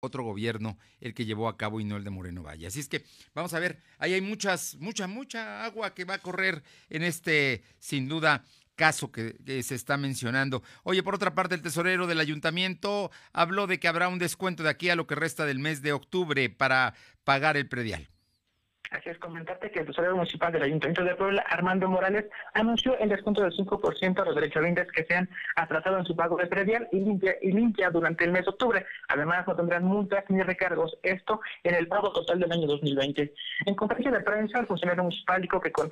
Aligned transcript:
otro 0.00 0.24
gobierno 0.24 0.78
el 1.00 1.14
que 1.14 1.26
llevó 1.26 1.48
a 1.48 1.56
cabo 1.56 1.80
y 1.80 1.84
no 1.84 1.96
el 1.96 2.04
de 2.04 2.10
Moreno 2.10 2.42
Valle. 2.42 2.66
Así 2.66 2.80
es 2.80 2.88
que 2.88 3.04
vamos 3.34 3.54
a 3.54 3.58
ver, 3.58 3.80
ahí 3.98 4.14
hay 4.14 4.20
muchas, 4.20 4.76
mucha, 4.76 5.06
mucha 5.06 5.64
agua 5.64 5.94
que 5.94 6.04
va 6.04 6.14
a 6.14 6.18
correr 6.18 6.62
en 6.88 7.02
este, 7.02 7.62
sin 7.78 8.08
duda, 8.08 8.44
caso 8.76 9.12
que, 9.12 9.36
que, 9.44 9.62
se 9.62 9.74
está 9.74 9.98
mencionando. 9.98 10.62
Oye, 10.84 11.02
por 11.02 11.14
otra 11.14 11.34
parte, 11.34 11.54
el 11.54 11.62
tesorero 11.62 12.06
del 12.06 12.18
ayuntamiento 12.18 13.10
habló 13.32 13.66
de 13.66 13.78
que 13.78 13.88
habrá 13.88 14.08
un 14.08 14.18
descuento 14.18 14.62
de 14.62 14.70
aquí 14.70 14.88
a 14.88 14.96
lo 14.96 15.06
que 15.06 15.14
resta 15.14 15.44
del 15.44 15.58
mes 15.58 15.82
de 15.82 15.92
octubre 15.92 16.48
para 16.48 16.94
pagar 17.24 17.58
el 17.58 17.68
predial. 17.68 18.08
Así 18.90 19.08
es, 19.08 19.18
comentarte 19.18 19.70
que 19.70 19.80
el 19.80 19.86
tesorero 19.86 20.16
municipal 20.16 20.50
del 20.50 20.64
Ayuntamiento 20.64 21.04
de 21.04 21.14
Puebla, 21.14 21.44
Armando 21.48 21.88
Morales, 21.88 22.26
anunció 22.54 22.98
el 22.98 23.08
descuento 23.08 23.40
del 23.40 23.52
5% 23.52 24.20
a 24.20 24.24
los 24.24 24.34
derechohabientes 24.34 24.90
que 24.90 25.04
se 25.04 25.14
han 25.14 25.28
atrasado 25.54 25.98
en 25.98 26.04
su 26.04 26.16
pago 26.16 26.36
de 26.36 26.48
predial 26.48 26.88
y 26.90 26.98
limpia, 26.98 27.36
y 27.40 27.52
limpia 27.52 27.90
durante 27.90 28.24
el 28.24 28.32
mes 28.32 28.46
de 28.46 28.50
octubre. 28.50 28.84
Además, 29.08 29.46
no 29.46 29.54
tendrán 29.54 29.84
multas 29.84 30.24
ni 30.28 30.42
recargos, 30.42 30.98
esto 31.04 31.40
en 31.62 31.76
el 31.76 31.86
pago 31.86 32.10
total 32.10 32.40
del 32.40 32.50
año 32.50 32.66
2020. 32.66 33.32
En 33.66 33.74
conferencia 33.76 34.10
de 34.10 34.24
prensa, 34.24 34.58
el 34.58 34.66
funcionario 34.66 35.04
municipal 35.04 35.40
dijo 35.40 35.60
que 35.60 35.70
con 35.70 35.88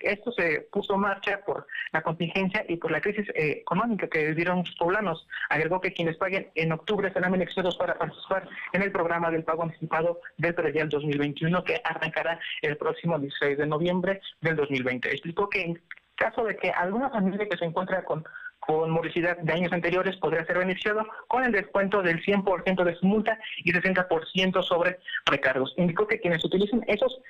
esto 0.00 0.32
se 0.32 0.62
puso 0.72 0.94
en 0.94 1.00
marcha 1.00 1.40
por 1.46 1.68
la 1.92 2.02
contingencia 2.02 2.64
y 2.68 2.76
por 2.76 2.90
la 2.90 3.00
crisis 3.00 3.28
eh, 3.36 3.58
económica 3.60 4.08
que 4.08 4.26
vivieron 4.26 4.58
muchos 4.58 4.74
poblanos. 4.74 5.28
Agregó 5.48 5.80
que 5.80 5.92
quienes 5.92 6.16
paguen 6.16 6.50
en 6.56 6.72
octubre 6.72 7.12
serán 7.12 7.30
beneficiados 7.30 7.76
para 7.76 7.94
participar 7.94 8.48
en 8.72 8.82
el 8.82 8.90
programa 8.90 9.30
del 9.30 9.44
pago 9.44 9.62
anticipado 9.62 10.20
del 10.38 10.56
predial 10.56 10.88
2021 10.88 11.62
que 11.62 11.80
arrancará 11.84 12.31
el 12.62 12.76
próximo 12.76 13.18
16 13.18 13.58
de 13.58 13.66
noviembre 13.66 14.20
del 14.40 14.56
2020. 14.56 15.10
Explicó 15.10 15.48
que 15.48 15.62
en 15.62 15.82
caso 16.14 16.44
de 16.44 16.56
que 16.56 16.70
alguna 16.70 17.10
familia 17.10 17.48
que 17.48 17.56
se 17.56 17.64
encuentra 17.64 18.04
con 18.04 18.24
con 18.66 18.90
morosidad 18.90 19.36
de 19.38 19.52
años 19.52 19.72
anteriores 19.72 20.16
podría 20.16 20.44
ser 20.44 20.58
beneficiado 20.58 21.04
con 21.26 21.42
el 21.42 21.50
descuento 21.50 22.00
del 22.00 22.22
100% 22.22 22.84
de 22.84 22.94
su 22.94 23.06
multa 23.06 23.38
y 23.64 23.72
60% 23.72 24.62
sobre 24.62 25.00
recargos. 25.26 25.74
Indicó 25.76 26.06
que 26.06 26.20
quienes 26.20 26.44
utilicen 26.44 26.84
esos 26.86 27.20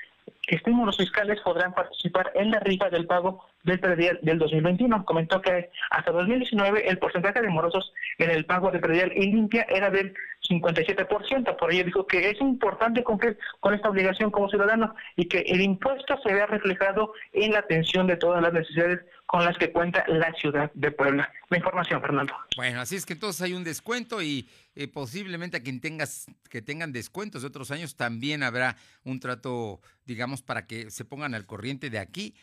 estímulos 0.47 0.97
fiscales 0.97 1.41
podrán 1.41 1.73
participar 1.73 2.33
en 2.35 2.51
la 2.51 2.61
rifa 2.61 2.91
del 2.91 3.07
pago 3.07 3.45
del 3.65 3.79
predial 3.81 4.19
del 4.23 4.39
2021. 4.39 5.05
Comentó 5.05 5.41
que 5.41 5.71
hasta 5.91 6.11
2019 6.11 6.89
el 6.89 6.99
porcentaje 6.99 7.41
de 7.41 7.49
morosos 7.49 7.93
en 8.19 8.31
el 8.31 8.45
pago 8.45 8.71
de 8.71 8.81
predial 8.81 9.13
y 9.15 9.27
limpia 9.27 9.67
era 9.69 9.91
del 9.91 10.15
57%. 10.49 11.57
Por 11.57 11.73
ello 11.73 11.85
dijo 11.85 12.07
que 12.07 12.31
es 12.31 12.41
importante 12.41 13.05
cumplir 13.05 13.39
con 13.61 13.75
esta 13.75 13.89
obligación 13.89 14.31
como 14.31 14.49
ciudadano 14.49 14.95
y 15.17 15.27
que 15.27 15.41
el 15.41 15.61
impuesto 15.61 16.19
se 16.23 16.35
vea 16.35 16.47
reflejado 16.47 17.15
en 17.33 17.53
la 17.53 17.61
atención 17.61 18.07
de 18.07 18.17
todas 18.17 18.43
las 18.43 18.53
necesidades 18.53 19.01
con 19.27 19.45
las 19.45 19.57
que 19.57 19.73
cuenta 19.73 20.05
la 20.09 20.33
ciudad 20.35 20.71
de 20.75 20.91
Puebla. 20.91 21.33
La 21.49 21.57
información, 21.57 22.01
Fernando. 22.03 22.35
Bueno, 22.57 22.81
así 22.81 22.97
es 22.97 23.07
que 23.07 23.15
entonces 23.15 23.41
hay 23.41 23.55
un 23.55 23.65
descuento 23.65 24.21
y 24.21 24.47
eh, 24.75 24.89
posiblemente 24.89 25.59
a 25.59 25.63
quien 25.63 25.81
tengas 25.81 26.27
que 26.49 26.63
tengan 26.63 26.93
descuentos 26.93 27.43
de 27.43 27.49
otros 27.49 27.71
años 27.71 27.97
también 27.97 28.43
habrá 28.43 28.77
un 29.05 29.21
trato, 29.21 29.81
digamos, 30.07 30.43
para 30.43 30.67
que 30.67 30.91
se 30.91 31.05
pongan 31.05 31.35
al 31.35 31.47
corriente 31.47 31.91
de 31.91 31.99
aquí 31.99 32.35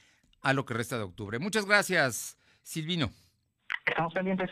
a 0.41 0.53
lo 0.53 0.66
que 0.66 0.73
resta 0.73 0.97
de 0.97 1.03
octubre. 1.03 1.39
Muchas 1.39 1.66
gracias, 1.66 2.38
Silvino. 2.63 3.11
Estamos 3.85 4.13
pendientes. 4.13 4.50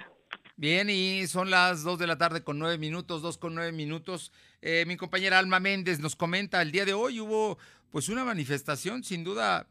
Bien, 0.55 0.89
y 0.89 1.27
son 1.27 1.51
las 1.51 1.83
dos 1.83 1.99
de 1.99 2.07
la 2.07 2.17
tarde 2.17 2.43
con 2.43 2.57
nueve 2.57 2.79
minutos, 2.79 3.21
dos 3.21 3.37
con 3.37 3.53
nueve 3.53 3.71
minutos. 3.71 4.31
Eh, 4.61 4.85
mi 4.87 4.97
compañera 4.97 5.37
Alma 5.37 5.59
Méndez 5.59 5.99
nos 5.99 6.15
comenta, 6.15 6.61
el 6.63 6.71
día 6.71 6.83
de 6.83 6.93
hoy 6.93 7.19
hubo 7.19 7.59
pues 7.91 8.09
una 8.09 8.25
manifestación, 8.25 9.03
sin 9.03 9.23
duda, 9.23 9.67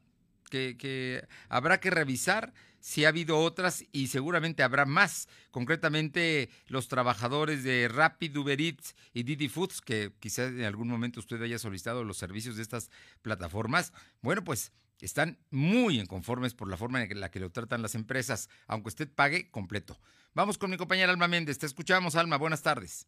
que, 0.49 0.77
que 0.79 1.27
habrá 1.49 1.81
que 1.81 1.91
revisar 1.91 2.55
si 2.81 3.05
ha 3.05 3.09
habido 3.09 3.39
otras 3.39 3.85
y 3.93 4.09
seguramente 4.09 4.63
habrá 4.63 4.87
más. 4.87 5.29
Concretamente, 5.51 6.51
los 6.67 6.89
trabajadores 6.89 7.65
de 7.65 7.89
Rapid, 7.89 8.37
Uber 8.37 8.61
y 8.61 9.23
Didi 9.23 9.49
Foods, 9.49 9.81
que 9.81 10.13
quizás 10.21 10.51
en 10.51 10.65
algún 10.65 10.89
momento 10.89 11.21
usted 11.21 11.41
haya 11.43 11.59
solicitado 11.59 12.05
los 12.05 12.17
servicios 12.17 12.57
de 12.57 12.63
estas 12.63 12.91
plataformas. 13.23 13.93
Bueno, 14.23 14.45
pues 14.45 14.73
están 15.01 15.39
muy 15.51 16.01
inconformes 16.01 16.55
por 16.55 16.69
la 16.69 16.77
forma 16.77 17.03
en 17.03 17.21
la 17.21 17.31
que 17.31 17.41
lo 17.41 17.51
tratan 17.51 17.83
las 17.83 17.95
empresas, 17.95 18.49
aunque 18.67 18.89
usted 18.89 19.11
pague 19.13 19.51
completo. 19.51 20.01
Vamos 20.35 20.59
con 20.59 20.71
mi 20.71 20.77
compañera 20.77 21.13
Alma 21.13 21.29
Méndez. 21.29 21.59
Te 21.59 21.67
escuchamos, 21.67 22.15
Alma. 22.17 22.37
Buenas 22.37 22.63
tardes. 22.63 23.07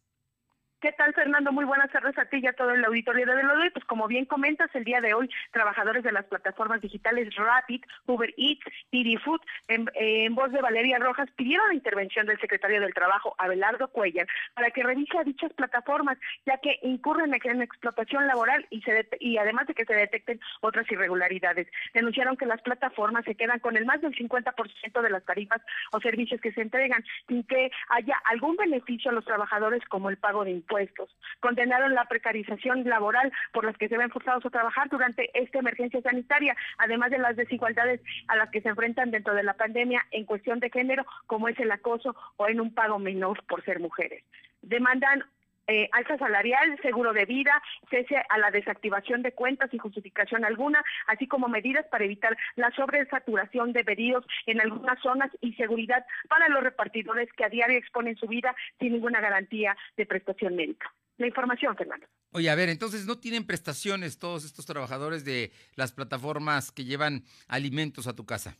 ¿Qué 0.81 0.93
tal, 0.93 1.13
Fernando? 1.13 1.51
Muy 1.51 1.65
buenas 1.65 1.91
tardes 1.91 2.17
a 2.17 2.23
ti 2.23 2.37
y 2.41 2.47
a 2.47 2.53
todo 2.53 2.69
el 2.71 2.85
auditorio 2.85 3.25
de 3.25 3.33
hoy. 3.33 3.69
Pues 3.71 3.83
como 3.83 4.07
bien 4.07 4.23
comentas, 4.23 4.73
el 4.73 4.85
día 4.85 5.01
de 5.01 5.13
hoy, 5.13 5.29
trabajadores 5.51 6.05
de 6.05 6.13
las 6.13 6.23
plataformas 6.23 6.79
digitales 6.79 7.35
Rapid, 7.35 7.83
Uber 8.05 8.33
Eats, 8.37 8.63
Didi 8.89 9.17
Food, 9.17 9.41
en, 9.67 10.35
voz 10.35 10.53
de 10.53 10.61
Valeria 10.61 10.97
Rojas, 10.97 11.29
pidieron 11.35 11.67
la 11.67 11.73
intervención 11.73 12.27
del 12.27 12.39
secretario 12.39 12.79
del 12.79 12.93
Trabajo, 12.93 13.35
Abelardo 13.37 13.89
Cuellar, 13.89 14.25
para 14.53 14.71
que 14.71 14.81
revise 14.81 15.17
a 15.17 15.25
dichas 15.25 15.51
plataformas, 15.51 16.17
ya 16.45 16.57
que 16.59 16.79
incurren 16.83 17.33
en 17.43 17.61
explotación 17.61 18.25
laboral 18.25 18.65
y, 18.69 18.81
se 18.83 19.05
y 19.19 19.35
además 19.35 19.67
de 19.67 19.73
que 19.73 19.83
se 19.83 19.93
detecten 19.93 20.39
otras 20.61 20.89
irregularidades. 20.89 21.67
Denunciaron 21.93 22.37
que 22.37 22.45
las 22.45 22.61
plataformas 22.61 23.25
se 23.25 23.35
quedan 23.35 23.59
con 23.59 23.75
el 23.75 23.85
más 23.85 23.99
del 23.99 24.15
50% 24.15 25.01
de 25.01 25.09
las 25.09 25.25
tarifas 25.25 25.61
o 25.91 25.99
servicios 25.99 26.39
que 26.39 26.53
se 26.53 26.61
entregan, 26.61 27.03
sin 27.27 27.43
que 27.43 27.69
haya 27.89 28.15
algún 28.31 28.55
beneficio 28.55 29.11
a 29.11 29.13
los 29.13 29.25
trabajadores 29.25 29.83
como 29.89 30.09
el 30.09 30.17
pago 30.17 30.45
de 30.45 30.51
puestos. 30.69 31.13
Condenaron 31.41 31.93
la 31.93 32.05
precarización 32.05 32.87
laboral 32.87 33.33
por 33.51 33.65
las 33.65 33.75
que 33.77 33.89
se 33.89 33.97
ven 33.97 34.09
forzados 34.09 34.45
a 34.45 34.49
trabajar 34.49 34.87
durante 34.87 35.29
esta 35.33 35.59
emergencia 35.59 36.01
sanitaria, 36.01 36.55
además 36.77 37.11
de 37.11 37.17
las 37.17 37.35
desigualdades 37.35 37.99
a 38.29 38.37
las 38.37 38.49
que 38.49 38.61
se 38.61 38.69
enfrentan 38.69 39.11
dentro 39.11 39.33
de 39.33 39.43
la 39.43 39.55
pandemia 39.55 40.05
en 40.11 40.25
cuestión 40.25 40.61
de 40.61 40.69
género, 40.69 41.05
como 41.27 41.49
es 41.49 41.59
el 41.59 41.71
acoso 41.71 42.15
o 42.37 42.47
en 42.47 42.61
un 42.61 42.73
pago 42.73 42.99
menor 42.99 43.43
por 43.45 43.65
ser 43.65 43.79
mujeres. 43.79 44.23
Demandan 44.61 45.23
eh, 45.69 45.89
alza 45.91 46.17
salarial, 46.17 46.79
seguro 46.81 47.13
de 47.13 47.25
vida, 47.25 47.61
cese 47.89 48.17
a 48.27 48.37
la 48.37 48.51
desactivación 48.51 49.21
de 49.21 49.33
cuentas 49.33 49.69
sin 49.69 49.79
justificación 49.79 50.43
alguna, 50.43 50.83
así 51.07 51.27
como 51.27 51.47
medidas 51.47 51.85
para 51.91 52.05
evitar 52.05 52.35
la 52.55 52.71
sobresaturación 52.71 53.71
de 53.73 53.83
pedidos 53.83 54.25
en 54.45 54.61
algunas 54.61 54.99
zonas 55.01 55.31
y 55.41 55.53
seguridad 55.53 56.05
para 56.27 56.49
los 56.49 56.63
repartidores 56.63 57.29
que 57.33 57.45
a 57.45 57.49
diario 57.49 57.77
exponen 57.77 58.17
su 58.17 58.27
vida 58.27 58.55
sin 58.79 58.93
ninguna 58.93 59.21
garantía 59.21 59.77
de 59.95 60.05
prestación 60.05 60.55
médica. 60.55 60.91
La 61.17 61.27
información, 61.27 61.75
Fernando. 61.75 62.07
Oye, 62.31 62.49
a 62.49 62.55
ver, 62.55 62.69
entonces 62.69 63.05
no 63.05 63.19
tienen 63.19 63.45
prestaciones 63.45 64.19
todos 64.19 64.45
estos 64.45 64.65
trabajadores 64.65 65.25
de 65.25 65.51
las 65.75 65.91
plataformas 65.91 66.71
que 66.71 66.85
llevan 66.85 67.25
alimentos 67.47 68.07
a 68.07 68.15
tu 68.15 68.25
casa. 68.25 68.57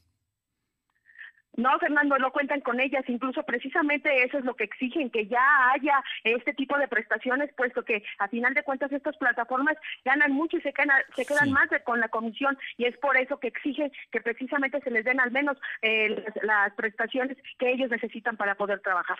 No, 1.59 1.77
Fernando, 1.77 2.17
no 2.17 2.31
cuentan 2.31 2.61
con 2.61 2.79
ellas, 2.79 3.03
incluso 3.09 3.43
precisamente 3.43 4.23
eso 4.23 4.37
es 4.37 4.45
lo 4.45 4.55
que 4.55 4.63
exigen, 4.63 5.09
que 5.09 5.27
ya 5.27 5.71
haya 5.73 6.01
este 6.23 6.53
tipo 6.53 6.77
de 6.77 6.87
prestaciones, 6.87 7.51
puesto 7.53 7.83
que 7.83 8.01
a 8.17 8.29
final 8.29 8.53
de 8.53 8.63
cuentas 8.63 8.93
estas 8.93 9.17
plataformas 9.17 9.75
ganan 10.05 10.31
mucho 10.31 10.55
y 10.55 10.61
se 10.61 10.71
quedan, 10.71 11.01
se 11.17 11.25
quedan 11.25 11.51
más 11.51 11.67
con 11.83 11.99
la 11.99 12.07
comisión. 12.07 12.57
Y 12.77 12.85
es 12.85 12.97
por 12.97 13.17
eso 13.17 13.41
que 13.41 13.49
exigen 13.49 13.91
que 14.09 14.21
precisamente 14.21 14.79
se 14.79 14.89
les 14.89 15.03
den 15.03 15.19
al 15.19 15.31
menos 15.31 15.57
eh, 15.81 16.23
las 16.43 16.73
prestaciones 16.75 17.37
que 17.57 17.71
ellos 17.71 17.89
necesitan 17.89 18.37
para 18.37 18.55
poder 18.55 18.79
trabajar. 18.79 19.19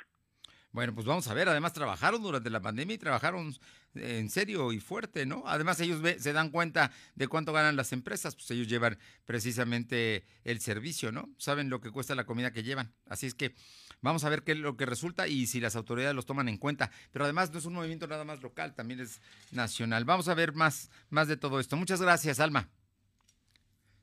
Bueno, 0.80 0.96
pues 0.96 1.06
vamos 1.06 1.28
a 1.28 1.34
ver, 1.34 1.50
además 1.50 1.74
trabajaron 1.74 2.22
durante 2.22 2.50
la 2.50 2.62
pandemia 2.62 2.96
y 2.96 2.98
trabajaron 2.98 3.54
en 3.96 4.30
serio 4.30 4.72
y 4.72 4.80
fuerte, 4.80 5.26
¿no? 5.26 5.44
Además 5.46 5.78
ellos 5.82 6.02
se 6.20 6.32
dan 6.32 6.52
cuenta 6.52 6.90
de 7.16 7.28
cuánto 7.28 7.52
ganan 7.52 7.76
las 7.76 7.92
empresas, 7.92 8.34
pues 8.34 8.50
ellos 8.52 8.70
llevan 8.70 8.98
precisamente 9.26 10.24
el 10.46 10.62
servicio, 10.62 11.12
¿no? 11.12 11.28
Saben 11.38 11.70
lo 11.70 11.82
que 11.82 11.92
cuesta 11.92 12.16
la 12.16 12.24
comida 12.24 12.54
que 12.54 12.64
llevan. 12.64 12.94
Así 13.10 13.26
es 13.28 13.36
que 13.36 13.56
vamos 14.00 14.24
a 14.24 14.30
ver 14.30 14.44
qué 14.44 14.54
es 14.54 14.60
lo 14.60 14.78
que 14.78 14.86
resulta 14.86 15.28
y 15.28 15.48
si 15.48 15.60
las 15.60 15.76
autoridades 15.76 16.16
los 16.16 16.26
toman 16.26 16.48
en 16.48 16.56
cuenta. 16.56 16.92
Pero 17.12 17.26
además 17.26 17.52
no 17.52 17.60
es 17.60 17.66
un 17.66 17.74
movimiento 17.74 18.08
nada 18.08 18.24
más 18.24 18.42
local, 18.42 18.74
también 18.74 19.02
es 19.02 19.22
nacional. 19.52 20.06
Vamos 20.06 20.30
a 20.30 20.34
ver 20.34 20.54
más, 20.54 20.90
más 21.10 21.28
de 21.28 21.36
todo 21.36 21.60
esto. 21.60 21.76
Muchas 21.76 22.02
gracias, 22.02 22.40
Alma. 22.40 22.70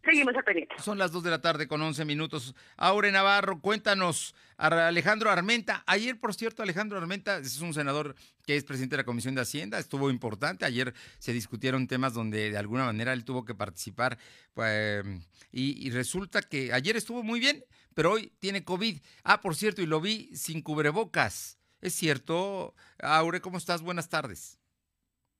Seguimos 0.06 0.34
a 0.36 0.82
Son 0.82 0.98
las 0.98 1.10
2 1.10 1.24
de 1.24 1.30
la 1.30 1.40
tarde 1.40 1.66
con 1.66 1.82
11 1.82 2.04
minutos. 2.04 2.54
Aure 2.76 3.10
Navarro, 3.10 3.60
cuéntanos, 3.60 4.36
Alejandro 4.56 5.30
Armenta. 5.30 5.82
Ayer, 5.84 6.20
por 6.20 6.32
cierto, 6.32 6.62
Alejandro 6.62 6.96
Armenta 6.96 7.38
es 7.38 7.60
un 7.60 7.74
senador 7.74 8.14
que 8.46 8.56
es 8.56 8.62
presidente 8.62 8.94
de 8.94 9.02
la 9.02 9.04
Comisión 9.04 9.34
de 9.34 9.40
Hacienda, 9.40 9.80
estuvo 9.80 10.08
importante. 10.08 10.64
Ayer 10.64 10.94
se 11.18 11.32
discutieron 11.32 11.88
temas 11.88 12.14
donde 12.14 12.52
de 12.52 12.56
alguna 12.56 12.84
manera 12.84 13.12
él 13.12 13.24
tuvo 13.24 13.44
que 13.44 13.56
participar. 13.56 14.16
Pues, 14.54 15.04
y 15.50 15.90
resulta 15.90 16.40
que 16.40 16.72
ayer 16.72 16.96
estuvo 16.96 17.24
muy 17.24 17.40
bien, 17.40 17.64
pero 17.92 18.12
hoy 18.12 18.32
tiene 18.38 18.62
COVID. 18.62 19.00
Ah, 19.24 19.40
por 19.40 19.56
cierto, 19.56 19.82
y 19.82 19.86
lo 19.86 20.00
vi 20.00 20.30
sin 20.36 20.62
cubrebocas. 20.62 21.58
¿Es 21.80 21.94
cierto? 21.94 22.76
Aure, 23.00 23.40
¿cómo 23.40 23.58
estás? 23.58 23.82
Buenas 23.82 24.08
tardes. 24.08 24.60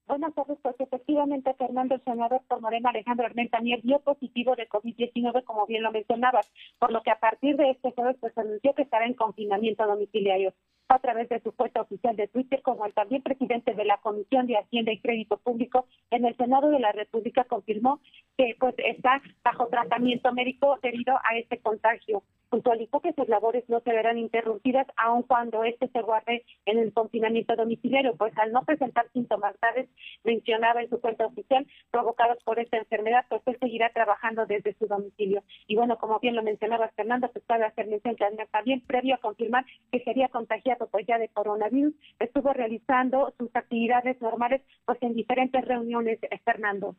Buenas 0.06 0.35
tardes, 0.35 0.56
pues 0.62 0.76
efectivamente 0.79 1.53
Fernando, 1.55 1.97
el 1.97 2.05
senador 2.05 2.41
por 2.47 2.61
Morena 2.61 2.91
Alejandro 2.91 3.26
Armenta 3.26 3.61
Mier 3.61 3.82
dio 3.82 3.99
positivo 3.99 4.55
de 4.55 4.69
COVID-19, 4.69 5.43
como 5.43 5.67
bien 5.67 5.82
lo 5.82 5.91
mencionabas, 5.91 6.49
por 6.79 6.93
lo 6.93 7.03
que 7.03 7.11
a 7.11 7.19
partir 7.19 7.56
de 7.56 7.70
este 7.70 7.91
jueves 7.91 8.17
pues 8.20 8.38
anunció 8.38 8.73
que 8.75 8.82
estará 8.82 9.05
en 9.06 9.14
confinamiento 9.14 9.85
domiciliario. 9.85 10.55
A 10.88 11.00
través 11.00 11.29
de 11.29 11.41
su 11.41 11.50
cuenta 11.53 11.81
oficial 11.81 12.15
de 12.15 12.29
Twitter, 12.29 12.62
como 12.62 12.87
el 12.87 12.94
también 12.94 13.21
presidente 13.21 13.75
de 13.75 13.85
la 13.85 13.99
Comisión 13.99 14.47
de 14.47 14.56
Hacienda 14.56 14.93
y 14.93 15.00
Crédito 15.00 15.37
Público 15.37 15.87
en 16.11 16.25
el 16.25 16.37
Senado 16.37 16.71
de 16.71 16.79
la 16.79 16.93
República 16.93 17.43
confirmó 17.44 18.00
que 18.37 18.55
pues 18.61 18.75
está 18.79 19.21
bajo 19.43 19.67
tratamiento 19.67 20.33
médico 20.33 20.79
debido 20.83 21.17
a 21.17 21.37
este 21.37 21.59
contagio. 21.59 22.23
puntualizó 22.49 23.00
que 23.00 23.12
sus 23.12 23.29
labores 23.29 23.69
no 23.69 23.81
se 23.81 23.93
verán 23.93 24.19
interrumpidas 24.19 24.87
aun 24.97 25.23
cuando 25.23 25.65
este 25.65 25.88
se 25.88 26.00
guarde 26.03 26.44
en 26.65 26.79
el 26.79 26.93
confinamiento 26.93 27.56
domiciliario, 27.56 28.15
pues 28.17 28.33
al 28.38 28.53
no 28.53 28.62
presentar 28.62 29.11
síntomas 29.12 29.56
graves, 29.61 29.88
mencionaba 30.25 30.83
en 30.83 30.88
su 30.88 31.00
cuenta 31.00 31.27
oficial, 31.27 31.67
provocados 31.91 32.38
por 32.44 32.59
esta 32.59 32.77
enfermedad, 32.77 33.25
pues 33.29 33.43
él 33.47 33.56
seguirá 33.61 33.91
trabajando 33.91 34.47
desde 34.47 34.75
su 34.75 34.87
domicilio. 34.87 35.43
Y 35.67 35.77
bueno, 35.77 35.99
como 35.99 36.21
bien 36.21 36.37
lo 36.37 36.43
mencionaba 36.43 36.88
Fernando, 36.94 37.29
pues 37.33 37.44
cabe 37.47 37.65
hacer 37.65 37.88
mención 37.88 38.17
también 38.53 38.81
previo 38.83 39.17
a 39.17 39.19
confirmar 39.19 39.65
que 39.91 40.00
sería 40.05 40.29
contagiado 40.29 40.75
pues 40.90 41.06
ya 41.06 41.19
de 41.19 41.28
coronavirus, 41.28 41.94
estuvo 42.19 42.52
realizando 42.52 43.34
sus 43.38 43.55
actividades 43.55 44.20
normales 44.20 44.62
pues 44.84 44.99
en 45.02 45.14
diferentes 45.14 45.64
reuniones, 45.64 46.19
eh, 46.23 46.40
Fernando. 46.44 46.96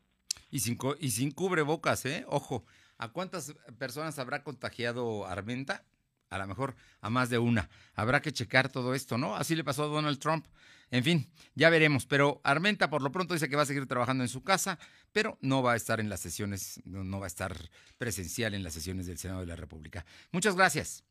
Y 0.50 0.60
sin, 0.60 0.78
y 1.00 1.12
sin 1.12 1.32
cubrebocas, 1.32 2.06
¿eh? 2.06 2.26
Ojo, 2.28 2.66
¿a 2.98 3.12
cuántas 3.12 3.54
personas 3.78 4.18
habrá 4.20 4.44
contagiado 4.44 5.26
Armenta? 5.26 5.84
A 6.30 6.38
lo 6.38 6.48
mejor 6.48 6.76
a 7.02 7.10
más 7.10 7.30
de 7.30 7.38
una. 7.38 7.70
Habrá 7.96 8.22
que 8.22 8.34
checar 8.34 8.70
todo 8.70 8.94
esto, 8.94 9.18
¿no? 9.18 9.36
Así 9.36 9.56
le 9.56 9.64
pasó 9.64 9.84
a 9.84 9.88
Donald 9.88 10.20
Trump. 10.20 10.46
En 10.92 11.04
fin, 11.04 11.28
ya 11.56 11.70
veremos. 11.70 12.06
Pero 12.06 12.42
Armenta 12.44 12.90
por 12.90 13.02
lo 13.02 13.12
pronto 13.12 13.34
dice 13.34 13.50
que 13.50 13.56
va 13.56 13.64
a 13.64 13.66
seguir 13.66 13.88
trabajando 13.88 14.24
en 14.24 14.30
su 14.30 14.44
casa, 14.44 14.78
pero 15.12 15.38
no 15.42 15.64
va 15.64 15.74
a 15.74 15.76
estar 15.76 16.00
en 16.00 16.10
las 16.10 16.20
sesiones, 16.20 16.82
no 16.86 17.20
va 17.20 17.26
a 17.26 17.28
estar 17.28 17.56
presencial 17.98 18.54
en 18.54 18.64
las 18.64 18.74
sesiones 18.74 19.08
del 19.08 19.18
Senado 19.18 19.42
de 19.42 19.48
la 19.48 19.56
República. 19.56 20.06
Muchas 20.32 20.56
gracias. 20.56 21.04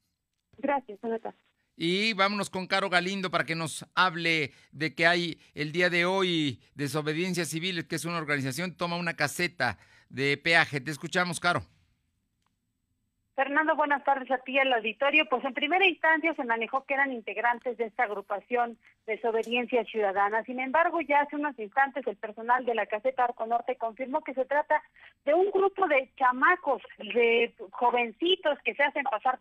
Gracias, 0.58 0.98
Jonathan. 1.02 1.34
Y 1.76 2.14
vámonos 2.14 2.48
con 2.48 2.66
Caro 2.66 2.88
Galindo 2.88 3.30
para 3.30 3.44
que 3.44 3.54
nos 3.54 3.86
hable 3.94 4.52
de 4.72 4.94
que 4.94 5.06
hay 5.06 5.38
el 5.54 5.72
día 5.72 5.90
de 5.90 6.06
hoy 6.06 6.58
Desobediencia 6.74 7.44
Civil, 7.44 7.86
que 7.86 7.96
es 7.96 8.06
una 8.06 8.16
organización, 8.16 8.74
toma 8.74 8.96
una 8.96 9.14
caseta 9.14 9.78
de 10.08 10.38
peaje. 10.38 10.80
Te 10.80 10.90
escuchamos, 10.90 11.38
Caro. 11.38 11.62
Fernando, 13.34 13.76
buenas 13.76 14.02
tardes 14.02 14.30
a 14.30 14.38
ti 14.38 14.58
al 14.58 14.72
auditorio. 14.72 15.26
Pues 15.28 15.44
en 15.44 15.52
primera 15.52 15.86
instancia 15.86 16.32
se 16.32 16.44
manejó 16.44 16.86
que 16.86 16.94
eran 16.94 17.12
integrantes 17.12 17.76
de 17.76 17.84
esta 17.84 18.04
agrupación 18.04 18.78
Desobediencia 19.06 19.84
Ciudadana. 19.84 20.42
Sin 20.44 20.58
embargo, 20.58 21.02
ya 21.02 21.20
hace 21.20 21.36
unos 21.36 21.58
instantes 21.58 22.06
el 22.06 22.16
personal 22.16 22.64
de 22.64 22.74
la 22.74 22.86
caseta 22.86 23.24
Arco 23.24 23.44
Norte 23.44 23.76
confirmó 23.76 24.22
que 24.22 24.32
se 24.32 24.46
trata 24.46 24.82
de 25.26 25.34
un 25.34 25.50
grupo 25.50 25.86
de 25.86 26.10
chamacos, 26.16 26.80
de 26.96 27.54
jovencitos 27.72 28.58
que 28.64 28.74
se 28.74 28.82
hacen 28.82 29.04
pasar 29.04 29.38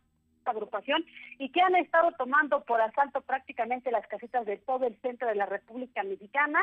agrupación 0.52 1.06
y 1.38 1.50
que 1.50 1.62
han 1.62 1.76
estado 1.76 2.12
tomando 2.14 2.64
por 2.64 2.82
asalto 2.82 3.22
prácticamente 3.22 3.92
las 3.92 4.06
casetas 4.08 4.46
de 4.46 4.58
todo 4.58 4.88
el 4.88 4.96
centro 5.02 5.28
de 5.28 5.36
la 5.36 5.46
República 5.46 6.04
Mexicana. 6.04 6.60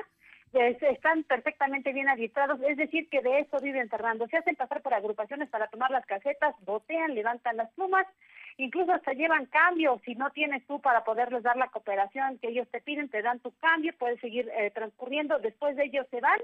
están 0.52 1.24
perfectamente 1.24 1.92
bien 1.92 2.08
adiestrados, 2.08 2.60
es 2.62 2.76
decir, 2.76 3.08
que 3.08 3.22
de 3.22 3.40
eso 3.40 3.58
viven 3.60 3.88
Fernando. 3.88 4.26
Se 4.28 4.36
hacen 4.36 4.56
pasar 4.56 4.82
por 4.82 4.94
agrupaciones 4.94 5.48
para 5.48 5.68
tomar 5.68 5.90
las 5.90 6.04
casetas, 6.06 6.54
botean, 6.64 7.14
levantan 7.14 7.56
las 7.56 7.70
plumas, 7.72 8.06
incluso 8.58 8.92
hasta 8.92 9.12
llevan 9.12 9.46
cambio. 9.46 10.00
Si 10.04 10.14
no 10.14 10.30
tienes 10.30 10.66
tú 10.66 10.80
para 10.80 11.04
poderles 11.04 11.42
dar 11.42 11.56
la 11.56 11.68
cooperación 11.68 12.38
que 12.38 12.48
ellos 12.48 12.68
te 12.70 12.80
piden, 12.80 13.08
te 13.08 13.22
dan 13.22 13.40
tu 13.40 13.52
cambio, 13.58 13.92
puedes 13.98 14.20
seguir 14.20 14.50
eh, 14.56 14.70
transcurriendo. 14.70 15.38
Después 15.38 15.76
de 15.76 15.84
ellos 15.84 16.06
se 16.10 16.20
van 16.20 16.40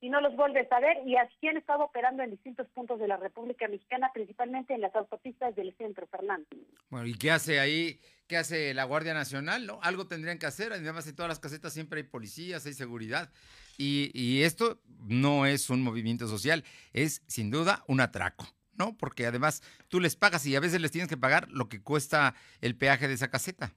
y 0.00 0.08
no 0.08 0.20
los 0.20 0.34
vuelves 0.34 0.70
a 0.72 0.80
ver 0.80 0.98
y 1.06 1.16
así 1.16 1.48
han 1.48 1.56
estado 1.56 1.84
operando 1.84 2.22
en 2.22 2.30
distintos 2.30 2.66
puntos 2.68 2.98
de 2.98 3.08
la 3.08 3.16
República 3.16 3.68
Mexicana, 3.68 4.10
principalmente 4.12 4.74
en 4.74 4.80
las 4.80 4.94
autopistas 4.94 5.54
del 5.54 5.74
centro, 5.76 6.06
Fernando. 6.06 6.46
Bueno, 6.88 7.06
¿y 7.06 7.14
qué 7.14 7.30
hace 7.30 7.60
ahí? 7.60 8.00
¿Qué 8.26 8.36
hace 8.36 8.72
la 8.74 8.84
Guardia 8.84 9.12
Nacional? 9.12 9.66
¿No? 9.66 9.80
Algo 9.82 10.06
tendrían 10.06 10.38
que 10.38 10.46
hacer. 10.46 10.72
Además, 10.72 11.06
en 11.06 11.16
todas 11.16 11.28
las 11.28 11.40
casetas 11.40 11.72
siempre 11.72 12.00
hay 12.00 12.06
policías, 12.06 12.64
hay 12.64 12.74
seguridad. 12.74 13.30
Y, 13.76 14.10
y 14.14 14.44
esto 14.44 14.80
no 15.06 15.46
es 15.46 15.68
un 15.68 15.82
movimiento 15.82 16.28
social, 16.28 16.64
es 16.92 17.22
sin 17.26 17.50
duda 17.50 17.84
un 17.88 18.00
atraco. 18.00 18.46
¿no? 18.74 18.96
Porque 18.96 19.26
además 19.26 19.62
tú 19.88 20.00
les 20.00 20.16
pagas 20.16 20.46
y 20.46 20.56
a 20.56 20.60
veces 20.60 20.80
les 20.80 20.90
tienes 20.90 21.08
que 21.08 21.18
pagar 21.18 21.48
lo 21.50 21.68
que 21.68 21.82
cuesta 21.82 22.34
el 22.62 22.76
peaje 22.76 23.08
de 23.08 23.14
esa 23.14 23.30
caseta. 23.30 23.74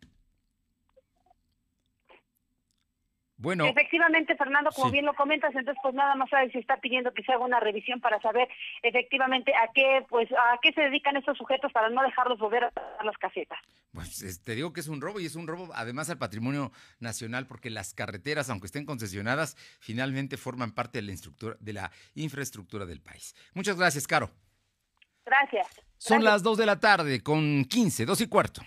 Bueno. 3.38 3.65
Efectivamente, 3.65 4.35
Fernando, 4.35 4.69
como 4.71 4.91
bien 4.91 5.06
lo 5.06 5.13
comentas, 5.15 5.53
entonces 5.56 5.80
pues 5.81 5.94
nada 5.95 6.15
más 6.15 6.30
sabes 6.30 6.51
si 6.51 6.59
está 6.59 6.77
pidiendo 6.77 7.13
que 7.13 7.24
se 7.24 7.31
haga 7.31 7.44
una 7.44 7.59
revisión 7.59 8.00
para 8.00 8.21
saber 8.21 8.47
efectivamente 8.83 9.53
a 9.56 9.71
qué 9.74 10.06
pues 10.07 10.31
a 10.31 10.59
qué 10.62 10.71
se 10.74 10.81
dedican 10.81 11.18
estos 11.18 11.38
sujetos 11.38 11.71
para 11.71 11.89
no 11.89 12.03
dejarlos 12.03 12.39
volver 12.39 12.65
a 12.65 13.03
las 13.03 13.18
casetas. 13.18 13.59
Pues 13.91 14.41
te 14.44 14.56
digo 14.56 14.71
que 14.71 14.80
es 14.80 14.88
un 14.88 15.01
robo 15.01 15.19
y 15.19 15.25
es 15.25 15.35
un 15.35 15.47
robo 15.47 15.69
además 15.75 16.09
al 16.09 16.18
patrimonio 16.18 16.71
nacional 17.00 17.47
porque 17.47 17.69
las 17.69 17.94
carreteras, 17.94 18.50
aunque 18.50 18.68
estén 18.68 18.85
concesionadas, 18.85 19.56
finalmente 19.80 20.38
forman 20.38 20.74
parte 20.74 21.01
de 21.01 21.07
la, 21.07 21.13
de 21.59 21.74
la 21.74 21.91
infraestructura 22.15 22.85
del 22.85 23.01
país. 23.01 23.35
Muchas 23.53 23.77
gracias, 23.77 24.07
Caro. 24.07 24.31
Gracias. 25.25 25.68
Son 25.97 26.24
las 26.24 26.44
2 26.44 26.57
de 26.57 26.65
la 26.65 26.80
tarde 26.80 27.21
con 27.21 27.65
15, 27.65 28.06
2 28.06 28.21
y 28.21 28.27
cuarto. 28.27 28.62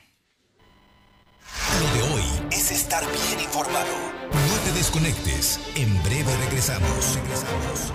Lo 1.80 1.94
de 1.94 2.14
hoy 2.14 2.48
es 2.50 2.70
estar 2.70 3.04
bien 3.04 3.40
informado. 3.40 4.45
Te 4.66 4.72
desconectes. 4.72 5.60
En 5.76 6.02
breve 6.02 6.36
regresamos. 6.38 7.14
Regresamos. 7.14 7.92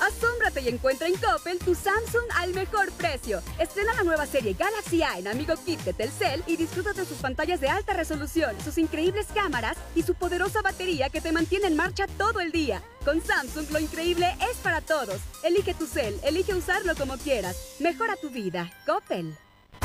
Asómbrate 0.00 0.62
y 0.62 0.68
encuentra 0.68 1.06
en 1.06 1.16
Coppel 1.16 1.58
tu 1.58 1.74
Samsung 1.74 2.24
al 2.34 2.54
mejor 2.54 2.90
precio. 2.92 3.42
Estrena 3.58 3.92
la 3.92 4.04
nueva 4.04 4.24
serie 4.24 4.54
Galaxy 4.54 5.02
A 5.02 5.18
en 5.18 5.28
Amigo 5.28 5.52
Kit 5.66 5.80
de 5.80 5.92
Telcel 5.92 6.42
y 6.46 6.56
disfruta 6.56 6.94
de 6.94 7.04
sus 7.04 7.18
pantallas 7.18 7.60
de 7.60 7.68
alta 7.68 7.92
resolución, 7.92 8.56
sus 8.64 8.78
increíbles 8.78 9.26
cámaras 9.34 9.76
y 9.94 10.02
su 10.02 10.14
poderosa 10.14 10.62
batería 10.62 11.10
que 11.10 11.20
te 11.20 11.32
mantiene 11.32 11.66
en 11.66 11.76
marcha 11.76 12.06
todo 12.16 12.40
el 12.40 12.50
día. 12.50 12.82
Con 13.04 13.22
Samsung 13.22 13.70
lo 13.70 13.80
increíble 13.80 14.34
es 14.50 14.56
para 14.62 14.80
todos. 14.80 15.20
Elige 15.42 15.74
tu 15.74 15.86
cel, 15.86 16.18
elige 16.22 16.54
usarlo 16.54 16.94
como 16.96 17.18
quieras. 17.18 17.54
Mejora 17.80 18.16
tu 18.16 18.30
vida. 18.30 18.72
Coppel. 18.86 19.36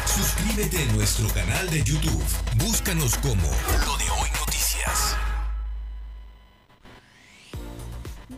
Suscríbete 0.06 0.82
a 0.82 0.94
nuestro 0.94 1.28
canal 1.30 1.70
de 1.70 1.84
YouTube. 1.84 2.24
Búscanos 2.58 3.18
como 3.18 3.48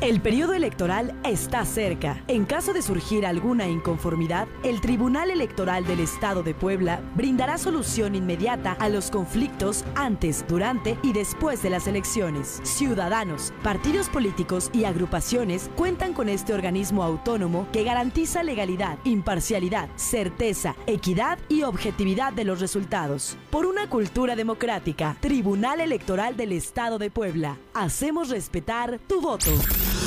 El 0.00 0.22
periodo 0.22 0.54
electoral 0.54 1.14
está 1.24 1.62
cerca. 1.66 2.24
En 2.26 2.46
caso 2.46 2.72
de 2.72 2.80
surgir 2.80 3.26
alguna 3.26 3.68
inconformidad, 3.68 4.48
el 4.62 4.80
Tribunal 4.80 5.30
Electoral 5.30 5.86
del 5.86 6.00
Estado 6.00 6.42
de 6.42 6.54
Puebla 6.54 7.02
brindará 7.16 7.58
solución 7.58 8.14
inmediata 8.14 8.72
a 8.80 8.88
los 8.88 9.10
conflictos 9.10 9.84
antes, 9.96 10.46
durante 10.48 10.96
y 11.02 11.12
después 11.12 11.62
de 11.62 11.68
las 11.68 11.86
elecciones. 11.86 12.60
Ciudadanos, 12.62 13.52
partidos 13.62 14.08
políticos 14.08 14.70
y 14.72 14.84
agrupaciones 14.84 15.70
cuentan 15.76 16.14
con 16.14 16.30
este 16.30 16.54
organismo 16.54 17.04
autónomo 17.04 17.68
que 17.70 17.84
garantiza 17.84 18.42
legalidad, 18.42 18.96
imparcialidad, 19.04 19.90
certeza, 19.96 20.76
equidad 20.86 21.38
y 21.50 21.64
objetividad 21.64 22.32
de 22.32 22.44
los 22.44 22.60
resultados. 22.60 23.36
Por 23.50 23.66
una 23.66 23.90
cultura 23.90 24.34
democrática, 24.34 25.18
Tribunal 25.20 25.78
Electoral 25.78 26.38
del 26.38 26.52
Estado 26.52 26.96
de 26.98 27.10
Puebla. 27.10 27.58
Hacemos 27.74 28.30
respetar 28.30 28.98
tu 29.06 29.20
voto. 29.20 29.50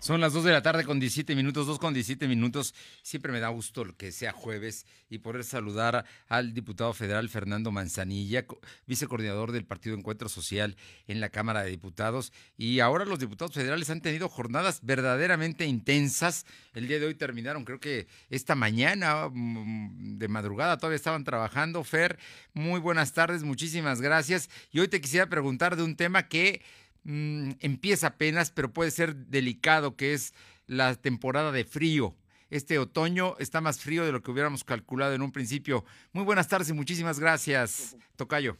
Son 0.00 0.18
las 0.18 0.32
2 0.32 0.44
de 0.44 0.52
la 0.52 0.62
tarde 0.62 0.84
con 0.84 0.98
17 0.98 1.36
minutos, 1.36 1.66
2 1.66 1.78
con 1.78 1.92
17 1.92 2.26
minutos. 2.26 2.74
Siempre 3.02 3.32
me 3.32 3.38
da 3.38 3.48
gusto 3.48 3.84
que 3.98 4.12
sea 4.12 4.32
jueves 4.32 4.86
y 5.10 5.18
poder 5.18 5.44
saludar 5.44 6.06
al 6.26 6.54
diputado 6.54 6.94
federal 6.94 7.28
Fernando 7.28 7.70
Manzanilla, 7.70 8.46
vicecoordinador 8.86 9.52
del 9.52 9.66
Partido 9.66 9.94
Encuentro 9.94 10.30
Social 10.30 10.74
en 11.06 11.20
la 11.20 11.28
Cámara 11.28 11.62
de 11.62 11.68
Diputados. 11.68 12.32
Y 12.56 12.80
ahora 12.80 13.04
los 13.04 13.18
diputados 13.18 13.52
federales 13.52 13.90
han 13.90 14.00
tenido 14.00 14.30
jornadas 14.30 14.80
verdaderamente 14.82 15.66
intensas. 15.66 16.46
El 16.72 16.88
día 16.88 16.98
de 16.98 17.04
hoy 17.04 17.14
terminaron, 17.14 17.66
creo 17.66 17.78
que 17.78 18.06
esta 18.30 18.54
mañana 18.54 19.28
mm, 19.30 20.16
de 20.16 20.28
madrugada 20.28 20.78
todavía 20.78 20.96
estaban 20.96 21.24
trabajando. 21.24 21.84
Fer, 21.84 22.18
muy 22.54 22.80
buenas 22.80 23.12
tardes, 23.12 23.42
muchísimas 23.42 24.00
gracias. 24.00 24.48
Y 24.72 24.80
hoy 24.80 24.88
te 24.88 25.02
quisiera 25.02 25.28
preguntar 25.28 25.76
de 25.76 25.82
un 25.82 25.94
tema 25.94 26.26
que 26.26 26.62
mm, 27.04 27.52
empieza 27.60 28.08
apenas, 28.08 28.50
pero 28.50 28.72
puede 28.72 28.90
ser 28.90 29.14
delicado, 29.14 29.96
que 29.96 30.12
es 30.12 30.34
la 30.66 30.94
temporada 30.94 31.52
de 31.52 31.64
frío. 31.64 32.14
Este 32.50 32.78
otoño 32.78 33.36
está 33.38 33.60
más 33.60 33.80
frío 33.80 34.04
de 34.04 34.12
lo 34.12 34.22
que 34.22 34.30
hubiéramos 34.30 34.64
calculado 34.64 35.14
en 35.14 35.22
un 35.22 35.32
principio. 35.32 35.84
Muy 36.12 36.24
buenas 36.24 36.48
tardes 36.48 36.68
y 36.70 36.72
muchísimas 36.72 37.20
gracias, 37.20 37.96
Tocayo. 38.16 38.56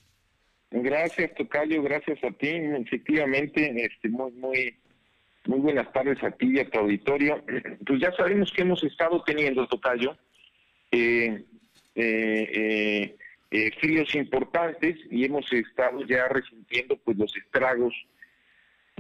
Gracias, 0.71 1.35
Tocayo, 1.35 1.83
gracias 1.83 2.23
a 2.23 2.31
ti. 2.31 2.49
Efectivamente, 2.49 3.85
este, 3.85 4.09
muy, 4.09 4.31
muy, 4.33 5.59
buenas 5.59 5.93
tardes 5.93 6.23
a 6.23 6.31
ti 6.31 6.53
y 6.55 6.61
a 6.61 6.71
tu 6.71 6.79
auditorio. 6.79 7.45
Pues 7.87 8.01
ya 8.01 8.13
sabemos 8.13 8.53
que 8.53 8.63
hemos 8.63 8.85
estado 8.85 9.23
teniendo, 9.25 9.67
Tocayo, 9.67 10.17
eh, 10.93 11.45
eh, 11.97 13.17
eh, 13.51 13.71
fríos 13.81 14.15
importantes 14.15 14.97
y 15.11 15.25
hemos 15.25 15.53
estado 15.53 16.07
ya 16.07 16.29
resintiendo 16.29 16.97
pues 16.99 17.17
los 17.17 17.37
estragos 17.37 17.93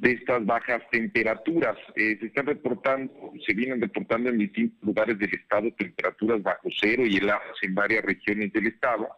de 0.01 0.13
estas 0.13 0.45
bajas 0.47 0.83
temperaturas. 0.91 1.77
se 1.95 2.13
están 2.13 2.47
reportando, 2.47 3.33
se 3.47 3.55
vienen 3.55 3.81
reportando 3.81 4.31
en 4.31 4.39
distintos 4.39 4.83
lugares 4.83 5.19
del 5.19 5.35
estado 5.35 5.71
temperaturas 5.73 6.43
bajo 6.43 6.69
cero 6.81 7.05
y 7.05 7.19
heladas 7.19 7.57
en 7.63 7.75
varias 7.75 8.05
regiones 8.05 8.53
del 8.53 8.69
estado, 8.69 9.09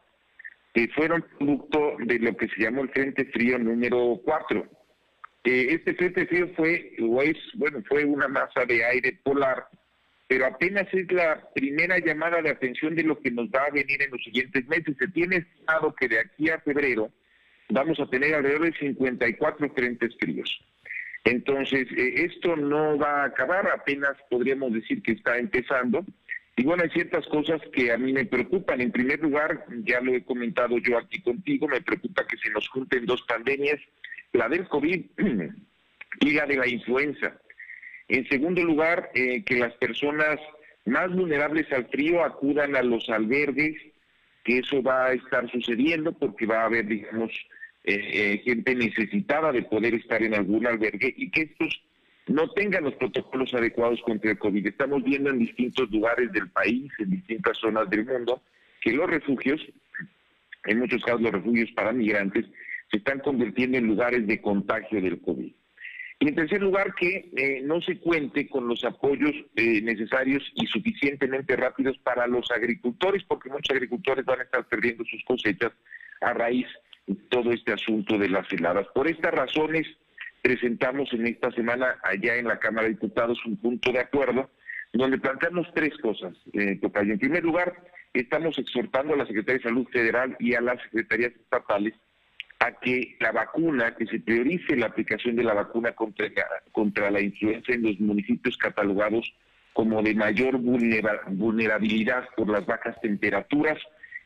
que 0.75 0.89
fueron 0.89 1.25
producto 1.39 1.97
de 2.01 2.19
lo 2.19 2.37
que 2.37 2.49
se 2.49 2.63
llamó 2.63 2.83
el 2.83 2.91
Frente 2.91 3.27
Frío 3.27 3.59
número 3.59 4.21
4. 4.25 4.67
este 5.45 5.95
Frente 5.95 6.27
Frío 6.27 6.49
fue, 6.57 6.97
o 7.01 7.23
es, 7.23 7.37
bueno, 7.55 7.83
fue 7.89 8.05
una 8.05 8.29
masa 8.29 8.65
de 8.65 8.85
aire 8.85 9.19
polar 9.23 9.67
pero 10.33 10.47
apenas 10.47 10.87
es 10.93 11.13
la 11.13 11.47
primera 11.55 11.99
llamada 11.99 12.41
de 12.41 12.49
atención 12.49 12.95
de 12.95 13.03
lo 13.03 13.21
que 13.21 13.31
nos 13.31 13.49
va 13.49 13.65
a 13.67 13.71
venir 13.71 14.01
en 14.01 14.11
los 14.13 14.25
siguientes 14.25 14.67
meses. 14.67 14.97
Se 14.99 15.07
tiene 15.09 15.37
estimado 15.37 15.95
que 15.95 16.09
de 16.09 16.21
aquí 16.21 16.49
a 16.49 16.59
febrero 16.61 17.13
vamos 17.69 18.01
a 18.01 18.07
tener 18.07 18.35
alrededor 18.35 18.73
de 18.73 18.79
54 18.79 19.71
frentes 19.75 20.17
fríos. 20.19 20.51
Entonces, 21.25 21.87
eh, 21.97 22.27
esto 22.27 22.57
no 22.57 22.99
va 22.99 23.23
a 23.23 23.27
acabar, 23.27 23.69
apenas 23.69 24.17
podríamos 24.29 24.73
decir 24.73 25.03
que 25.03 25.13
está 25.13 25.39
empezando. 25.39 26.05
Y 26.57 26.65
bueno, 26.65 26.83
hay 26.83 26.91
ciertas 26.91 27.27
cosas 27.29 27.61
que 27.73 27.93
a 27.93 27.99
mí 27.99 28.13
me 28.13 28.27
preocupan. 28.27 28.81
En 28.81 28.93
primer 28.93 29.21
lugar, 29.21 29.65
ya 29.85 30.01
lo 30.01 30.13
he 30.13 30.25
comentado 30.25 30.79
yo 30.79 30.99
aquí 30.99 31.23
contigo, 31.23 31.69
me 31.69 31.81
preocupa 31.81 32.27
que 32.27 32.37
se 32.37 32.51
nos 32.51 32.69
junten 32.69 33.07
dos 33.07 33.23
pandemias, 33.23 33.81
la 34.33 34.49
del 34.49 34.69
COVID 34.69 35.05
y 36.21 36.31
la 36.33 36.47
de 36.47 36.57
la 36.57 36.69
influenza. 36.69 37.39
En 38.09 38.29
segundo 38.29 38.63
lugar, 38.63 39.11
eh, 39.15 39.43
que 39.45 39.57
las 39.57 39.73
personas 39.75 40.39
más 40.85 41.11
vulnerables 41.11 41.71
al 41.73 41.87
frío 41.89 42.25
acudan 42.25 42.77
a 42.77 42.83
los 42.83 43.09
albergues, 43.09 43.77
que 44.45 44.59
eso 44.59 44.83
va 44.83 45.07
a 45.07 45.13
estar 45.13 45.49
sucediendo 45.51 46.13
porque 46.13 46.47
va 46.47 46.63
a 46.63 46.67
haber, 46.67 46.87
digamos, 46.87 47.33
eh, 47.85 47.95
eh, 48.13 48.43
gente 48.45 48.75
necesitada 48.75 49.53
de 49.53 49.63
poder 49.63 49.95
estar 49.95 50.23
en 50.23 50.35
algún 50.35 50.67
albergue 50.67 51.13
y 51.17 51.31
que 51.31 51.43
estos 51.43 51.83
no 52.29 52.49
tengan 52.51 52.85
los 52.85 52.95
protocolos 52.95 53.53
adecuados 53.55 54.01
contra 54.03 54.31
el 54.31 54.39
COVID. 54.39 54.67
Estamos 54.67 55.03
viendo 55.03 55.31
en 55.31 55.41
distintos 55.41 55.91
lugares 55.91 56.31
del 56.33 56.49
país, 56.51 56.93
en 56.99 57.11
distintas 57.11 57.59
zonas 57.59 57.91
del 57.91 58.07
mundo, 58.07 58.43
que 58.81 58.93
los 58.93 59.11
refugios, 59.11 59.61
en 60.65 60.79
muchos 60.79 61.03
casos 61.03 61.23
los 61.23 61.33
refugios 61.33 61.71
para 61.73 61.93
migrantes, 61.93 62.47
se 62.91 62.99
están 62.99 63.19
convirtiendo 63.21 63.79
en 63.79 63.87
lugares 63.87 64.27
de 64.27 64.41
contagio 64.41 65.01
del 65.01 65.21
COVID. 65.21 65.53
Y 66.21 66.29
en 66.29 66.37
tercer 66.37 66.63
lugar, 66.63 66.95
que 66.95 67.31
eh, 67.37 67.63
no 67.65 67.81
se 67.81 67.99
cuente 67.99 68.49
con 68.49 68.69
los 68.69 68.85
apoyos 68.85 69.33
eh, 69.57 69.81
necesarios 69.83 70.45
y 70.55 70.67
suficientemente 70.67 71.57
rápidos 71.57 71.99
para 71.99 72.29
los 72.29 72.49
agricultores, 72.53 73.25
porque 73.25 73.51
muchos 73.51 73.75
agricultores 73.75 74.25
van 74.25 74.39
a 74.39 74.45
estar 74.45 74.69
perdiendo 74.69 75.05
sus 75.05 75.25
cosechas 75.25 75.73
a 76.21 76.33
raíz 76.33 76.67
de 76.67 76.73
todo 77.29 77.53
este 77.53 77.73
asunto 77.73 78.19
de 78.19 78.29
las 78.29 78.51
heladas. 78.53 78.87
Por 78.95 79.09
estas 79.09 79.33
razones, 79.33 79.87
presentamos 80.41 81.13
en 81.13 81.27
esta 81.27 81.51
semana 81.53 81.97
allá 82.03 82.37
en 82.37 82.47
la 82.47 82.59
Cámara 82.59 82.85
de 82.85 82.95
Diputados 82.95 83.39
un 83.47 83.57
punto 83.57 83.93
de 83.93 84.01
acuerdo 84.01 84.51
donde 84.93 85.19
planteamos 85.19 85.67
tres 85.75 85.97
cosas, 85.99 86.35
eh, 86.53 86.79
En 86.83 87.19
primer 87.19 87.45
lugar, 87.45 87.73
estamos 88.13 88.59
exhortando 88.59 89.15
a 89.15 89.17
la 89.17 89.27
Secretaría 89.27 89.59
de 89.59 89.69
Salud 89.69 89.87
Federal 89.91 90.37
y 90.39 90.55
a 90.55 90.61
las 90.61 90.83
secretarías 90.83 91.33
estatales 91.33 91.95
a 92.59 92.73
que 92.73 93.17
la 93.19 93.33
vacuna, 93.33 93.97
que 93.97 94.07
se 94.07 94.21
priorice 94.21 94.77
la 94.77 94.87
aplicación 94.87 95.35
de 95.35 95.45
la 95.45 95.55
vacuna 95.55 95.93
contra, 95.93 96.27
contra 96.71 97.11
la 97.11 97.21
influenza 97.21 97.73
en 97.73 97.83
los 97.83 97.99
municipios 97.99 98.57
catalogados 98.57 99.33
como 99.73 100.03
de 100.03 100.15
mayor 100.15 100.59
vulnerabilidad 100.59 102.29
por 102.37 102.49
las 102.51 102.67
bajas 102.67 103.01
temperaturas 103.01 103.79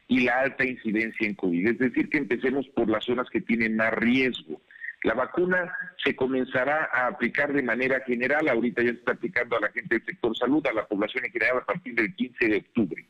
y 0.08 0.20
la 0.20 0.40
alta 0.40 0.64
incidencia 0.64 1.26
en 1.26 1.34
COVID. 1.34 1.68
Es 1.68 1.78
decir, 1.78 2.08
que 2.08 2.18
empecemos 2.18 2.66
por 2.68 2.88
las 2.88 3.04
zonas 3.04 3.28
que 3.30 3.40
tienen 3.40 3.76
más 3.76 3.92
riesgo. 3.94 4.60
La 5.02 5.14
vacuna 5.14 5.72
se 6.02 6.16
comenzará 6.16 6.88
a 6.92 7.08
aplicar 7.08 7.52
de 7.52 7.62
manera 7.62 8.00
general, 8.00 8.48
ahorita 8.48 8.82
ya 8.82 8.90
se 8.90 8.98
está 8.98 9.12
aplicando 9.12 9.56
a 9.56 9.60
la 9.60 9.68
gente 9.70 9.96
del 9.96 10.04
sector 10.04 10.36
salud, 10.36 10.66
a 10.66 10.72
la 10.72 10.86
población 10.86 11.24
en 11.24 11.32
general 11.32 11.58
a 11.58 11.64
partir 11.64 11.94
del 11.94 12.14
15 12.14 12.48
de 12.48 12.56
octubre. 12.56 13.06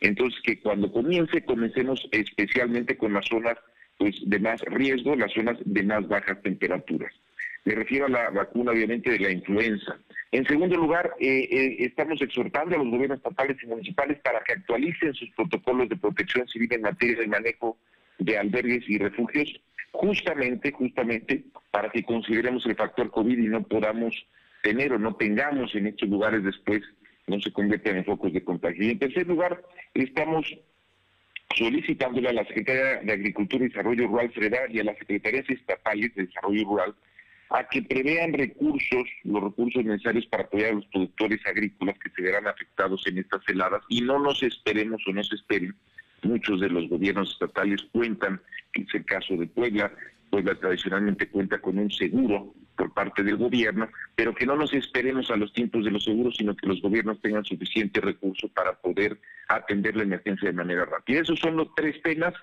Entonces, 0.00 0.40
que 0.42 0.60
cuando 0.60 0.92
comience, 0.92 1.44
comencemos 1.44 2.06
especialmente 2.12 2.96
con 2.96 3.12
las 3.12 3.26
zonas 3.26 3.56
pues 3.96 4.16
de 4.26 4.38
más 4.38 4.60
riesgo, 4.62 5.14
las 5.14 5.32
zonas 5.32 5.56
de 5.64 5.82
más 5.82 6.06
bajas 6.08 6.42
temperaturas. 6.42 7.12
Me 7.64 7.74
refiero 7.74 8.06
a 8.06 8.10
la 8.10 8.30
vacuna, 8.30 8.72
obviamente, 8.72 9.10
de 9.10 9.20
la 9.20 9.30
influenza. 9.30 9.98
En 10.32 10.46
segundo 10.46 10.76
lugar, 10.76 11.12
eh, 11.18 11.48
eh, 11.50 11.76
estamos 11.78 12.20
exhortando 12.20 12.74
a 12.74 12.78
los 12.78 12.90
gobiernos 12.90 13.18
estatales 13.18 13.56
y 13.62 13.66
municipales 13.66 14.18
para 14.22 14.40
que 14.44 14.52
actualicen 14.52 15.14
sus 15.14 15.30
protocolos 15.30 15.88
de 15.88 15.96
protección 15.96 16.46
civil 16.48 16.72
en 16.72 16.82
materia 16.82 17.18
de 17.20 17.26
manejo 17.26 17.78
de 18.18 18.36
albergues 18.36 18.84
y 18.88 18.98
refugios, 18.98 19.60
justamente, 19.92 20.72
justamente, 20.72 21.44
para 21.70 21.88
que 21.90 22.02
consideremos 22.02 22.66
el 22.66 22.76
factor 22.76 23.10
COVID 23.10 23.38
y 23.38 23.48
no 23.48 23.62
podamos 23.62 24.14
tener 24.62 24.92
o 24.92 24.98
no 24.98 25.14
tengamos 25.14 25.74
en 25.74 25.86
estos 25.86 26.08
lugares 26.08 26.44
después, 26.44 26.82
no 27.26 27.40
se 27.40 27.52
conviertan 27.52 27.96
en 27.96 28.04
focos 28.04 28.32
de 28.32 28.44
contagio. 28.44 28.84
Y 28.84 28.90
en 28.90 28.98
tercer 28.98 29.26
lugar, 29.26 29.62
estamos 29.94 30.54
solicitándole 31.56 32.28
a 32.28 32.32
la 32.32 32.44
Secretaría 32.44 33.00
de 33.02 33.12
Agricultura 33.12 33.64
y 33.64 33.68
Desarrollo 33.68 34.08
Rural 34.08 34.32
Federal 34.32 34.74
y 34.74 34.80
a 34.80 34.84
las 34.84 34.98
Secretarías 34.98 35.48
Estatales 35.48 36.14
de 36.14 36.26
Desarrollo 36.26 36.64
Rural 36.64 36.94
a 37.50 37.64
que 37.68 37.82
prevean 37.82 38.32
recursos, 38.32 39.04
los 39.24 39.42
recursos 39.42 39.84
necesarios 39.84 40.26
para 40.26 40.44
apoyar 40.44 40.70
a 40.70 40.74
los 40.74 40.86
productores 40.86 41.40
agrícolas 41.46 41.98
que 41.98 42.10
se 42.10 42.22
verán 42.22 42.46
afectados 42.46 43.06
en 43.06 43.18
estas 43.18 43.42
heladas 43.48 43.82
y 43.88 44.00
no 44.00 44.18
nos 44.18 44.42
esperemos 44.42 45.02
o 45.06 45.12
no 45.12 45.22
se 45.22 45.36
esperen. 45.36 45.74
Muchos 46.22 46.60
de 46.60 46.70
los 46.70 46.88
gobiernos 46.88 47.32
estatales 47.32 47.82
cuentan, 47.92 48.40
que 48.72 48.82
es 48.82 48.94
el 48.94 49.04
caso 49.04 49.36
de 49.36 49.46
Puebla, 49.46 49.92
Puebla 50.30 50.54
tradicionalmente 50.56 51.28
cuenta 51.28 51.60
con 51.60 51.78
un 51.78 51.90
seguro 51.90 52.54
por 52.76 52.92
parte 52.92 53.22
del 53.22 53.36
gobierno, 53.36 53.88
pero 54.16 54.34
que 54.34 54.46
no 54.46 54.56
nos 54.56 54.72
esperemos 54.72 55.30
a 55.30 55.36
los 55.36 55.52
tiempos 55.52 55.84
de 55.84 55.92
los 55.92 56.02
seguros, 56.02 56.34
sino 56.36 56.56
que 56.56 56.66
los 56.66 56.82
gobiernos 56.82 57.20
tengan 57.20 57.44
suficiente 57.44 58.00
recurso 58.00 58.48
para 58.48 58.72
poder 58.72 59.20
atender 59.46 59.96
la 59.96 60.02
emergencia 60.02 60.48
de 60.48 60.56
manera 60.56 60.84
rápida. 60.86 61.20
Esos 61.20 61.38
son 61.38 61.56
los 61.56 61.72
tres 61.76 62.02
temas 62.02 62.34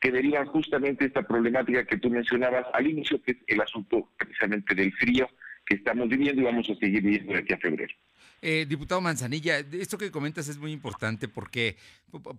que 0.00 0.10
derivan 0.10 0.46
justamente 0.46 1.04
esta 1.04 1.22
problemática 1.22 1.84
que 1.84 1.98
tú 1.98 2.10
mencionabas 2.10 2.66
al 2.72 2.86
inicio, 2.86 3.22
que 3.22 3.32
es 3.32 3.36
el 3.46 3.60
asunto 3.60 4.08
precisamente 4.16 4.74
del 4.74 4.92
frío 4.94 5.28
que 5.66 5.76
estamos 5.76 6.08
viviendo 6.08 6.40
y 6.40 6.44
vamos 6.44 6.68
a 6.70 6.74
seguir 6.76 7.02
viviendo 7.02 7.32
de 7.32 7.40
aquí 7.40 7.52
a 7.52 7.58
febrero. 7.58 7.94
Eh, 8.42 8.64
diputado 8.66 9.02
Manzanilla, 9.02 9.58
esto 9.58 9.98
que 9.98 10.10
comentas 10.10 10.48
es 10.48 10.56
muy 10.56 10.72
importante 10.72 11.28
porque 11.28 11.76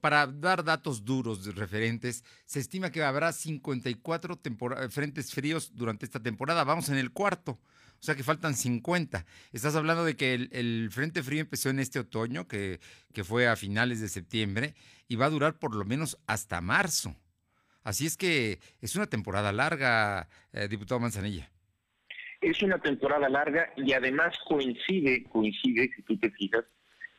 para 0.01 0.25
dar 0.25 0.63
datos 0.63 1.05
duros 1.05 1.55
referentes, 1.55 2.23
se 2.45 2.59
estima 2.59 2.91
que 2.91 3.03
habrá 3.03 3.31
54 3.31 4.39
frentes 4.89 5.31
fríos 5.31 5.75
durante 5.75 6.05
esta 6.05 6.19
temporada. 6.19 6.63
Vamos 6.63 6.89
en 6.89 6.97
el 6.97 7.11
cuarto, 7.11 7.51
o 7.51 8.03
sea 8.03 8.15
que 8.15 8.23
faltan 8.23 8.55
50. 8.55 9.25
Estás 9.53 9.75
hablando 9.75 10.03
de 10.03 10.15
que 10.15 10.33
el, 10.33 10.89
frente 10.91 11.21
frío 11.21 11.41
empezó 11.41 11.69
en 11.69 11.79
este 11.79 11.99
otoño, 11.99 12.47
que, 12.47 12.79
fue 13.23 13.47
a 13.47 13.55
finales 13.55 14.01
de 14.01 14.09
septiembre, 14.09 14.73
y 15.07 15.17
va 15.17 15.27
a 15.27 15.29
durar 15.29 15.59
por 15.59 15.75
lo 15.75 15.85
menos 15.85 16.17
hasta 16.25 16.61
marzo. 16.61 17.15
Así 17.83 18.05
es 18.05 18.17
que 18.17 18.59
es 18.81 18.95
una 18.95 19.07
temporada 19.07 19.51
larga, 19.51 20.27
eh, 20.53 20.67
diputado 20.67 20.99
Manzanilla. 20.99 21.49
Es 22.41 22.61
una 22.63 22.79
temporada 22.79 23.29
larga 23.29 23.71
y 23.77 23.93
además 23.93 24.35
coincide, 24.47 25.23
coincide, 25.25 25.89
si 25.95 26.01
tú 26.03 26.17
te 26.17 26.31
fijas, 26.31 26.65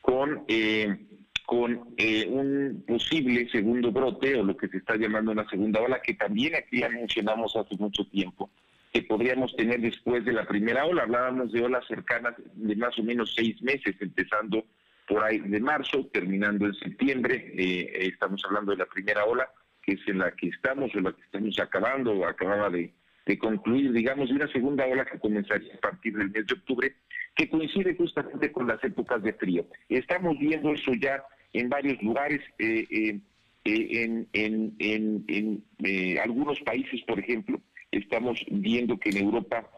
con, 0.00 0.44
eh, 0.48 1.06
con 1.46 1.94
eh, 1.96 2.26
un 2.28 2.84
posible 2.86 3.48
segundo 3.50 3.92
brote 3.92 4.36
o 4.36 4.42
lo 4.42 4.56
que 4.56 4.68
se 4.68 4.78
está 4.78 4.96
llamando 4.96 5.30
una 5.32 5.48
segunda 5.48 5.80
ola, 5.80 6.02
que 6.02 6.14
también 6.14 6.56
aquí 6.56 6.80
ya 6.80 6.88
mencionamos 6.88 7.54
hace 7.56 7.76
mucho 7.76 8.04
tiempo, 8.06 8.50
que 8.92 9.02
podríamos 9.02 9.54
tener 9.56 9.80
después 9.80 10.24
de 10.24 10.32
la 10.32 10.44
primera 10.44 10.84
ola. 10.84 11.02
Hablábamos 11.02 11.52
de 11.52 11.62
olas 11.62 11.86
cercanas 11.86 12.34
de 12.54 12.76
más 12.76 12.98
o 12.98 13.02
menos 13.02 13.32
seis 13.34 13.62
meses, 13.62 13.94
empezando 14.00 14.64
por 15.08 15.24
ahí 15.24 15.38
de 15.38 15.60
marzo, 15.60 16.06
terminando 16.12 16.66
en 16.66 16.74
septiembre. 16.74 17.52
Eh, 17.56 18.08
estamos 18.08 18.42
hablando 18.44 18.72
de 18.72 18.78
la 18.78 18.86
primera 18.86 19.24
ola, 19.24 19.48
que 19.82 19.92
es 19.92 20.00
en 20.08 20.18
la 20.18 20.30
que 20.32 20.48
estamos 20.48 20.94
o 20.94 21.00
la 21.00 21.12
que 21.12 21.22
estamos 21.22 21.58
acabando 21.58 22.26
acababa 22.26 22.70
de 22.70 22.92
de 23.26 23.38
concluir, 23.38 23.92
digamos, 23.92 24.28
de 24.28 24.34
una 24.34 24.48
segunda 24.48 24.86
ola 24.86 25.04
que 25.04 25.18
comenzaría 25.18 25.74
a 25.74 25.80
partir 25.80 26.16
del 26.16 26.30
mes 26.30 26.46
de 26.46 26.54
octubre, 26.54 26.92
que 27.34 27.48
coincide 27.48 27.94
justamente 27.94 28.50
con 28.50 28.66
las 28.66 28.82
épocas 28.82 29.22
de 29.22 29.32
frío. 29.34 29.66
Estamos 29.88 30.38
viendo 30.38 30.72
eso 30.72 30.92
ya 30.94 31.22
en 31.52 31.68
varios 31.68 32.02
lugares, 32.02 32.40
eh, 32.58 32.86
eh, 32.90 33.20
eh, 33.64 34.26
en, 34.32 34.74
en, 34.78 36.18
algunos 36.20 36.58
países, 36.60 37.00
por 37.02 37.18
ejemplo, 37.18 37.60
estamos 37.90 38.44
viendo 38.50 38.98
que 38.98 39.10
en 39.10 39.18
Europa 39.18 39.68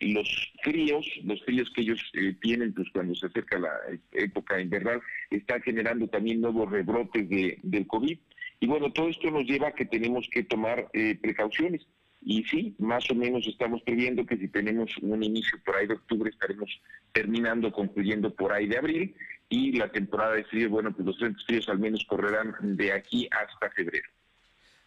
los 0.00 0.52
fríos, 0.62 1.08
los 1.24 1.42
fríos 1.44 1.70
que 1.74 1.80
ellos 1.80 2.12
tienen, 2.42 2.74
pues 2.74 2.88
cuando 2.92 3.14
se 3.14 3.26
acerca 3.26 3.58
la 3.58 3.72
época 4.12 4.60
invernal, 4.60 5.00
están 5.30 5.62
generando 5.62 6.06
también 6.08 6.42
nuevos 6.42 6.70
rebrotes 6.70 7.26
de, 7.30 7.58
del 7.62 7.86
COVID. 7.86 8.18
Y 8.60 8.66
bueno, 8.66 8.92
todo 8.92 9.08
esto 9.08 9.30
nos 9.30 9.44
lleva 9.44 9.68
a 9.68 9.74
que 9.74 9.84
tenemos 9.84 10.28
que 10.30 10.42
tomar 10.42 10.88
eh, 10.92 11.18
precauciones. 11.20 11.86
Y 12.22 12.42
sí, 12.44 12.74
más 12.78 13.08
o 13.10 13.14
menos 13.14 13.46
estamos 13.46 13.82
previendo 13.82 14.26
que 14.26 14.36
si 14.36 14.48
tenemos 14.48 14.90
un 15.00 15.22
inicio 15.22 15.58
por 15.64 15.76
ahí 15.76 15.86
de 15.86 15.94
octubre, 15.94 16.30
estaremos 16.30 16.70
terminando, 17.12 17.70
concluyendo 17.70 18.34
por 18.34 18.52
ahí 18.52 18.66
de 18.66 18.78
abril. 18.78 19.14
Y 19.48 19.72
la 19.72 19.92
temporada 19.92 20.34
de 20.34 20.44
frío, 20.44 20.68
bueno, 20.70 20.92
pues 20.92 21.06
los 21.06 21.18
frentes 21.18 21.44
fríos 21.44 21.68
al 21.68 21.78
menos 21.78 22.04
correrán 22.06 22.54
de 22.60 22.92
aquí 22.92 23.28
hasta 23.30 23.70
febrero. 23.70 24.08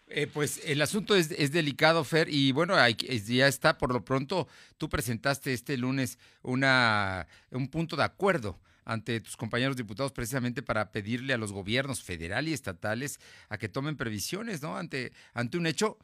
Eh, 0.09 0.27
pues 0.27 0.61
el 0.65 0.81
asunto 0.81 1.15
es, 1.15 1.29
delicado, 1.51 2.03
Fer, 2.03 2.29
y 2.29 2.51
bueno, 2.51 2.73
ya 2.75 3.47
está, 3.47 3.77
por 3.77 3.93
lo 3.93 4.03
pronto, 4.03 4.47
tú 4.77 4.89
presentaste 4.89 5.53
este 5.53 5.77
lunes 5.77 6.17
una, 6.41 7.27
un 7.51 7.67
punto 7.69 7.95
de 7.95 8.03
acuerdo 8.03 8.59
ante 8.85 9.19
tus 9.21 9.37
compañeros 9.37 9.75
diputados 9.75 10.11
precisamente 10.11 10.61
para 10.61 10.91
pedirle 10.91 11.33
a 11.33 11.37
los 11.37 11.51
gobiernos 11.51 12.03
federal 12.03 12.47
y 12.47 12.53
estatales 12.53 13.19
a 13.49 13.57
que 13.57 13.69
tomen 13.69 13.97
previsiones, 13.97 14.61
¿no? 14.61 14.77
Ante, 14.77 15.13
ante 15.33 15.57
un 15.57 15.67
hecho 15.67 15.97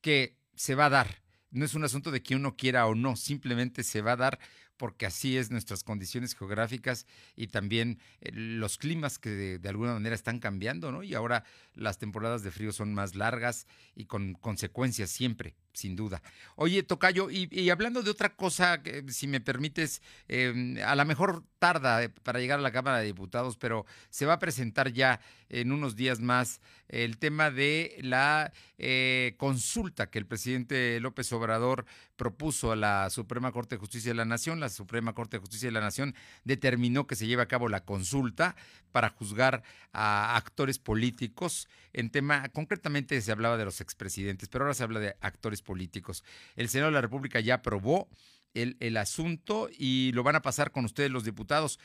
que 0.00 0.36
se 0.54 0.74
va 0.74 0.86
a 0.86 0.90
dar. 0.90 1.22
No 1.50 1.64
es 1.64 1.74
un 1.74 1.84
asunto 1.84 2.10
de 2.10 2.22
que 2.22 2.36
uno 2.36 2.56
quiera 2.56 2.86
o 2.86 2.94
no, 2.94 3.16
simplemente 3.16 3.82
se 3.82 4.02
va 4.02 4.12
a 4.12 4.16
dar 4.16 4.38
porque 4.80 5.04
así 5.04 5.36
es 5.36 5.50
nuestras 5.50 5.84
condiciones 5.84 6.34
geográficas 6.34 7.06
y 7.36 7.48
también 7.48 7.98
eh, 8.22 8.30
los 8.32 8.78
climas 8.78 9.18
que 9.18 9.58
de, 9.58 9.68
alguna 9.68 9.92
manera 9.92 10.14
están 10.14 10.38
cambiando, 10.38 10.90
¿no? 10.90 11.02
Y 11.02 11.12
ahora 11.12 11.44
las 11.74 11.98
temporadas 11.98 12.42
de 12.42 12.50
frío 12.50 12.72
son 12.72 12.94
más 12.94 13.14
largas 13.14 13.66
y 13.94 14.06
con 14.06 14.32
consecuencias 14.32 15.10
siempre, 15.10 15.54
sin 15.72 15.96
duda. 15.96 16.22
Oye, 16.56 16.82
Tocayo, 16.82 17.30
y, 17.30 17.70
hablando 17.70 18.02
de 18.02 18.10
otra 18.10 18.34
cosa, 18.34 18.82
si 19.08 19.26
me 19.26 19.40
permites, 19.40 20.02
em, 20.28 20.78
a 20.82 20.94
lo 20.94 21.04
mejor 21.04 21.44
tarda 21.58 22.02
eh, 22.02 22.08
para 22.08 22.40
llegar 22.40 22.58
a 22.58 22.62
la 22.62 22.72
Cámara 22.72 22.98
de 22.98 23.06
Diputados, 23.06 23.56
pero 23.56 23.86
se 24.08 24.26
va 24.26 24.34
a 24.34 24.38
presentar 24.38 24.92
ya 24.92 25.20
en 25.48 25.72
unos 25.72 25.96
días 25.96 26.20
más 26.20 26.60
el 26.88 27.18
tema 27.18 27.50
de 27.50 27.96
la 28.00 28.52
eh, 28.78 29.34
consulta 29.36 30.10
que 30.10 30.18
el 30.18 30.26
presidente 30.26 30.98
López 31.00 31.32
Obrador 31.32 31.86
propuso 32.16 32.72
a 32.72 32.76
la 32.76 33.10
Suprema 33.10 33.52
Corte 33.52 33.76
de 33.76 33.80
Justicia 33.80 34.10
de 34.10 34.16
la 34.16 34.24
Nación. 34.24 34.58
La 34.60 34.68
Suprema 34.68 35.12
Corte 35.12 35.36
de 35.36 35.40
Justicia 35.40 35.68
de 35.68 35.72
la 35.72 35.80
Nación 35.80 36.14
determinó 36.44 37.06
que 37.06 37.16
se 37.16 37.26
lleve 37.26 37.42
a 37.42 37.48
cabo 37.48 37.68
la 37.68 37.84
consulta 37.84 38.56
para 38.90 39.10
juzgar 39.10 39.62
a 39.92 40.36
actores 40.36 40.78
políticos 40.78 41.68
en 41.92 42.10
tema, 42.10 42.48
concretamente 42.50 43.20
se 43.20 43.32
hablaba 43.32 43.56
de 43.56 43.64
los 43.64 43.80
expresidentes, 43.80 44.48
pero 44.48 44.64
ahora 44.64 44.74
se 44.74 44.84
habla 44.84 45.00
de 45.00 45.16
actores 45.20 45.59
políticos. 45.62 46.24
El 46.56 46.68
Senado 46.68 46.90
de 46.90 46.94
la 46.94 47.00
República 47.00 47.40
ya 47.40 47.54
aprobó 47.54 48.08
el, 48.54 48.76
el 48.80 48.96
asunto 48.96 49.68
y 49.72 50.12
lo 50.12 50.22
van 50.22 50.36
a 50.36 50.42
pasar 50.42 50.72
con 50.72 50.84
ustedes 50.84 51.10
los 51.10 51.24
diputados 51.24 51.78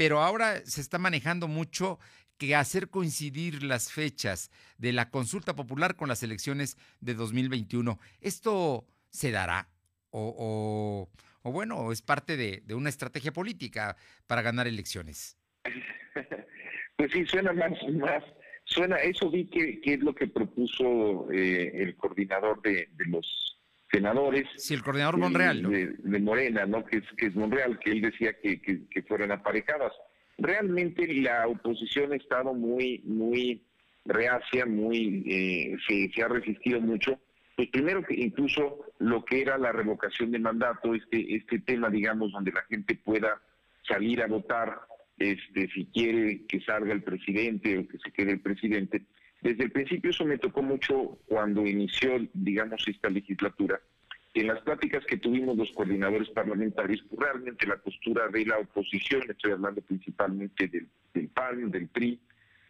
pero 0.00 0.22
ahora 0.22 0.64
se 0.64 0.80
está 0.80 0.96
manejando 0.96 1.46
mucho 1.46 1.98
que 2.38 2.56
hacer 2.56 2.88
coincidir 2.88 3.62
las 3.62 3.92
fechas 3.92 4.50
de 4.78 4.94
la 4.94 5.10
consulta 5.10 5.54
popular 5.54 5.94
con 5.94 6.08
las 6.08 6.22
elecciones 6.22 6.78
de 7.00 7.12
2021. 7.12 7.98
¿Esto 8.22 8.86
se 9.10 9.30
dará? 9.30 9.68
¿O, 10.08 11.06
o, 11.42 11.52
bueno, 11.52 11.92
es 11.92 12.00
parte 12.00 12.38
de, 12.38 12.62
una 12.74 12.88
estrategia 12.88 13.30
política 13.30 13.94
para 14.26 14.40
ganar 14.40 14.66
elecciones? 14.66 15.36
Pues 16.96 17.12
sí, 17.12 17.24
suena 17.24 17.54
más, 17.54 17.72
más 17.94 18.22
suena, 18.70 18.96
eso 18.96 19.30
vi 19.30 19.46
que, 19.46 19.80
es 19.82 20.00
lo 20.00 20.14
que 20.14 20.26
propuso 20.26 21.30
eh, 21.30 21.70
el 21.74 21.96
coordinador 21.96 22.62
de, 22.62 22.88
los 23.06 23.58
senadores. 23.90 24.48
Sí, 24.56 24.74
el 24.74 24.82
coordinador 24.82 25.18
Monreal. 25.18 25.62
De, 25.62 26.18
Morena, 26.20 26.66
¿no? 26.66 26.84
Que 26.84 26.98
es, 26.98 27.04
que 27.16 27.26
es 27.26 27.36
Monreal, 27.36 27.78
que 27.78 27.90
él 27.90 28.00
decía 28.00 28.32
que, 28.40 28.60
que 28.60 29.02
fueran 29.02 29.32
aparejadas 29.32 29.92
realmente 30.40 31.06
la 31.14 31.46
oposición 31.46 32.12
ha 32.12 32.16
estado 32.16 32.54
muy, 32.54 33.00
muy 33.04 33.62
reacia, 34.04 34.66
muy, 34.66 35.22
eh, 35.26 35.76
se, 35.86 36.22
ha 36.22 36.28
resistido 36.28 36.80
mucho. 36.80 37.20
Pues 37.56 37.68
primero 37.68 38.02
que 38.02 38.14
incluso 38.14 38.86
lo 38.98 39.24
que 39.24 39.42
era 39.42 39.58
la 39.58 39.72
revocación 39.72 40.30
de 40.30 40.38
mandato, 40.38 40.94
este, 40.94 41.36
este 41.36 41.58
tema, 41.60 41.90
digamos, 41.90 42.32
donde 42.32 42.52
la 42.52 42.62
gente 42.62 42.94
pueda 42.94 43.40
salir 43.86 44.22
a 44.22 44.26
votar, 44.26 44.80
este, 45.20 45.68
si 45.68 45.86
quiere 45.86 46.46
que 46.48 46.60
salga 46.62 46.92
el 46.92 47.04
presidente 47.04 47.78
o 47.78 47.86
que 47.86 47.98
se 47.98 48.10
quede 48.10 48.32
el 48.32 48.40
presidente. 48.40 49.02
Desde 49.40 49.62
el 49.64 49.70
principio 49.70 50.10
eso 50.10 50.24
me 50.24 50.38
tocó 50.38 50.62
mucho 50.62 51.18
cuando 51.26 51.64
inició, 51.64 52.18
digamos, 52.34 52.82
esta 52.88 53.08
legislatura 53.08 53.80
en 54.34 54.46
las 54.46 54.60
pláticas 54.60 55.04
que 55.06 55.16
tuvimos 55.16 55.56
los 55.56 55.70
coordinadores 55.72 56.28
parlamentarios, 56.30 57.04
pues 57.08 57.20
realmente 57.20 57.66
la 57.66 57.76
postura 57.76 58.28
de 58.28 58.46
la 58.46 58.58
oposición, 58.58 59.22
estoy 59.28 59.52
hablando 59.52 59.80
principalmente 59.82 60.68
del, 60.68 61.28
PAN, 61.28 61.70
del 61.70 61.88
PRI, 61.88 62.20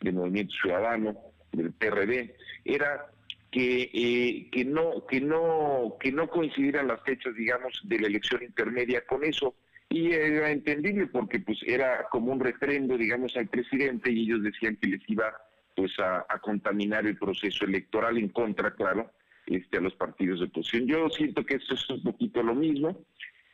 del 0.01 0.15
Movimiento 0.15 0.55
Ciudadano, 0.55 1.17
del 1.53 1.73
PRD, 1.73 2.35
era 2.65 3.07
que, 3.51 3.91
eh, 3.93 4.49
que 4.51 4.65
no 4.65 5.05
que 5.07 5.21
no 5.21 5.97
que 5.99 6.13
no 6.13 6.29
coincidieran 6.29 6.87
las 6.87 7.03
fechas 7.03 7.35
digamos 7.35 7.81
de 7.83 7.99
la 7.99 8.07
elección 8.07 8.45
intermedia 8.45 9.05
con 9.05 9.25
eso 9.25 9.57
y 9.91 10.13
era 10.13 10.51
entendible 10.51 11.07
porque 11.09 11.41
pues 11.41 11.59
era 11.67 12.07
como 12.11 12.33
un 12.33 12.41
refrendo 12.41 12.97
digamos 12.97 13.37
al 13.37 13.49
presidente 13.49 14.11
y 14.11 14.23
ellos 14.23 14.43
decían 14.43 14.77
que 14.77 14.89
les 14.89 15.03
iba 15.09 15.33
pues 15.77 15.93
a 15.99 16.39
contaminar 16.41 17.07
el 17.07 17.19
proceso 17.19 17.65
electoral 17.65 18.17
en 18.19 18.29
contra 18.29 18.75
claro 18.75 19.11
este, 19.51 19.79
a 19.79 19.81
los 19.81 19.95
partidos 19.95 20.39
de 20.39 20.47
oposición. 20.47 20.87
Yo 20.87 21.09
siento 21.11 21.45
que 21.45 21.57
esto 21.57 21.75
es 21.75 21.91
un 21.91 22.03
poquito 22.05 22.41
lo 22.43 22.55
mismo. 22.55 23.05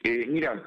Eh, 0.03 0.27
mira, 0.29 0.63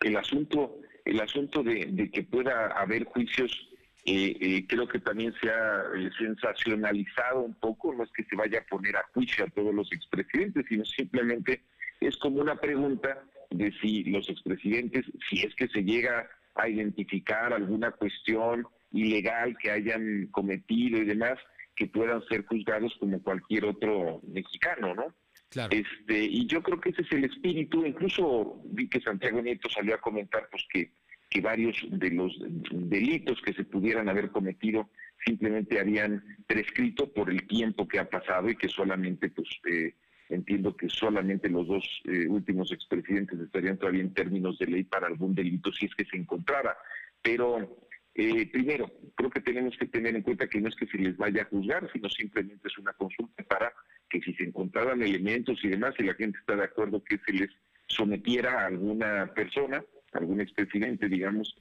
el 0.00 0.16
asunto, 0.16 0.78
el 1.04 1.20
asunto 1.20 1.62
de, 1.62 2.10
que 2.10 2.22
pueda 2.22 2.68
haber 2.68 3.04
juicios, 3.04 3.68
eh, 4.06 4.34
eh, 4.40 4.66
creo 4.66 4.88
que 4.88 4.98
también 4.98 5.34
se 5.42 5.50
ha 5.50 5.82
sensacionalizado 6.16 7.40
un 7.40 7.54
poco, 7.54 7.92
no 7.92 8.04
es 8.04 8.10
que 8.12 8.24
se 8.24 8.34
vaya 8.34 8.60
a 8.60 8.64
poner 8.64 8.96
a 8.96 9.04
juicio 9.12 9.44
a 9.44 9.50
todos 9.50 9.74
los 9.74 9.92
expresidentes, 9.92 10.64
sino 10.68 10.86
simplemente 10.86 11.62
es 12.00 12.16
como 12.16 12.40
una 12.40 12.56
pregunta 12.56 13.22
de 13.50 13.72
si 13.80 14.04
los 14.04 14.28
expresidentes, 14.28 15.04
si 15.28 15.42
es 15.42 15.54
que 15.54 15.68
se 15.68 15.82
llega 15.82 16.28
a 16.54 16.68
identificar 16.68 17.52
alguna 17.52 17.90
cuestión 17.92 18.66
ilegal 18.92 19.56
que 19.58 19.70
hayan 19.70 20.28
cometido 20.30 20.98
y 20.98 21.04
demás, 21.04 21.38
que 21.76 21.86
puedan 21.86 22.22
ser 22.28 22.44
juzgados 22.44 22.94
como 22.98 23.22
cualquier 23.22 23.64
otro 23.64 24.20
mexicano, 24.26 24.94
¿no? 24.94 25.14
Claro. 25.48 25.70
Este, 25.72 26.24
y 26.24 26.46
yo 26.46 26.62
creo 26.62 26.80
que 26.80 26.90
ese 26.90 27.02
es 27.02 27.12
el 27.12 27.24
espíritu, 27.24 27.84
incluso 27.84 28.60
vi 28.66 28.88
que 28.88 29.00
Santiago 29.00 29.42
Nieto 29.42 29.68
salió 29.68 29.94
a 29.94 30.00
comentar 30.00 30.48
pues 30.50 30.64
que, 30.72 30.92
que 31.28 31.40
varios 31.40 31.76
de 31.90 32.10
los 32.10 32.32
delitos 32.70 33.40
que 33.42 33.52
se 33.52 33.64
pudieran 33.64 34.08
haber 34.08 34.30
cometido 34.30 34.90
simplemente 35.24 35.80
habían 35.80 36.22
prescrito 36.46 37.12
por 37.12 37.30
el 37.30 37.46
tiempo 37.46 37.88
que 37.88 37.98
ha 37.98 38.08
pasado 38.08 38.48
y 38.48 38.56
que 38.56 38.68
solamente 38.68 39.28
pues 39.30 39.48
eh, 39.68 39.94
entiendo 40.30 40.76
que 40.76 40.88
solamente 40.88 41.48
los 41.48 41.66
dos 41.66 41.84
eh, 42.04 42.26
últimos 42.28 42.72
expresidentes 42.72 43.38
estarían 43.40 43.76
todavía 43.76 44.02
en 44.02 44.14
términos 44.14 44.58
de 44.58 44.66
ley 44.66 44.84
para 44.84 45.06
algún 45.06 45.34
delito 45.34 45.72
si 45.72 45.86
es 45.86 45.94
que 45.94 46.04
se 46.04 46.16
encontrara. 46.16 46.76
Pero 47.22 47.78
eh, 48.14 48.46
primero, 48.50 48.90
creo 49.14 49.30
que 49.30 49.40
tenemos 49.40 49.76
que 49.76 49.86
tener 49.86 50.16
en 50.16 50.22
cuenta 50.22 50.48
que 50.48 50.60
no 50.60 50.68
es 50.68 50.76
que 50.76 50.86
se 50.86 50.98
les 50.98 51.16
vaya 51.16 51.42
a 51.42 51.46
juzgar, 51.46 51.90
sino 51.92 52.08
simplemente 52.08 52.68
es 52.68 52.78
una 52.78 52.92
consulta 52.92 53.42
para 53.44 53.72
que 54.08 54.20
si 54.20 54.32
se 54.34 54.44
encontraran 54.44 55.02
elementos 55.02 55.64
y 55.64 55.68
demás, 55.68 55.94
y 55.98 56.04
la 56.04 56.14
gente 56.14 56.38
está 56.38 56.56
de 56.56 56.64
acuerdo 56.64 57.02
que 57.04 57.18
se 57.18 57.32
les 57.32 57.50
sometiera 57.86 58.62
a 58.62 58.66
alguna 58.66 59.32
persona, 59.34 59.84
algún 60.12 60.40
expresidente, 60.40 61.08
digamos, 61.08 61.56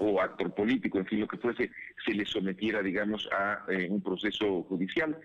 o 0.00 0.20
actor 0.20 0.54
político, 0.54 0.98
en 0.98 1.06
fin, 1.06 1.20
lo 1.20 1.28
que 1.28 1.38
fuese, 1.38 1.70
se 2.04 2.12
les 2.12 2.28
sometiera, 2.28 2.82
digamos, 2.82 3.28
a 3.32 3.64
eh, 3.68 3.88
un 3.90 4.02
proceso 4.02 4.62
judicial. 4.64 5.16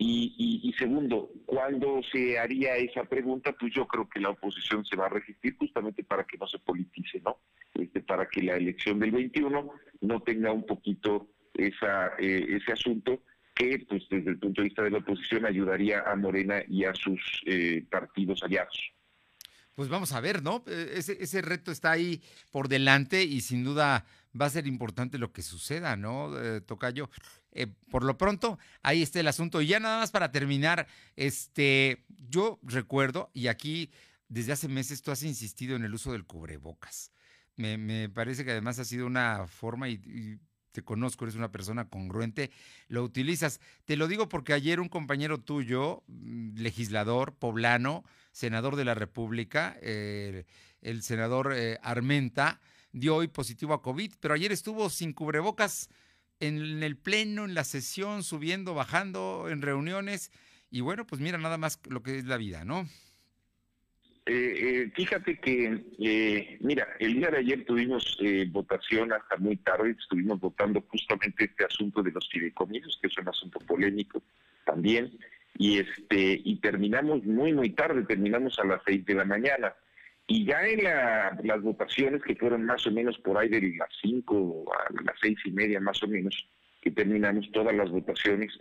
Y, 0.00 0.60
y, 0.62 0.72
segundo, 0.74 1.28
cuando 1.44 2.00
se 2.12 2.38
haría 2.38 2.76
esa 2.76 3.02
pregunta, 3.02 3.52
pues 3.58 3.74
yo 3.74 3.88
creo 3.88 4.08
que 4.08 4.20
la 4.20 4.30
oposición 4.30 4.84
se 4.84 4.94
va 4.94 5.06
a 5.06 5.08
resistir 5.08 5.56
justamente 5.56 6.04
para 6.04 6.22
que 6.22 6.38
no 6.38 6.46
se 6.46 6.60
politice, 6.60 7.20
¿no? 7.20 7.40
Este, 7.74 8.00
para 8.00 8.28
que 8.28 8.42
la 8.42 8.56
elección 8.56 9.00
del 9.00 9.10
21 9.10 9.68
no 10.02 10.20
tenga 10.22 10.52
un 10.52 10.64
poquito 10.64 11.26
esa, 11.52 12.12
eh, 12.16 12.46
ese 12.48 12.72
asunto 12.72 13.24
que, 13.56 13.84
pues 13.88 14.04
desde 14.08 14.30
el 14.30 14.38
punto 14.38 14.62
de 14.62 14.68
vista 14.68 14.84
de 14.84 14.90
la 14.90 14.98
oposición, 14.98 15.44
ayudaría 15.44 16.04
a 16.06 16.14
Morena 16.14 16.62
y 16.68 16.84
a 16.84 16.94
sus 16.94 17.20
eh, 17.46 17.84
partidos 17.90 18.44
aliados. 18.44 18.92
Pues 19.74 19.88
vamos 19.88 20.12
a 20.12 20.20
ver, 20.20 20.44
¿no? 20.44 20.62
Eh, 20.68 20.92
ese, 20.94 21.20
ese 21.20 21.42
reto 21.42 21.72
está 21.72 21.90
ahí 21.90 22.22
por 22.52 22.68
delante 22.68 23.24
y 23.24 23.40
sin 23.40 23.64
duda 23.64 24.06
va 24.38 24.46
a 24.46 24.50
ser 24.50 24.66
importante 24.66 25.18
lo 25.18 25.32
que 25.32 25.42
suceda, 25.42 25.96
¿no, 25.96 26.32
Tocayo? 26.66 27.10
por 27.90 28.04
lo 28.04 28.16
pronto, 28.16 28.58
ahí 28.82 29.02
está 29.02 29.18
el 29.18 29.26
asunto. 29.26 29.60
Y 29.60 29.66
ya 29.66 29.80
nada 29.80 29.98
más 29.98 30.10
para 30.10 30.30
terminar, 30.30 30.86
este, 31.16 32.04
yo 32.28 32.60
recuerdo, 32.62 33.30
y 33.32 33.48
aquí 33.48 33.90
desde 34.28 34.52
hace 34.52 34.68
meses 34.68 35.02
tú 35.02 35.10
has 35.10 35.22
insistido 35.22 35.76
en 35.76 35.84
el 35.84 35.94
uso 35.94 36.12
del 36.12 36.24
cubrebocas. 36.24 37.12
Me, 37.56 37.76
me 37.76 38.08
parece 38.08 38.44
que 38.44 38.52
además 38.52 38.78
ha 38.78 38.84
sido 38.84 39.06
una 39.06 39.46
forma 39.46 39.88
y, 39.88 40.38
te 40.72 40.84
conozco, 40.84 41.24
eres 41.24 41.34
una 41.34 41.50
persona 41.50 41.88
congruente, 41.88 42.50
lo 42.88 43.02
utilizas. 43.02 43.60
Te 43.84 43.96
lo 43.96 44.06
digo 44.06 44.28
porque 44.28 44.52
ayer 44.52 44.80
un 44.80 44.88
compañero 44.88 45.38
tuyo, 45.38 46.04
mm, 46.06 46.56
legislador 46.58 47.34
poblano, 47.34 48.04
senador 48.30 48.76
de 48.76 48.84
la 48.84 48.94
República, 48.94 49.76
eh, 49.80 50.44
el 50.80 51.02
senador 51.02 51.52
eh, 51.56 51.78
Armenta, 51.82 52.60
dio 52.98 53.16
hoy 53.16 53.28
positivo 53.28 53.74
a 53.74 53.82
COVID, 53.82 54.12
pero 54.20 54.34
ayer 54.34 54.52
estuvo 54.52 54.90
sin 54.90 55.12
cubrebocas 55.12 55.88
en 56.40 56.82
el 56.82 56.96
pleno, 56.96 57.44
en 57.44 57.54
la 57.54 57.64
sesión, 57.64 58.22
subiendo, 58.22 58.74
bajando, 58.74 59.48
en 59.50 59.62
reuniones. 59.62 60.30
Y 60.70 60.80
bueno, 60.80 61.06
pues 61.06 61.20
mira 61.20 61.38
nada 61.38 61.58
más 61.58 61.80
lo 61.88 62.02
que 62.02 62.18
es 62.18 62.24
la 62.26 62.36
vida, 62.36 62.64
¿no? 62.64 62.86
Eh, 64.28 64.32
eh, 64.60 64.92
fíjate 64.94 65.38
que, 65.38 65.84
eh, 65.98 66.58
mira, 66.60 66.86
el 67.00 67.14
día 67.14 67.30
de 67.30 67.38
ayer 67.38 67.64
tuvimos 67.64 68.18
votación 68.50 69.10
hasta 69.10 69.38
muy 69.38 69.56
tarde, 69.56 69.96
estuvimos 69.98 70.38
votando 70.38 70.82
justamente 70.82 71.44
este 71.44 71.64
asunto 71.64 72.02
de 72.02 72.10
los 72.10 72.28
fideicomisos, 72.28 72.98
que 73.00 73.08
es 73.08 73.16
un 73.16 73.28
asunto 73.28 73.58
polémico 73.60 74.22
también, 74.66 75.18
y 75.56 75.78
este 75.78 76.42
y 76.44 76.56
terminamos 76.56 77.24
muy, 77.24 77.54
muy 77.54 77.70
tarde, 77.70 78.04
terminamos 78.04 78.58
a 78.58 78.66
las 78.66 78.82
seis 78.84 79.02
de 79.06 79.14
la 79.14 79.24
mañana. 79.24 79.74
Y 80.30 80.44
ya 80.44 80.60
en 80.62 80.84
las 80.84 81.62
votaciones, 81.62 82.22
que 82.22 82.36
fueron 82.36 82.66
más 82.66 82.86
o 82.86 82.90
menos 82.90 83.18
por 83.18 83.38
ahí 83.38 83.48
de 83.48 83.74
las 83.78 83.88
cinco 84.02 84.70
a 84.72 84.92
las 85.02 85.16
seis 85.22 85.38
y 85.46 85.50
media 85.50 85.80
más 85.80 86.02
o 86.02 86.06
menos, 86.06 86.46
que 86.82 86.90
terminamos 86.90 87.50
todas 87.50 87.74
las 87.74 87.90
votaciones, 87.90 88.52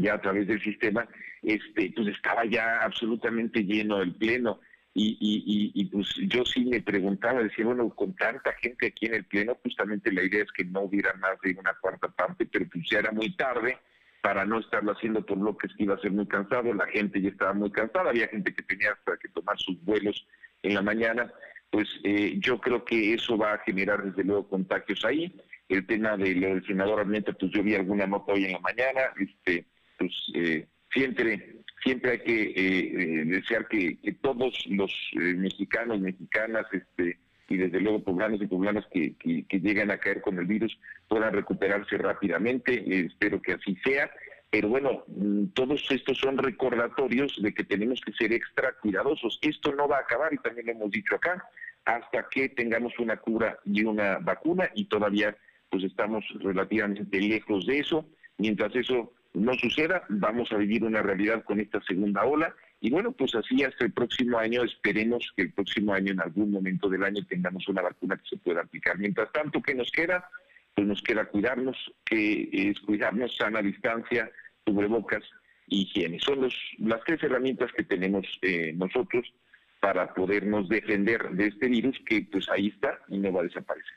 ya 0.00 0.14
a 0.14 0.20
través 0.20 0.48
del 0.48 0.60
sistema, 0.60 1.06
este, 1.42 1.92
pues 1.94 2.08
estaba 2.08 2.44
ya 2.44 2.82
absolutamente 2.82 3.62
lleno 3.62 4.02
el 4.02 4.16
pleno. 4.16 4.60
Y, 4.94 5.16
y, 5.20 5.80
y, 5.80 5.84
pues 5.86 6.08
yo 6.26 6.44
sí 6.44 6.66
me 6.66 6.82
preguntaba, 6.82 7.42
decía, 7.42 7.64
bueno, 7.64 7.88
con 7.90 8.14
tanta 8.14 8.52
gente 8.54 8.88
aquí 8.88 9.06
en 9.06 9.14
el 9.14 9.24
pleno, 9.24 9.56
justamente 9.62 10.12
la 10.12 10.24
idea 10.24 10.42
es 10.42 10.52
que 10.52 10.64
no 10.64 10.82
hubiera 10.82 11.14
más 11.14 11.40
de 11.40 11.56
una 11.58 11.72
cuarta 11.80 12.08
parte, 12.08 12.46
pero 12.46 12.66
pues 12.70 12.84
ya 12.90 12.98
era 12.98 13.12
muy 13.12 13.34
tarde 13.36 13.78
para 14.22 14.46
no 14.46 14.60
estarlo 14.60 14.92
haciendo 14.92 15.26
por 15.26 15.38
bloques 15.38 15.72
que 15.76 15.82
iba 15.82 15.94
a 15.94 16.00
ser 16.00 16.12
muy 16.12 16.26
cansado, 16.26 16.72
la 16.72 16.86
gente 16.86 17.20
ya 17.20 17.28
estaba 17.28 17.52
muy 17.52 17.70
cansada, 17.70 18.10
había 18.10 18.28
gente 18.28 18.54
que 18.54 18.62
tenía 18.62 18.92
hasta 18.92 19.16
que 19.18 19.28
tomar 19.28 19.58
sus 19.58 19.82
vuelos 19.84 20.26
en 20.62 20.74
la 20.74 20.82
mañana, 20.82 21.30
pues 21.70 21.88
eh, 22.04 22.36
yo 22.38 22.60
creo 22.60 22.84
que 22.84 23.14
eso 23.14 23.36
va 23.36 23.54
a 23.54 23.58
generar 23.58 24.02
desde 24.04 24.24
luego 24.24 24.48
contagios 24.48 25.04
ahí. 25.04 25.34
El 25.68 25.86
tema 25.86 26.16
del, 26.16 26.64
senador 26.66 27.00
Armenta, 27.00 27.32
pues 27.32 27.50
yo 27.50 27.62
vi 27.62 27.74
alguna 27.74 28.06
nota 28.06 28.32
hoy 28.32 28.44
en 28.44 28.52
la 28.52 28.60
mañana, 28.60 29.00
este, 29.18 29.66
pues 29.98 30.12
eh, 30.34 30.66
siempre 30.92 31.62
siempre 31.82 32.12
hay 32.12 32.18
que 32.20 32.42
eh, 32.42 32.52
eh, 32.56 33.24
desear 33.26 33.66
que, 33.68 33.98
todos 34.20 34.54
los 34.68 34.92
mexicanos, 35.14 36.00
mexicanas, 36.00 36.66
este 36.72 37.18
y 37.48 37.56
desde 37.56 37.80
luego 37.80 38.02
poblanos 38.02 38.40
y 38.40 38.46
poblanas 38.46 38.86
que, 38.92 39.14
llegan 39.50 39.90
a 39.90 39.98
caer 39.98 40.20
con 40.20 40.38
el 40.38 40.46
virus 40.46 40.78
puedan 41.08 41.32
recuperarse 41.32 41.98
rápidamente, 41.98 43.06
espero 43.06 43.40
que 43.42 43.52
así 43.52 43.76
sea, 43.84 44.10
pero 44.50 44.68
bueno, 44.68 45.04
mm, 45.06 45.46
todos 45.54 45.82
estos 45.90 46.18
son 46.18 46.36
recordatorios 46.36 47.40
de 47.42 47.54
que 47.54 47.64
tenemos 47.64 48.02
que 48.02 48.12
ser 48.12 48.34
extra 48.34 48.74
cuidadosos. 48.82 49.38
Esto 49.40 49.74
no 49.74 49.88
va 49.88 49.96
a 49.96 50.00
acabar, 50.00 50.32
y 50.34 50.36
también 50.36 50.66
lo 50.66 50.72
hemos 50.72 50.90
dicho 50.90 51.14
acá, 51.14 51.42
hasta 51.86 52.28
que 52.28 52.50
tengamos 52.50 52.92
una 52.98 53.16
cura 53.16 53.58
y 53.64 53.82
una 53.82 54.18
vacuna, 54.18 54.68
y 54.74 54.84
todavía 54.84 55.34
pues 55.70 55.84
estamos 55.84 56.22
relativamente 56.40 57.18
lejos 57.18 57.64
de 57.66 57.78
eso. 57.78 58.06
Mientras 58.36 58.76
eso 58.76 59.14
no 59.32 59.54
suceda, 59.54 60.04
vamos 60.10 60.52
a 60.52 60.58
vivir 60.58 60.84
una 60.84 61.02
realidad 61.02 61.44
con 61.44 61.58
esta 61.58 61.80
segunda 61.82 62.22
ola 62.24 62.54
y 62.84 62.90
bueno, 62.90 63.12
pues 63.12 63.32
así 63.36 63.62
hasta 63.62 63.84
el 63.84 63.92
próximo 63.92 64.38
año, 64.38 64.64
esperemos 64.64 65.32
que 65.36 65.42
el 65.42 65.52
próximo 65.52 65.94
año, 65.94 66.10
en 66.10 66.20
algún 66.20 66.50
momento 66.50 66.88
del 66.88 67.04
año, 67.04 67.24
tengamos 67.24 67.68
una 67.68 67.80
vacuna 67.80 68.16
que 68.16 68.28
se 68.28 68.36
pueda 68.38 68.62
aplicar. 68.62 68.98
Mientras 68.98 69.30
tanto, 69.30 69.62
¿qué 69.62 69.72
nos 69.72 69.88
queda? 69.92 70.28
Pues 70.74 70.88
nos 70.88 71.00
queda 71.00 71.26
cuidarnos, 71.26 71.76
que 72.04 72.48
es 72.52 72.80
cuidarnos, 72.80 73.36
sana 73.36 73.62
distancia, 73.62 74.28
cubrebocas, 74.64 75.22
higiene. 75.68 76.18
Son 76.18 76.40
las 76.78 77.00
tres 77.06 77.22
herramientas 77.22 77.70
que 77.72 77.84
tenemos 77.84 78.26
eh, 78.42 78.72
nosotros 78.74 79.32
para 79.78 80.12
podernos 80.12 80.68
defender 80.68 81.30
de 81.30 81.46
este 81.46 81.68
virus 81.68 81.96
que 82.04 82.26
pues 82.32 82.48
ahí 82.48 82.66
está 82.74 82.98
y 83.06 83.18
no 83.18 83.32
va 83.32 83.42
a 83.42 83.44
desaparecer. 83.44 83.94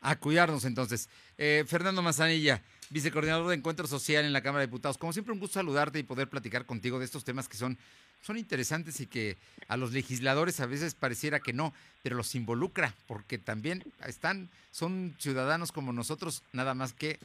A 0.00 0.16
cuidarnos 0.16 0.64
entonces. 0.64 1.08
Eh, 1.38 1.64
Fernando 1.66 2.02
Mazanilla, 2.02 2.62
vicecoordinador 2.90 3.48
de 3.48 3.54
Encuentro 3.54 3.86
Social 3.86 4.24
en 4.24 4.32
la 4.32 4.42
Cámara 4.42 4.60
de 4.60 4.66
Diputados. 4.66 4.98
Como 4.98 5.12
siempre, 5.12 5.32
un 5.32 5.40
gusto 5.40 5.54
saludarte 5.54 5.98
y 5.98 6.02
poder 6.02 6.28
platicar 6.28 6.66
contigo 6.66 6.98
de 6.98 7.04
estos 7.04 7.24
temas 7.24 7.48
que 7.48 7.56
son, 7.56 7.78
son 8.22 8.38
interesantes 8.38 9.00
y 9.00 9.06
que 9.06 9.36
a 9.68 9.76
los 9.76 9.92
legisladores 9.92 10.60
a 10.60 10.66
veces 10.66 10.94
pareciera 10.94 11.40
que 11.40 11.52
no, 11.52 11.74
pero 12.02 12.16
los 12.16 12.34
involucra, 12.34 12.94
porque 13.06 13.38
también 13.38 13.84
están, 14.06 14.48
son 14.70 15.14
ciudadanos 15.18 15.72
como 15.72 15.92
nosotros, 15.92 16.42
nada 16.52 16.74
más 16.74 16.92
que 16.92 17.18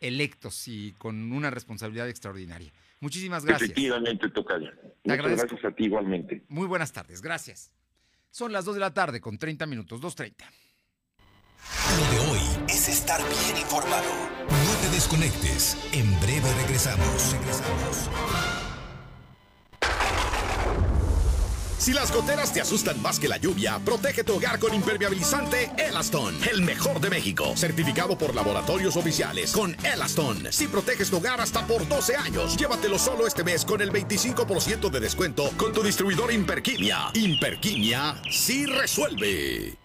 electos 0.00 0.68
y 0.68 0.94
con 0.98 1.32
una 1.32 1.50
responsabilidad 1.50 2.08
extraordinaria. 2.08 2.72
Muchísimas 3.00 3.44
gracias. 3.44 3.70
Efectivamente, 3.70 4.28
Tocayo. 4.30 4.70
Muchas 5.04 5.38
gracias 5.38 5.64
a 5.64 5.70
ti 5.72 5.84
igualmente. 5.84 6.42
Muy 6.48 6.66
buenas 6.66 6.92
tardes, 6.92 7.20
gracias. 7.20 7.70
Son 8.30 8.52
las 8.52 8.64
2 8.64 8.74
de 8.74 8.80
la 8.80 8.94
tarde 8.94 9.20
con 9.20 9.38
30 9.38 9.66
minutos, 9.66 10.00
2.30. 10.00 10.32
Lo 11.98 12.10
de 12.10 12.30
hoy 12.30 12.40
es 12.68 12.88
estar 12.88 13.20
bien 13.20 13.56
informado. 13.58 14.04
No 14.48 14.74
te 14.82 14.94
desconectes. 14.94 15.76
En 15.92 16.08
breve 16.20 16.52
regresamos. 16.62 17.32
Regresamos. 17.32 18.55
Si 21.78 21.92
las 21.92 22.10
goteras 22.10 22.52
te 22.52 22.60
asustan 22.60 23.00
más 23.02 23.20
que 23.20 23.28
la 23.28 23.36
lluvia, 23.36 23.78
protege 23.84 24.24
tu 24.24 24.36
hogar 24.36 24.58
con 24.58 24.72
impermeabilizante 24.72 25.70
Elaston, 25.76 26.34
el 26.50 26.62
mejor 26.62 27.00
de 27.00 27.10
México, 27.10 27.52
certificado 27.54 28.16
por 28.16 28.34
laboratorios 28.34 28.96
oficiales 28.96 29.52
con 29.52 29.76
Elaston. 29.84 30.50
Si 30.50 30.68
proteges 30.68 31.10
tu 31.10 31.18
hogar 31.18 31.40
hasta 31.40 31.66
por 31.66 31.86
12 31.86 32.16
años, 32.16 32.56
llévatelo 32.56 32.98
solo 32.98 33.26
este 33.26 33.44
mes 33.44 33.64
con 33.64 33.82
el 33.82 33.92
25% 33.92 34.90
de 34.90 35.00
descuento 35.00 35.50
con 35.58 35.72
tu 35.72 35.82
distribuidor 35.82 36.32
Imperquimia. 36.32 37.10
Imperquimia 37.12 38.22
sí 38.30 38.64
resuelve. 38.64 39.76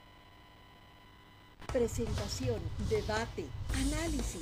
Presentación, 1.71 2.59
debate, 2.89 3.45
análisis, 3.73 4.41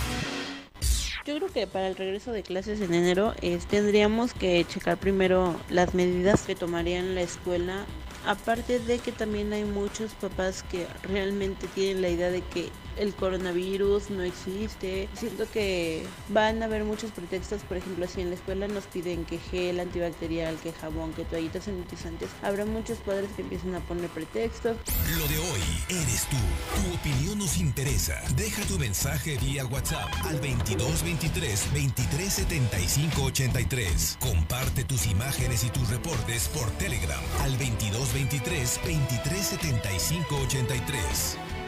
Yo 1.23 1.35
creo 1.35 1.49
que 1.49 1.67
para 1.67 1.87
el 1.87 1.95
regreso 1.95 2.31
de 2.31 2.41
clases 2.41 2.81
en 2.81 2.95
enero 2.95 3.35
tendríamos 3.69 4.33
que 4.33 4.65
checar 4.65 4.97
primero 4.97 5.55
las 5.69 5.93
medidas 5.93 6.41
que 6.41 6.55
tomarían 6.55 7.13
la 7.13 7.21
escuela. 7.21 7.85
Aparte 8.25 8.79
de 8.79 8.97
que 8.97 9.11
también 9.11 9.53
hay 9.53 9.63
muchos 9.63 10.13
papás 10.13 10.63
que 10.63 10.87
realmente 11.03 11.67
tienen 11.67 12.01
la 12.01 12.09
idea 12.09 12.31
de 12.31 12.41
que 12.41 12.69
el 13.01 13.15
coronavirus 13.15 14.11
no 14.11 14.21
existe. 14.21 15.09
Siento 15.15 15.49
que 15.51 16.03
van 16.29 16.61
a 16.61 16.65
haber 16.65 16.83
muchos 16.83 17.11
pretextos, 17.11 17.61
por 17.63 17.77
ejemplo, 17.77 18.07
si 18.07 18.21
en 18.21 18.29
la 18.29 18.35
escuela 18.35 18.67
nos 18.67 18.85
piden 18.85 19.25
que 19.25 19.39
gel 19.39 19.79
antibacterial, 19.79 20.55
que 20.57 20.71
jabón, 20.71 21.11
que 21.13 21.25
toallitas 21.25 21.63
sanitizantes, 21.65 22.29
habrá 22.43 22.65
muchos 22.65 22.99
padres 22.99 23.31
que 23.35 23.41
empiecen 23.41 23.73
a 23.73 23.79
poner 23.79 24.07
pretextos. 24.11 24.77
Lo 25.17 25.27
de 25.27 25.39
hoy 25.39 25.61
eres 25.89 26.27
tú. 26.29 26.37
Tu 26.75 26.95
opinión 26.95 27.39
nos 27.39 27.57
interesa. 27.57 28.21
Deja 28.35 28.61
tu 28.65 28.77
mensaje 28.77 29.37
vía 29.39 29.65
WhatsApp 29.65 30.09
al 30.23 30.39
2223 30.39 31.73
2375 31.73 33.23
83. 33.23 34.17
Comparte 34.19 34.83
tus 34.83 35.07
imágenes 35.07 35.63
y 35.63 35.69
tus 35.69 35.89
reportes 35.89 36.49
por 36.49 36.69
Telegram 36.77 37.21
al 37.39 37.51
2223 37.57 38.79
2375 38.83 40.35
83. 40.45 41.60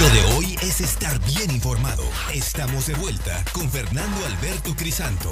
Lo 0.00 0.08
de 0.08 0.22
hoy 0.34 0.56
es 0.62 0.80
estar 0.80 1.22
bien 1.26 1.50
informado. 1.50 2.02
Estamos 2.32 2.86
de 2.86 2.94
vuelta 2.94 3.44
con 3.52 3.68
Fernando 3.68 4.24
Alberto 4.24 4.74
Crisanto. 4.74 5.30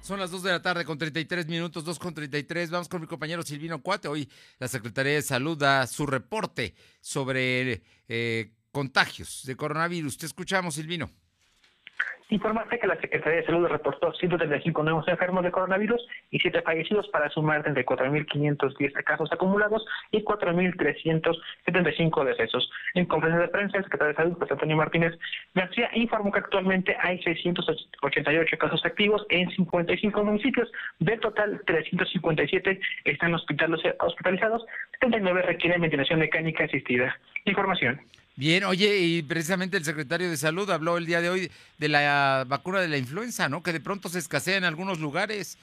Son 0.00 0.18
las 0.18 0.32
2 0.32 0.42
de 0.42 0.50
la 0.50 0.60
tarde 0.60 0.84
con 0.84 0.98
33 0.98 1.46
minutos, 1.46 1.84
2 1.84 1.98
con 2.00 2.14
33. 2.14 2.68
Vamos 2.68 2.88
con 2.88 3.00
mi 3.00 3.06
compañero 3.06 3.44
Silvino 3.44 3.80
Cuate. 3.80 4.08
Hoy 4.08 4.28
la 4.58 4.66
Secretaría 4.66 5.12
de 5.12 5.22
Salud 5.22 5.56
da 5.56 5.86
su 5.86 6.04
reporte 6.04 6.74
sobre 7.00 7.84
eh, 8.08 8.50
contagios 8.72 9.42
de 9.44 9.54
coronavirus. 9.54 10.18
Te 10.18 10.26
escuchamos, 10.26 10.74
Silvino. 10.74 11.12
Informarte 12.30 12.78
que 12.78 12.86
la 12.86 12.98
Secretaría 13.00 13.40
de 13.40 13.46
Salud 13.46 13.66
reportó 13.66 14.12
135 14.12 14.84
nuevos 14.84 15.08
enfermos 15.08 15.42
de 15.42 15.50
coronavirus 15.50 16.00
y 16.30 16.38
7 16.38 16.62
fallecidos 16.62 17.08
para 17.08 17.28
sumar 17.28 17.64
34.510 17.64 18.92
casos 19.02 19.32
acumulados 19.32 19.84
y 20.12 20.22
4.375 20.22 22.24
decesos. 22.24 22.70
En 22.94 23.06
conferencia 23.06 23.46
de 23.46 23.48
prensa, 23.48 23.78
el 23.78 23.84
secretario 23.84 24.12
de 24.12 24.16
Salud, 24.16 24.38
José 24.38 24.52
Antonio 24.52 24.76
Martínez 24.76 25.18
García, 25.54 25.90
informó 25.94 26.30
que 26.30 26.38
actualmente 26.38 26.96
hay 27.00 27.20
688 27.20 28.58
casos 28.58 28.84
activos 28.84 29.26
en 29.28 29.50
55 29.50 30.22
municipios. 30.22 30.70
Del 31.00 31.18
total, 31.18 31.60
357 31.66 32.80
están 33.06 33.34
hospitalizados, 33.34 34.64
79 35.00 35.42
requieren 35.42 35.80
ventilación 35.80 36.20
mecánica 36.20 36.62
asistida. 36.62 37.18
Información. 37.44 38.00
Bien, 38.40 38.64
oye, 38.64 38.96
y 38.96 39.22
precisamente 39.22 39.76
el 39.76 39.84
secretario 39.84 40.30
de 40.30 40.36
Salud 40.38 40.70
habló 40.70 40.96
el 40.96 41.04
día 41.04 41.20
de 41.20 41.28
hoy 41.28 41.52
de 41.76 41.88
la 41.90 42.46
vacuna 42.48 42.80
de 42.80 42.88
la 42.88 42.96
influenza, 42.96 43.50
¿no? 43.50 43.62
Que 43.62 43.70
de 43.70 43.80
pronto 43.80 44.08
se 44.08 44.18
escasea 44.18 44.56
en 44.56 44.64
algunos 44.64 44.98
lugares. 44.98 45.58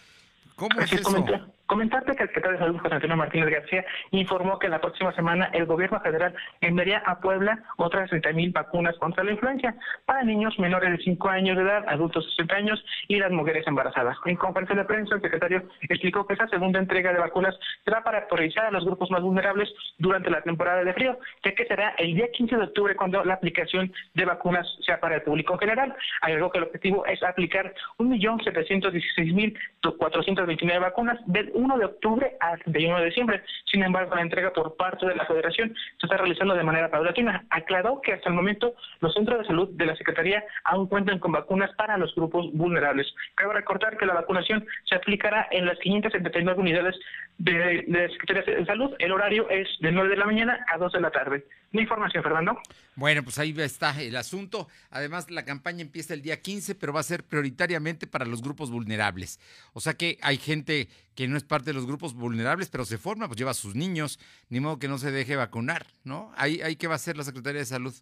¿Cómo 0.56 0.80
es 0.82 0.94
eso? 0.94 1.26
Comentarte 1.68 2.16
que 2.16 2.24
el 2.24 2.30
secretario 2.30 2.58
de 2.58 2.64
Salud, 2.64 2.80
José 2.80 2.96
Antonio 2.96 3.18
Martínez 3.18 3.50
García, 3.50 3.86
informó 4.12 4.58
que 4.58 4.70
la 4.70 4.80
próxima 4.80 5.14
semana 5.14 5.50
el 5.52 5.66
gobierno 5.66 6.00
federal 6.00 6.34
enviaría 6.62 7.00
a 7.06 7.20
Puebla 7.20 7.62
otras 7.76 8.10
30.000 8.10 8.54
vacunas 8.54 8.96
contra 9.00 9.26
la 9.26 9.32
influenza 9.32 9.76
para 10.06 10.24
niños 10.24 10.58
menores 10.60 10.92
de 10.92 10.98
5 11.04 11.28
años 11.28 11.58
de 11.58 11.64
edad, 11.64 11.84
adultos 11.90 12.24
de 12.24 12.32
60 12.32 12.56
años 12.56 12.86
y 13.10 13.18
las 13.18 13.32
mujeres 13.32 13.68
embarazadas. 13.68 14.16
En 14.26 14.38
conferencia 14.38 14.78
de 14.78 14.86
prensa, 14.86 15.16
el 15.16 15.22
secretario 15.22 15.64
explicó 15.82 16.26
que 16.26 16.36
esa 16.36 16.48
segunda 16.48 16.80
entrega 16.80 17.12
de 17.12 17.20
vacunas 17.20 17.54
será 17.84 18.02
para 18.02 18.20
actualizar 18.20 18.66
a 18.66 18.72
los 18.72 18.86
grupos 18.86 19.12
más 19.12 19.22
vulnerables 19.22 19.70
durante 19.98 20.30
la 20.30 20.42
temporada 20.42 20.86
de 20.86 20.94
frío, 20.94 21.20
ya 21.44 21.54
que 21.54 21.66
será 21.66 21.96
el 21.98 22.16
día 22.16 22.32
15 22.32 22.56
de 22.56 22.64
octubre 22.64 22.96
cuando 22.96 23.26
la 23.26 23.34
aplicación 23.34 23.92
de 24.14 24.24
vacunas 24.24 24.66
sea 24.86 25.02
para 25.02 25.16
el 25.16 25.24
público 25.24 25.52
en 25.54 25.60
general. 25.60 25.94
Agregó 26.22 26.50
que 26.50 26.60
el 26.60 26.64
objetivo 26.64 27.06
es 27.06 27.22
aplicar 27.24 27.74
1.716.429 27.98 30.80
vacunas 30.80 31.20
del 31.26 31.57
1 31.58 31.78
de 31.78 31.86
octubre 31.86 32.38
al 32.40 32.60
31 32.60 33.00
de 33.00 33.06
diciembre. 33.06 33.44
Sin 33.66 33.84
embargo, 33.84 34.16
la 34.16 34.22
entrega 34.22 34.54
por 34.54 34.76
parte 34.78 35.08
de 35.08 35.16
la 35.16 35.26
Federación 35.26 35.74
se 36.00 36.06
está 36.06 36.18
realizando 36.18 36.54
de 36.54 36.64
manera 36.64 36.90
paulatina. 36.90 37.46
Aclaró 37.50 38.00
que 38.02 38.14
hasta 38.14 38.30
el 38.30 38.36
momento 38.36 38.76
los 39.02 39.14
centros 39.14 39.40
de 39.40 39.46
salud 39.46 39.70
de 39.72 39.86
la 39.88 39.96
Secretaría 39.96 40.44
aún 40.64 40.88
cuentan 40.88 41.20
con 41.20 41.32
vacunas 41.32 41.72
para 41.76 41.98
los 41.98 42.14
grupos 42.16 42.52
vulnerables. 42.54 43.08
Cabe 43.36 43.54
recordar 43.54 43.98
que 43.98 44.06
la 44.06 44.14
vacunación 44.14 44.66
se 44.86 44.96
aplicará 44.96 45.48
en 45.52 45.66
las 45.66 45.80
579 45.80 46.62
unidades 46.62 46.96
de, 47.40 48.10
Secretaría 48.12 48.60
de 48.60 48.66
Salud. 48.66 48.94
El 49.00 49.12
horario 49.12 49.50
es 49.50 49.68
de 49.80 49.92
9 49.92 50.10
de 50.10 50.18
la 50.18 50.26
mañana 50.26 50.66
a 50.72 50.78
2 50.78 50.94
de 50.94 51.02
la 51.02 51.12
tarde. 51.12 51.44
Mi 51.72 51.82
información, 51.82 52.24
Fernando. 52.24 52.58
Bueno, 52.96 53.24
pues 53.24 53.38
ahí 53.40 53.54
está 53.58 54.00
el 54.02 54.16
asunto. 54.16 54.68
Además, 54.90 55.30
la 55.30 55.44
campaña 55.44 55.82
empieza 55.82 56.14
el 56.14 56.22
día 56.22 56.42
15, 56.42 56.76
pero 56.76 56.94
va 56.94 57.02
a 57.02 57.04
ser 57.04 57.24
prioritariamente 57.24 58.08
para 58.08 58.26
los 58.26 58.42
grupos 58.42 58.72
vulnerables. 58.72 59.40
O 59.74 59.80
sea 59.80 59.94
que 59.94 60.18
hay 60.22 60.38
gente 60.38 60.88
que 61.16 61.28
no 61.28 61.36
es 61.36 61.44
parte 61.44 61.66
de 61.66 61.74
los 61.74 61.86
grupos 61.86 62.14
vulnerables, 62.14 62.70
pero 62.70 62.86
se 62.86 62.98
forma, 62.98 63.28
pues 63.28 63.38
lleva 63.38 63.52
a 63.52 63.56
sus 63.56 63.76
niños, 63.76 64.20
ni 64.50 64.60
modo 64.60 64.80
que 64.80 64.88
no 64.88 64.98
se 64.98 65.12
deje 65.12 65.36
vacunar, 65.36 65.86
¿no? 66.04 66.32
Ahí, 66.38 66.62
ahí 66.62 66.76
qué 66.76 66.88
va 66.88 66.94
a 66.94 66.96
hacer 66.96 67.18
la 67.18 67.24
Secretaría 67.24 67.60
de 67.60 67.66
Salud. 67.66 67.94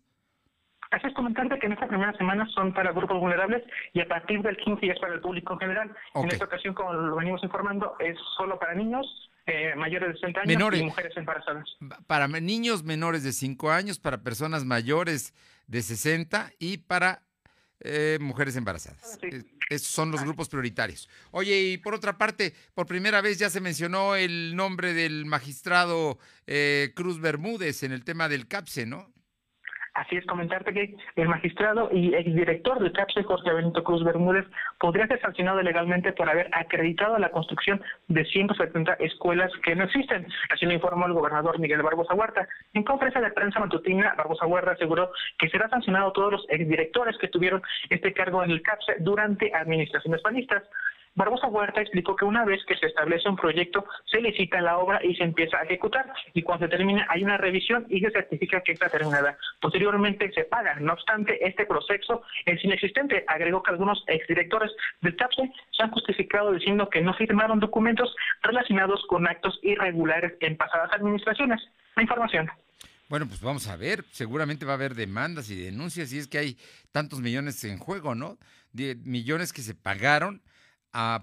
Así 0.91 1.08
es 1.08 1.13
comentarte 1.13 1.58
que 1.60 1.65
en 1.65 1.73
esta 1.73 1.88
primera 1.88 2.13
semana 2.13 2.47
son 2.54 2.73
para 2.73 2.91
grupos 2.91 3.19
vulnerables 3.19 3.63
y 3.93 4.01
a 4.01 4.08
partir 4.08 4.41
del 4.41 4.56
15 4.58 4.86
ya 4.86 4.93
es 4.93 4.99
para 4.99 5.15
el 5.15 5.21
público 5.21 5.54
en 5.54 5.60
general. 5.60 5.95
En 6.13 6.30
esta 6.30 6.45
ocasión, 6.45 6.73
como 6.73 6.93
lo 6.93 7.15
venimos 7.15 7.43
informando, 7.43 7.95
es 7.99 8.17
solo 8.38 8.60
para 8.60 8.75
niños, 8.75 9.06
eh, 9.47 9.75
mayores 9.75 10.10
de 10.10 10.13
60 10.15 10.41
años 10.41 10.73
y 10.79 10.84
mujeres 10.84 11.15
embarazadas. 11.15 11.69
Para 12.08 12.27
niños 12.27 12.84
menores 12.84 13.23
de 13.23 13.31
5 13.31 13.71
años, 13.71 13.99
para 13.99 14.23
personas 14.23 14.65
mayores 14.65 15.34
de 15.67 15.81
60 15.81 16.51
y 16.60 16.77
para 16.77 17.21
eh, 17.81 18.17
mujeres 18.21 18.55
embarazadas. 18.55 19.19
Esos 19.69 19.88
son 19.88 20.12
los 20.12 20.23
grupos 20.23 20.49
prioritarios. 20.49 21.10
Oye, 21.31 21.60
y 21.62 21.77
por 21.77 21.93
otra 21.93 22.17
parte, 22.17 22.53
por 22.73 22.88
primera 22.88 23.21
vez 23.21 23.38
ya 23.38 23.49
se 23.49 23.62
mencionó 23.62 24.15
el 24.15 24.55
nombre 24.55 24.93
del 24.93 25.25
magistrado 25.25 26.17
eh, 26.47 26.91
Cruz 26.95 27.19
Bermúdez 27.19 27.84
en 27.84 27.91
el 27.91 28.03
tema 28.03 28.29
del 28.29 28.47
CAPSE, 28.47 28.86
¿no? 28.86 29.12
Así 29.95 30.17
es, 30.17 30.25
comentarte 30.25 30.73
que 30.73 30.93
el 31.15 31.29
magistrado 31.29 31.89
y 31.89 32.13
exdirector 32.13 32.79
del 32.79 32.91
CAPSE, 32.91 33.23
Jorge 33.23 33.53
Benito 33.53 33.81
Cruz 33.81 34.03
Bermúdez, 34.03 34.45
podría 34.77 35.08
ser 35.08 35.21
sancionado 35.21 35.62
legalmente 35.62 36.12
por 36.12 36.29
haber 36.29 36.49
acreditado 36.51 37.17
la 37.17 37.31
construcción 37.31 37.81
de 38.10 38.25
170 38.25 38.95
escuelas 38.95 39.53
que 39.63 39.73
no 39.73 39.86
existen. 39.86 40.27
Así 40.51 40.65
lo 40.65 40.73
informó 40.73 41.05
el 41.05 41.13
gobernador 41.13 41.60
Miguel 41.60 41.81
Barbosa 41.81 42.13
Huerta. 42.13 42.45
En 42.73 42.84
conferencia 42.84 43.21
de 43.21 43.31
prensa 43.31 43.62
matutina, 43.62 44.13
Barbosa 44.17 44.45
Huerta 44.45 44.71
aseguró 44.71 45.12
que 45.39 45.47
será 45.47 45.69
sancionado 45.69 46.12
todos 46.12 46.34
los 46.34 46.45
exdirectores 46.49 47.17
que 47.17 47.29
tuvieron 47.29 47.62
este 47.89 48.12
cargo 48.12 48.43
en 48.43 48.51
el 48.51 48.62
CAPSE 48.62 48.97
durante 48.99 49.55
administraciones 49.55 50.21
panistas. 50.21 50.63
Barbosa 51.15 51.47
Huerta 51.47 51.82
explicó 51.82 52.15
que 52.15 52.25
una 52.25 52.43
vez 52.43 52.63
que 52.65 52.75
se 52.75 52.88
establece 52.88 53.30
un 53.30 53.38
proyecto, 53.38 53.86
se 54.06 54.19
licita 54.19 54.60
la 54.60 54.78
obra 54.78 54.99
y 55.04 55.15
se 55.15 55.23
empieza 55.23 55.58
a 55.58 55.63
ejecutar. 55.63 56.13
Y 56.34 56.41
cuando 56.41 56.65
se 56.65 56.71
termina, 56.71 57.06
hay 57.10 57.23
una 57.23 57.38
revisión 57.38 57.86
y 57.89 58.01
se 58.01 58.12
certifica 58.12 58.62
que 58.62 58.73
está 58.73 58.89
terminada. 58.89 59.38
Posteriormente 59.62 60.32
se 60.34 60.43
paga. 60.43 60.75
No 60.82 60.93
obstante, 60.93 61.39
este 61.45 61.65
proceso 61.65 62.21
es 62.45 62.63
inexistente. 62.63 63.23
Agregó 63.28 63.63
que 63.63 63.71
algunos 63.71 64.04
exdirectores 64.08 64.71
del 65.01 65.15
TAPSE 65.15 65.51
se 65.71 65.84
han 65.84 65.91
justificado 65.91 66.51
diciendo 66.51 66.89
que 66.89 67.01
no 67.01 67.13
firmaron 67.13 67.62
documentos 67.62 68.13
relacionados 68.43 69.01
con 69.08 69.25
actos 69.28 69.58
irregulares 69.63 70.34
en 70.41 70.58
pasadas 70.58 70.91
administraciones. 70.91 71.62
La 71.95 72.04
información. 72.04 72.49
Bueno, 73.08 73.28
pues 73.28 73.39
vamos 73.39 73.67
a 73.67 73.78
ver, 73.78 74.04
seguramente 74.12 74.65
va 74.65 74.73
a 74.73 74.75
haber 74.75 74.95
demandas 74.95 75.49
y 75.49 75.56
denuncias 75.56 76.12
y 76.12 76.17
es 76.17 76.28
que 76.28 76.39
hay 76.39 76.58
tantos 76.91 77.21
millones 77.21 77.63
en 77.63 77.78
juego, 77.78 78.15
¿no? 78.15 78.38
Millones 78.73 79.54
que 79.54 79.62
se 79.62 79.75
pagaron 79.75 80.41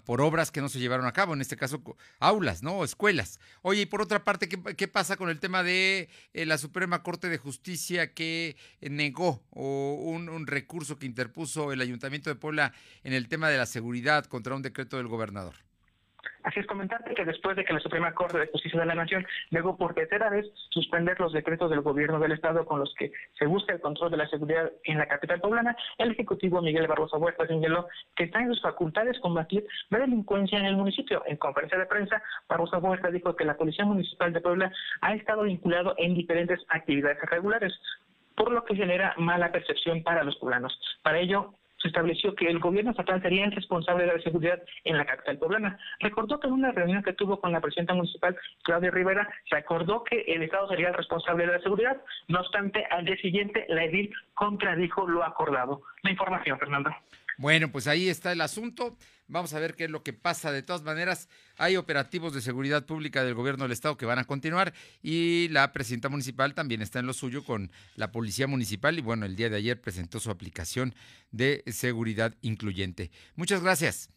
por 0.05 0.21
obras 0.21 0.51
que 0.51 0.61
no 0.61 0.69
se 0.69 0.79
llevaron 0.79 1.07
a 1.07 1.13
cabo, 1.13 1.35
en 1.35 1.41
este 1.41 1.57
caso 1.57 1.83
aulas, 2.19 2.63
¿no? 2.63 2.85
escuelas. 2.85 3.41
Oye, 3.63 3.83
y 3.83 3.87
por 3.87 4.03
otra 4.03 4.25
parte, 4.25 4.49
¿qué, 4.49 4.89
pasa 4.89 5.17
con 5.17 5.31
el 5.31 5.39
tema 5.39 5.63
de 5.63 6.09
eh, 6.35 6.47
la 6.47 6.59
Suprema 6.59 7.03
Corte 7.03 7.29
de 7.29 7.39
Justicia 7.39 8.13
que 8.13 8.57
negó 8.81 9.43
un, 9.51 10.29
un 10.29 10.47
recurso 10.47 10.99
que 10.99 11.07
interpuso 11.07 11.73
el 11.73 11.81
Ayuntamiento 11.81 12.31
de 12.31 12.37
Puebla 12.37 12.73
en 13.05 13.13
el 13.13 13.29
tema 13.29 13.49
de 13.49 13.59
la 13.59 13.67
seguridad 13.67 14.27
contra 14.27 14.55
un 14.55 14.63
decreto 14.63 14.97
del 14.97 15.09
gobernador? 15.09 15.55
Así 16.45 16.61
es 16.61 16.67
comentarte 16.67 17.15
que 17.15 17.25
después 17.25 17.57
de 17.57 17.65
que 17.65 17.73
la 17.73 17.81
Suprema 17.81 18.13
Corte 18.15 18.39
de 18.39 18.49
Justicia 18.49 18.81
de 18.81 18.87
la 18.87 18.95
Nación 18.95 19.27
negó 19.51 19.77
por 19.77 19.95
tercera 19.95 20.29
vez 20.31 20.47
suspender 20.71 21.19
los 21.21 21.33
decretos 21.33 21.71
del 21.71 21.83
gobierno 21.83 22.19
del 22.19 22.33
Estado 22.33 22.65
con 22.65 22.81
los 22.81 22.93
que 22.99 23.13
se 23.39 23.47
busca 23.47 23.73
el 23.73 23.81
control 23.81 24.11
de 24.11 24.17
la 24.17 24.29
seguridad 24.29 24.71
en 24.85 24.99
la 24.99 25.07
capital 25.07 25.41
poblana, 25.41 25.77
el 25.99 26.13
Ejecutivo 26.13 26.61
Miguel 26.61 26.89
Barroso 26.89 27.19
Huerta 27.19 27.47
señaló 27.47 27.87
que 28.17 28.25
está 28.25 28.41
en 28.41 28.49
sus 28.49 28.63
facultades 28.63 29.19
combatir 29.21 29.67
la 29.91 29.99
delincuencia 29.99 30.59
en 30.59 30.67
el 30.67 30.77
municipio. 30.77 31.23
En 31.27 31.37
conferencia 31.37 31.79
de 31.79 31.87
prensa, 31.87 32.23
Barroso 32.49 32.79
Huerta 32.79 33.11
dijo 33.11 33.37
que 33.37 33.45
la 33.45 33.57
Policía 33.57 33.85
Municipal 33.85 34.33
de 34.33 34.41
Puebla 34.41 34.73
ha 35.01 35.15
estado 35.15 35.43
vinculado 35.43 35.95
en 35.99 36.15
diferentes 36.15 36.61
actividades 36.69 37.19
irregulares 37.23 37.73
por 38.37 38.51
lo 38.51 38.65
que 38.65 38.75
genera 38.75 39.15
mala 39.19 39.53
percepción 39.53 40.03
para 40.03 40.25
los 40.25 40.37
poblanos. 40.37 40.79
Para 41.03 41.19
ello, 41.19 41.55
se 41.83 41.89
estableció 41.89 42.35
que 42.35 42.49
el 42.49 42.61
gobierno 42.61 42.93
estatal 42.93 43.21
sería 43.21 43.45
el 43.45 43.53
responsable 43.53 44.07
de 44.07 44.15
la 44.15 44.23
seguridad 44.23 44.63
en 44.85 44.97
la 44.97 45.05
capital 45.05 45.39
poblana. 45.39 45.79
Recordó 45.99 46.39
que 46.39 46.47
en 46.47 46.55
una 46.55 46.71
reunión 46.71 47.03
que 47.03 47.13
tuvo 47.13 47.41
con 47.41 47.53
la 47.53 47.61
presidenta 47.61 47.95
municipal, 47.95 48.37
Claudia 48.63 48.93
Rivera, 48.93 49.29
se 49.51 49.57
acordó 49.57 50.05
que 50.05 50.21
el 50.29 50.43
Estado 50.43 50.69
sería 50.69 50.89
el 50.89 50.95
responsable 50.95 51.47
de 51.47 51.53
la 51.53 51.61
seguridad. 51.61 52.01
No 52.29 52.41
obstante, 52.41 52.87
al 52.91 53.05
día 53.05 53.17
siguiente, 53.17 53.67
la 53.69 53.85
edil 53.85 54.15
contradijo 54.35 55.09
lo 55.09 55.25
acordado. 55.25 55.83
La 56.03 56.11
información, 56.13 56.59
Fernando. 56.59 56.91
Bueno, 57.39 57.71
pues 57.71 57.87
ahí 57.87 58.09
está 58.09 58.33
el 58.33 58.41
asunto. 58.41 58.97
Vamos 59.29 59.55
a 59.55 59.59
ver 59.59 59.75
qué 59.75 59.85
es 59.85 59.91
lo 59.91 60.03
que 60.03 60.13
pasa. 60.13 60.53
De 60.53 60.63
todas 60.63 60.83
maneras, 60.83 61.29
hay 61.57 61.77
operativos 61.77 62.35
de 62.35 62.41
seguridad 62.41 62.85
pública 62.85 63.25
del 63.25 63.35
gobierno 63.35 63.65
del 63.65 63.73
estado 63.73 63.97
que 63.97 64.05
van 64.05 64.19
a 64.19 64.25
continuar 64.25 64.75
y 65.03 65.49
la 65.49 65.73
presidenta 65.73 66.09
municipal 66.09 66.55
también 66.55 66.83
está 66.83 66.99
en 66.99 67.07
lo 67.07 67.15
suyo 67.15 67.45
con 67.45 67.71
la 67.97 68.13
policía 68.13 68.47
municipal 68.47 68.99
y 68.99 69.03
bueno, 69.03 69.25
el 69.25 69.37
día 69.37 69.49
de 69.49 69.57
ayer 69.57 69.81
presentó 69.81 70.21
su 70.21 70.31
aplicación 70.31 70.95
de 71.31 71.63
seguridad 71.67 72.35
incluyente. 72.43 73.11
Muchas 73.35 73.63
gracias. 73.63 74.11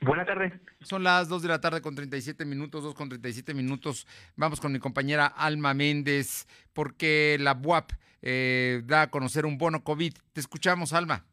Buenas 0.00 0.26
tardes. 0.26 0.52
Son 0.80 1.02
las 1.02 1.28
2 1.28 1.42
de 1.42 1.48
la 1.48 1.60
tarde 1.60 1.80
con 1.80 1.94
37 1.94 2.44
minutos, 2.44 2.84
2 2.84 2.94
con 2.94 3.08
37 3.08 3.52
minutos. 3.54 4.06
Vamos 4.36 4.60
con 4.60 4.72
mi 4.72 4.78
compañera 4.78 5.26
Alma 5.26 5.74
Méndez 5.74 6.46
porque 6.72 7.36
la 7.40 7.54
BUAP 7.54 7.92
eh, 8.22 8.82
da 8.84 9.02
a 9.02 9.10
conocer 9.10 9.44
un 9.44 9.58
bono 9.58 9.82
COVID. 9.82 10.14
Te 10.32 10.40
escuchamos, 10.40 10.92
Alma. 10.92 11.24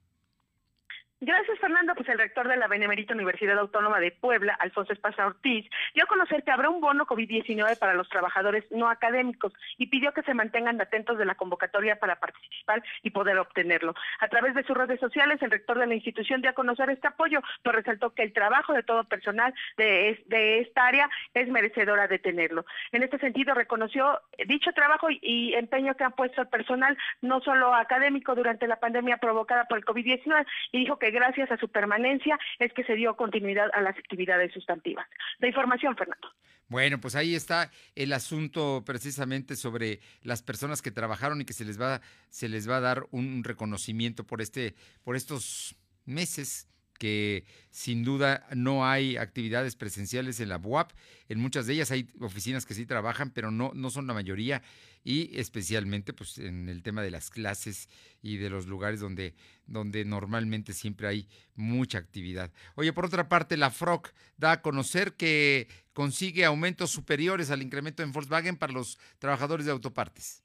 Gracias, 1.21 1.54
Pues 1.93 2.09
el 2.09 2.17
rector 2.17 2.47
de 2.47 2.57
la 2.57 2.67
Benemérita 2.67 3.13
Universidad 3.13 3.59
Autónoma 3.59 3.99
de 3.99 4.11
Puebla, 4.11 4.57
Alfonso 4.59 4.91
Esparza 4.91 5.27
Ortiz, 5.27 5.69
dio 5.93 6.03
a 6.03 6.07
conocer 6.07 6.43
que 6.43 6.51
habrá 6.51 6.69
un 6.69 6.81
bono 6.81 7.05
COVID-19 7.05 7.77
para 7.77 7.93
los 7.93 8.09
trabajadores 8.09 8.65
no 8.71 8.89
académicos 8.89 9.53
y 9.77 9.87
pidió 9.87 10.11
que 10.11 10.23
se 10.23 10.33
mantengan 10.33 10.81
atentos 10.81 11.17
de 11.17 11.25
la 11.25 11.35
convocatoria 11.35 11.97
para 11.97 12.15
participar 12.15 12.83
y 13.03 13.11
poder 13.11 13.37
obtenerlo. 13.37 13.93
A 14.19 14.27
través 14.27 14.55
de 14.55 14.63
sus 14.63 14.75
redes 14.75 14.99
sociales, 14.99 15.41
el 15.41 15.51
rector 15.51 15.77
de 15.77 15.85
la 15.85 15.93
institución 15.93 16.41
dio 16.41 16.49
a 16.49 16.53
conocer 16.53 16.89
este 16.89 17.07
apoyo, 17.07 17.41
pero 17.61 17.77
resaltó 17.77 18.13
que 18.13 18.23
el 18.23 18.33
trabajo 18.33 18.73
de 18.73 18.83
todo 18.83 19.03
personal 19.03 19.53
de, 19.77 20.23
de 20.25 20.59
esta 20.61 20.87
área 20.87 21.09
es 21.33 21.47
merecedora 21.49 22.07
de 22.07 22.19
tenerlo. 22.19 22.65
En 22.91 23.03
este 23.03 23.19
sentido, 23.19 23.53
reconoció 23.53 24.21
dicho 24.47 24.71
trabajo 24.73 25.09
y, 25.11 25.19
y 25.21 25.53
empeño 25.53 25.95
que 25.95 26.03
ha 26.03 26.09
puesto 26.09 26.41
el 26.41 26.47
personal, 26.47 26.97
no 27.21 27.41
solo 27.41 27.73
académico, 27.75 28.33
durante 28.33 28.67
la 28.67 28.79
pandemia 28.79 29.17
provocada 29.17 29.65
por 29.65 29.77
el 29.77 29.85
COVID-19, 29.85 30.45
y 30.71 30.79
dijo 30.79 30.97
que 30.97 31.11
gracias 31.11 31.51
a 31.51 31.57
su 31.57 31.69
permanencia 31.75 32.39
es 32.57 32.71
que 32.71 32.85
se 32.85 32.95
dio 32.95 33.17
continuidad 33.17 33.69
a 33.73 33.81
las 33.81 33.97
actividades 33.97 34.53
sustantivas. 34.53 35.05
La 35.39 35.49
información, 35.49 35.93
Fernando. 35.97 36.29
Bueno, 36.69 36.99
pues 37.01 37.15
ahí 37.15 37.35
está 37.35 37.69
el 37.95 38.13
asunto 38.13 38.83
precisamente 38.85 39.57
sobre 39.57 39.99
las 40.23 40.41
personas 40.41 40.81
que 40.81 40.89
trabajaron 40.89 41.41
y 41.41 41.45
que 41.45 41.53
se 41.53 41.65
les 41.65 41.79
va, 41.79 41.99
se 42.29 42.47
les 42.47 42.67
va 42.67 42.77
a 42.77 42.81
dar 42.81 43.05
un 43.11 43.43
reconocimiento 43.43 44.23
por 44.23 44.41
este, 44.41 44.73
por 45.03 45.17
estos 45.17 45.75
meses 46.05 46.67
que 46.97 47.45
sin 47.71 48.03
duda 48.03 48.47
no 48.55 48.87
hay 48.87 49.17
actividades 49.17 49.75
presenciales 49.75 50.39
en 50.39 50.49
la 50.49 50.57
BUAP. 50.57 50.91
En 51.29 51.39
muchas 51.39 51.67
de 51.67 51.73
ellas 51.73 51.91
hay 51.91 52.07
oficinas 52.19 52.65
que 52.65 52.73
sí 52.73 52.85
trabajan, 52.85 53.31
pero 53.31 53.51
no, 53.51 53.71
no 53.73 53.89
son 53.89 54.07
la 54.07 54.13
mayoría 54.13 54.61
y 55.03 55.37
especialmente 55.39 56.13
pues 56.13 56.37
en 56.39 56.67
el 56.67 56.81
tema 56.81 57.03
de 57.03 57.11
las 57.11 57.29
clases 57.29 57.89
y 58.21 58.37
de 58.37 58.49
los 58.49 58.65
lugares 58.65 58.99
donde, 58.99 59.35
donde 59.67 60.03
normalmente 60.03 60.73
siempre 60.73 61.07
hay 61.07 61.27
mucha 61.55 61.99
actividad. 61.99 62.51
Oye, 62.73 62.91
por 62.91 63.05
otra 63.05 63.29
parte, 63.29 63.55
la 63.55 63.69
FROC 63.69 64.13
da 64.37 64.53
a 64.53 64.61
conocer 64.61 65.13
que 65.13 65.67
consigue 65.93 66.43
aumentos 66.43 66.91
superiores 66.91 67.51
al 67.51 67.61
incremento 67.61 68.03
en 68.03 68.11
Volkswagen 68.11 68.57
para 68.57 68.73
los 68.73 68.97
trabajadores 69.19 69.65
de 69.65 69.71
autopartes. 69.71 70.44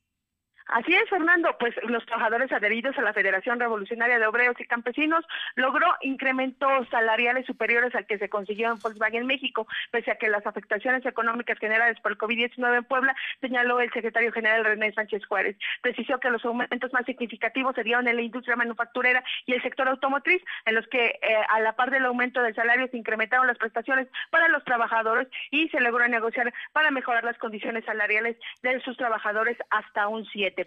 Así 0.73 0.95
es, 0.95 1.09
Fernando, 1.11 1.57
pues 1.59 1.75
los 1.89 2.07
trabajadores 2.07 2.53
adheridos 2.53 2.97
a 2.97 3.03
la 3.03 3.13
Federación 3.13 3.59
Revolucionaria 3.59 4.21
de 4.21 4.27
Obreros 4.27 4.55
y 4.61 4.65
Campesinos 4.67 5.25
logró 5.57 5.87
incrementos 6.01 6.89
salariales 6.91 7.45
superiores 7.47 7.93
al 7.97 8.07
que 8.07 8.19
se 8.19 8.29
consiguió 8.29 8.71
en 8.71 8.79
Volkswagen 8.79 9.27
México, 9.27 9.67
pese 9.91 10.13
a 10.13 10.15
que 10.15 10.29
las 10.29 10.47
afectaciones 10.47 11.05
económicas 11.05 11.59
generadas 11.59 11.99
por 12.01 12.13
el 12.13 12.19
COVID-19 12.19 12.77
en 12.79 12.85
Puebla, 12.85 13.17
señaló 13.41 13.81
el 13.81 13.93
secretario 13.93 14.31
general 14.31 14.65
René 14.65 14.93
Sánchez 14.93 15.27
Juárez. 15.27 15.57
Precisó 15.83 16.21
que 16.21 16.31
los 16.31 16.45
aumentos 16.45 16.93
más 16.93 17.05
significativos 17.05 17.75
se 17.75 17.83
dieron 17.83 18.07
en 18.07 18.15
la 18.15 18.23
industria 18.23 18.55
manufacturera 18.55 19.25
y 19.47 19.55
el 19.55 19.63
sector 19.63 19.89
automotriz, 19.89 20.41
en 20.67 20.77
los 20.77 20.87
que 20.87 21.19
eh, 21.21 21.37
a 21.49 21.61
la 21.61 21.75
par 21.75 21.91
del 21.91 22.07
aumento 22.07 22.43
del 22.43 22.55
salario 22.55 22.87
se 22.89 22.97
incrementaron 22.97 23.49
las 23.49 23.59
prestaciones 23.59 24.07
para 24.31 24.47
los 24.47 24.63
trabajadores 24.65 25.27
y 25.51 25.69
se 25.71 25.81
logró 25.81 26.07
negociar 26.07 26.55
para 26.73 26.93
mejorar 26.93 27.25
las 27.25 27.39
condiciones 27.39 27.85
salariales 27.85 28.37
de 28.63 28.81
sus 28.83 28.97
trabajadores 28.97 29.59
hasta 29.71 30.07
un 30.07 30.25
7 30.27 30.60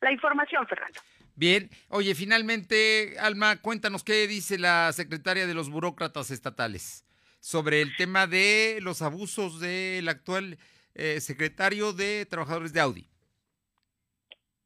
La 0.00 0.12
información, 0.12 0.66
Fernando. 0.66 1.00
Bien, 1.34 1.70
oye, 1.88 2.14
finalmente, 2.14 3.16
Alma, 3.18 3.56
cuéntanos 3.56 4.04
qué 4.04 4.26
dice 4.26 4.58
la 4.58 4.92
secretaria 4.92 5.46
de 5.46 5.54
los 5.54 5.70
burócratas 5.70 6.30
estatales 6.30 7.06
sobre 7.40 7.80
el 7.80 7.96
tema 7.96 8.26
de 8.26 8.78
los 8.82 9.02
abusos 9.02 9.58
del 9.58 10.08
actual 10.08 10.58
eh, 10.94 11.20
secretario 11.20 11.92
de 11.92 12.26
Trabajadores 12.26 12.72
de 12.72 12.80
Audi. 12.80 13.11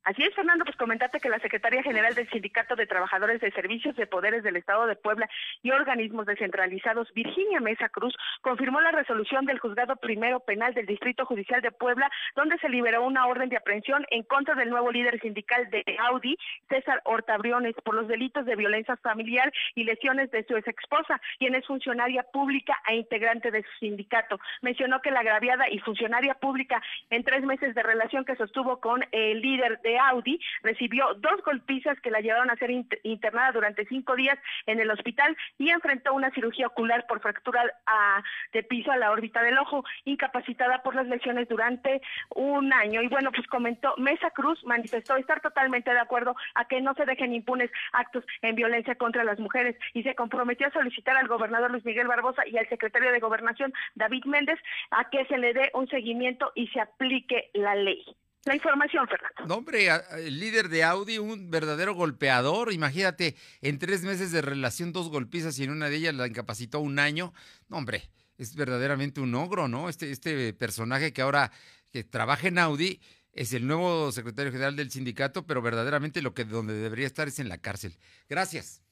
Así 0.07 0.23
es, 0.23 0.33
Fernando, 0.37 0.65
pues 0.65 0.77
comentarte 0.77 1.19
que 1.19 1.29
la 1.29 1.41
Secretaría 1.41 1.83
General 1.83 2.15
del 2.15 2.31
Sindicato 2.31 2.77
de 2.77 2.87
Trabajadores 2.87 3.41
de 3.41 3.51
Servicios 3.51 3.97
de 3.97 4.07
Poderes 4.07 4.45
del 4.45 4.55
Estado 4.55 4.87
de 4.87 4.95
Puebla 4.95 5.29
y 5.65 5.73
organismos 5.73 6.27
descentralizados, 6.27 7.13
Virginia 7.13 7.59
Mesa 7.59 7.89
Cruz, 7.89 8.15
confirmó 8.41 8.81
la 8.81 8.93
resolución 8.93 9.47
del 9.47 9.59
Juzgado 9.59 9.97
Primero 9.97 10.39
Penal 10.39 10.75
del 10.75 10.87
Distrito 10.87 11.27
Judicial 11.27 11.61
de 11.61 11.73
Puebla, 11.73 12.09
donde 12.37 12.57
se 12.59 12.69
liberó 12.69 13.03
una 13.03 13.27
orden 13.27 13.49
de 13.49 13.57
aprehensión 13.57 14.07
en 14.11 14.23
contra 14.23 14.55
del 14.55 14.71
nuevo 14.71 14.93
líder 14.93 15.21
sindical 15.21 15.69
de 15.71 15.83
Audi, 15.99 16.39
César 16.69 17.03
Hortabriones, 17.03 17.75
por 17.83 17.97
los 17.97 18.07
delitos 18.07 18.47
de 18.47 18.55
violencia 18.55 18.97
familiar 18.99 19.53
y 19.75 19.83
lesiones 19.83 20.31
de 20.31 20.45
su 20.45 20.57
ex 20.57 20.69
esposa, 20.69 21.21
quien 21.41 21.57
es 21.57 21.67
funcionaria 21.67 22.23
pública 22.33 22.81
e 22.89 22.95
integrante 22.95 23.51
de 23.51 23.65
su 23.65 23.79
sindicato. 23.81 24.39
Mencionó 24.63 25.03
que 25.03 25.11
la 25.11 25.19
agraviada 25.19 25.69
y 25.69 25.81
funcionaria 25.81 26.35
pública 26.35 26.81
en 27.11 27.25
tres 27.25 27.43
meses 27.43 27.75
de 27.75 27.83
relación 27.83 28.25
que 28.25 28.37
sostuvo 28.37 28.81
con 28.81 29.05
el 29.11 29.41
líder 29.41 29.81
de 29.81 29.96
Audi 29.99 30.41
recibió 30.63 31.15
dos 31.15 31.43
golpizas 31.45 31.99
que 32.01 32.11
la 32.11 32.21
llevaron 32.21 32.51
a 32.51 32.57
ser 32.57 32.71
internada 33.03 33.53
durante 33.53 33.87
cinco 33.87 34.17
días 34.17 34.39
en 34.67 34.81
el 34.81 34.91
hospital 34.91 35.37
y 35.59 35.71
enfrentó 35.71 36.15
una 36.15 36.31
cirugía 36.31 36.67
ocular 36.67 37.07
por 37.07 37.21
fractura 37.21 37.63
de 38.53 38.63
piso 38.63 38.91
a 38.91 38.97
la 38.97 39.11
órbita 39.11 39.43
del 39.43 39.59
ojo, 39.59 39.85
incapacitada 40.05 40.83
por 40.83 40.95
las 40.95 41.07
lesiones 41.07 41.49
durante 41.49 42.01
un 42.35 42.73
año. 42.73 43.03
Y 43.03 43.09
bueno, 43.09 43.31
pues 43.33 43.47
comentó, 43.49 43.95
Mesa 43.97 44.31
Cruz 44.31 44.63
manifestó 44.65 45.17
estar 45.17 45.41
totalmente 45.41 45.93
de 45.93 46.01
acuerdo 46.01 46.35
a 46.55 46.67
que 46.67 46.81
no 46.81 46.95
se 46.95 47.05
dejen 47.05 47.35
impunes 47.35 47.71
actos 47.93 48.25
en 48.43 48.55
violencia 48.55 48.95
contra 48.97 49.25
las 49.25 49.39
mujeres 49.39 49.77
y 49.95 50.03
se 50.03 50.15
comprometió 50.15 50.67
a 50.67 50.73
solicitar 50.73 51.17
al 51.17 51.29
gobernador 51.29 51.71
Luis 51.71 51.85
Miguel 51.85 52.09
Barbosa 52.09 52.47
y 52.47 52.57
al 52.57 52.69
secretario 52.69 53.13
de 53.13 53.21
Gobernación 53.21 53.73
David 53.95 54.25
Méndez 54.25 54.59
a 54.91 55.09
que 55.11 55.25
se 55.27 55.39
le 55.39 55.55
dé 55.55 55.71
un 55.75 55.89
seguimiento 55.89 56.53
y 56.55 56.69
se 56.69 56.81
aplique 56.81 57.51
la 57.55 57.75
ley 57.75 58.05
la 58.47 58.55
información, 58.55 59.07
Fernando. 59.09 59.47
No, 59.47 59.57
hombre, 59.57 59.89
el 60.19 60.39
líder 60.39 60.69
de 60.69 60.85
Audi, 60.85 61.19
un 61.19 61.51
verdadero 61.51 61.95
golpeador. 61.95 62.73
Imagínate, 62.73 63.35
en 63.61 63.79
tres 63.79 64.03
meses 64.03 64.31
de 64.31 64.41
relación, 64.41 64.93
dos 64.93 65.09
golpizas 65.09 65.59
y 65.59 65.65
en 65.65 65.71
una 65.71 65.89
de 65.89 65.97
ellas 65.97 66.15
la 66.15 66.27
incapacitó 66.27 66.81
un 66.81 66.99
año. 66.99 67.33
No, 67.69 67.79
hombre, 67.79 68.09
es 68.39 68.55
verdaderamente 68.55 69.21
un 69.21 69.35
ogro, 69.35 69.67
¿no? 69.67 69.89
Este, 69.89 70.13
este 70.13 70.53
personaje 70.53 71.13
que 71.13 71.23
ahora 71.23 71.51
que 71.93 72.05
trabaja 72.05 72.47
en 72.49 72.59
Audi 72.59 73.01
es 73.33 73.53
el 73.53 73.67
nuevo 73.67 74.13
secretario 74.13 74.53
general 74.53 74.77
del 74.77 74.91
sindicato, 74.91 75.45
pero 75.47 75.61
verdaderamente 75.61 76.23
lo 76.23 76.33
que 76.33 76.45
donde 76.45 76.75
debería 76.75 77.07
estar 77.07 77.27
es 77.27 77.39
en 77.41 77.49
la 77.49 77.59
cárcel. 77.59 77.99
Gracias. 78.29 78.83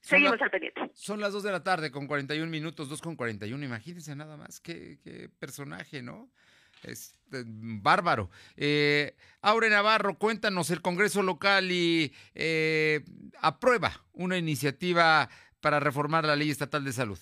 Seguimos 0.00 0.40
al 0.42 0.50
pendiente. 0.50 0.90
Son 0.92 1.18
las 1.18 1.32
2 1.32 1.44
de 1.44 1.50
la 1.50 1.62
tarde 1.62 1.90
con 1.90 2.06
41 2.06 2.50
minutos, 2.50 2.90
2 2.90 3.00
con 3.00 3.16
41. 3.16 3.64
Imagínense 3.64 4.14
nada 4.14 4.36
más 4.36 4.60
qué, 4.60 4.98
qué 5.02 5.30
personaje, 5.38 6.02
¿no? 6.02 6.30
Es 6.84 7.14
eh, 7.32 7.42
bárbaro. 7.46 8.30
Eh, 8.56 9.16
Aure 9.42 9.70
Navarro, 9.70 10.18
cuéntanos, 10.18 10.70
el 10.70 10.82
Congreso 10.82 11.22
local 11.22 11.70
y 11.70 12.12
eh, 12.34 13.04
aprueba 13.40 14.04
una 14.12 14.38
iniciativa 14.38 15.28
para 15.60 15.80
reformar 15.80 16.24
la 16.24 16.36
ley 16.36 16.50
estatal 16.50 16.84
de 16.84 16.92
salud. 16.92 17.18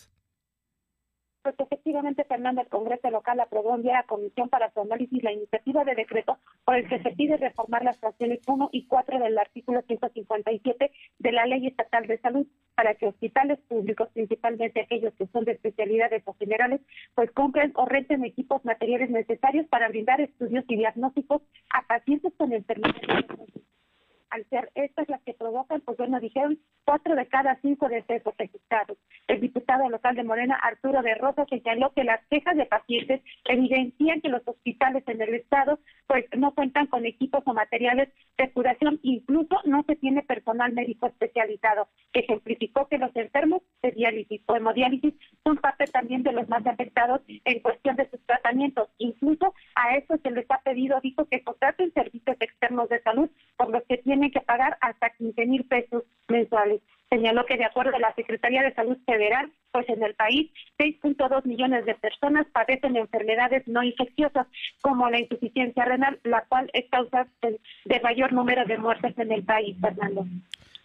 Efectivamente, 1.92 2.24
Fernando, 2.24 2.62
el 2.62 2.68
Congreso 2.68 3.10
local 3.10 3.38
aprobó 3.38 3.74
enviar 3.74 3.96
a 3.96 4.06
comisión 4.06 4.48
para 4.48 4.72
su 4.72 4.80
análisis 4.80 5.22
la 5.22 5.30
iniciativa 5.30 5.84
de 5.84 5.94
decreto 5.94 6.38
por 6.64 6.76
el 6.76 6.88
que 6.88 7.02
se 7.02 7.10
pide 7.10 7.36
reformar 7.36 7.84
las 7.84 8.00
fracciones 8.00 8.40
1 8.46 8.70
y 8.72 8.86
4 8.86 9.18
del 9.18 9.36
artículo 9.36 9.82
157 9.82 10.90
de 11.18 11.32
la 11.32 11.44
Ley 11.44 11.66
Estatal 11.66 12.06
de 12.06 12.16
Salud 12.16 12.46
para 12.74 12.94
que 12.94 13.08
hospitales 13.08 13.58
públicos, 13.68 14.08
principalmente 14.14 14.80
aquellos 14.80 15.12
que 15.16 15.26
son 15.26 15.44
de 15.44 15.52
especialidades 15.52 16.22
o 16.24 16.32
generales, 16.32 16.80
pues 17.14 17.30
compren 17.32 17.72
o 17.74 17.84
renten 17.84 18.24
equipos 18.24 18.64
materiales 18.64 19.10
necesarios 19.10 19.66
para 19.66 19.88
brindar 19.88 20.18
estudios 20.22 20.64
y 20.68 20.76
diagnósticos 20.76 21.42
a 21.74 21.86
pacientes 21.86 22.32
con 22.38 22.54
enfermedades 22.54 23.26
al 24.32 24.46
ser 24.48 24.70
estas 24.74 25.08
las 25.08 25.22
que 25.22 25.34
provocan, 25.34 25.82
pues 25.82 25.98
bueno, 25.98 26.18
dijeron 26.18 26.58
cuatro 26.84 27.14
de 27.14 27.26
cada 27.26 27.58
cinco 27.60 27.88
decesos 27.88 28.34
registrados. 28.38 28.96
El 29.28 29.40
diputado 29.40 29.88
local 29.90 30.16
de 30.16 30.24
Morena, 30.24 30.56
Arturo 30.56 31.02
de 31.02 31.14
Rosa, 31.14 31.44
señaló 31.50 31.92
que 31.92 32.02
las 32.02 32.20
quejas 32.28 32.56
de 32.56 32.64
pacientes 32.64 33.20
evidencian 33.44 34.22
que 34.22 34.30
los 34.30 34.42
hospitales 34.46 35.04
en 35.06 35.20
el 35.20 35.34
estado 35.34 35.78
pues 36.06 36.24
no 36.36 36.54
cuentan 36.54 36.86
con 36.86 37.04
equipos 37.04 37.42
o 37.46 37.54
materiales 37.54 38.08
de 38.38 38.50
curación, 38.52 39.00
incluso 39.02 39.60
no 39.64 39.84
se 39.86 39.96
tiene 39.96 40.22
personal 40.22 40.72
médico 40.72 41.06
especializado. 41.06 41.88
Ejemplificó 42.12 42.88
que 42.88 42.98
los 42.98 43.14
enfermos 43.14 43.62
de 43.82 43.92
diálisis 43.92 44.42
o 44.46 44.56
hemodiálisis 44.56 45.14
son 45.44 45.58
parte 45.58 45.84
también 45.86 46.22
de 46.22 46.32
los 46.32 46.48
más 46.48 46.66
afectados 46.66 47.20
en 47.26 47.60
cuestión 47.60 47.96
de 47.96 48.08
sus 48.10 48.20
tratamientos. 48.26 48.88
Incluso 48.98 49.54
a 49.74 49.96
eso 49.96 50.16
se 50.22 50.30
les 50.30 50.50
ha 50.50 50.60
pedido, 50.62 51.00
dijo, 51.02 51.26
que 51.26 51.42
contraten 51.42 51.92
servicios 51.92 52.36
externos 52.40 52.88
de 52.88 53.02
salud 53.02 53.30
por 53.56 53.70
los 53.70 53.82
que 53.84 53.98
tienen 53.98 54.21
que 54.30 54.40
pagar 54.40 54.78
hasta 54.80 55.10
15 55.10 55.46
mil 55.46 55.64
pesos 55.64 56.04
mensuales. 56.28 56.80
Señaló 57.10 57.44
que 57.44 57.58
de 57.58 57.66
acuerdo 57.66 57.94
a 57.94 57.98
la 57.98 58.14
Secretaría 58.14 58.62
de 58.62 58.72
Salud 58.72 58.96
Federal, 59.04 59.52
pues 59.70 59.86
en 59.90 60.02
el 60.02 60.14
país 60.14 60.50
6.2 60.78 61.44
millones 61.44 61.84
de 61.84 61.94
personas 61.94 62.46
padecen 62.52 62.96
enfermedades 62.96 63.68
no 63.68 63.82
infecciosas 63.82 64.46
como 64.80 65.10
la 65.10 65.20
insuficiencia 65.20 65.84
renal, 65.84 66.18
la 66.24 66.46
cual 66.46 66.70
es 66.72 66.88
causa 66.90 67.26
de, 67.42 68.00
mayor 68.00 68.32
número 68.32 68.64
de 68.64 68.78
muertes 68.78 69.18
en 69.18 69.30
el 69.30 69.44
país, 69.44 69.76
Fernando. 69.78 70.24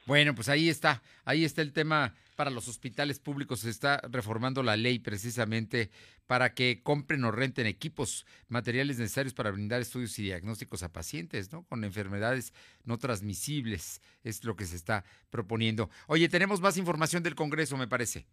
Bueno, 0.08 0.34
pues 0.34 0.48
ahí 0.48 0.70
está, 0.70 1.04
ahí 1.26 1.44
está 1.44 1.62
el 1.62 1.74
tema 1.74 2.16
para 2.38 2.50
los 2.50 2.70
hospitales 2.70 3.20
públicos. 3.20 3.60
Se 3.60 3.70
está 3.70 4.00
reformando 4.10 4.64
la 4.64 4.78
ley 4.78 5.00
precisamente 5.00 5.92
para 6.28 6.54
que 6.54 6.82
compren 6.82 7.26
o 7.26 7.32
renten 7.32 7.68
equipos, 7.68 8.26
materiales 8.48 9.00
necesarios 9.00 9.34
para 9.34 9.52
brindar 9.52 9.82
estudios 9.82 10.18
y 10.18 10.24
diagnósticos 10.24 10.82
a 10.82 10.94
pacientes, 10.94 11.52
¿no? 11.52 11.64
Con 11.66 11.84
enfermedades 11.84 12.54
no 12.86 12.98
transmisibles, 12.98 14.02
es 14.24 14.46
lo 14.46 14.56
que 14.56 14.66
se 14.66 14.78
está 14.78 15.04
proponiendo. 15.30 15.90
Oye, 16.08 16.30
tenemos 16.30 16.62
más 16.62 16.78
información 16.78 17.22
del 17.22 17.36
Congreso, 17.36 17.76
me 17.76 17.90
parece. 17.90 18.26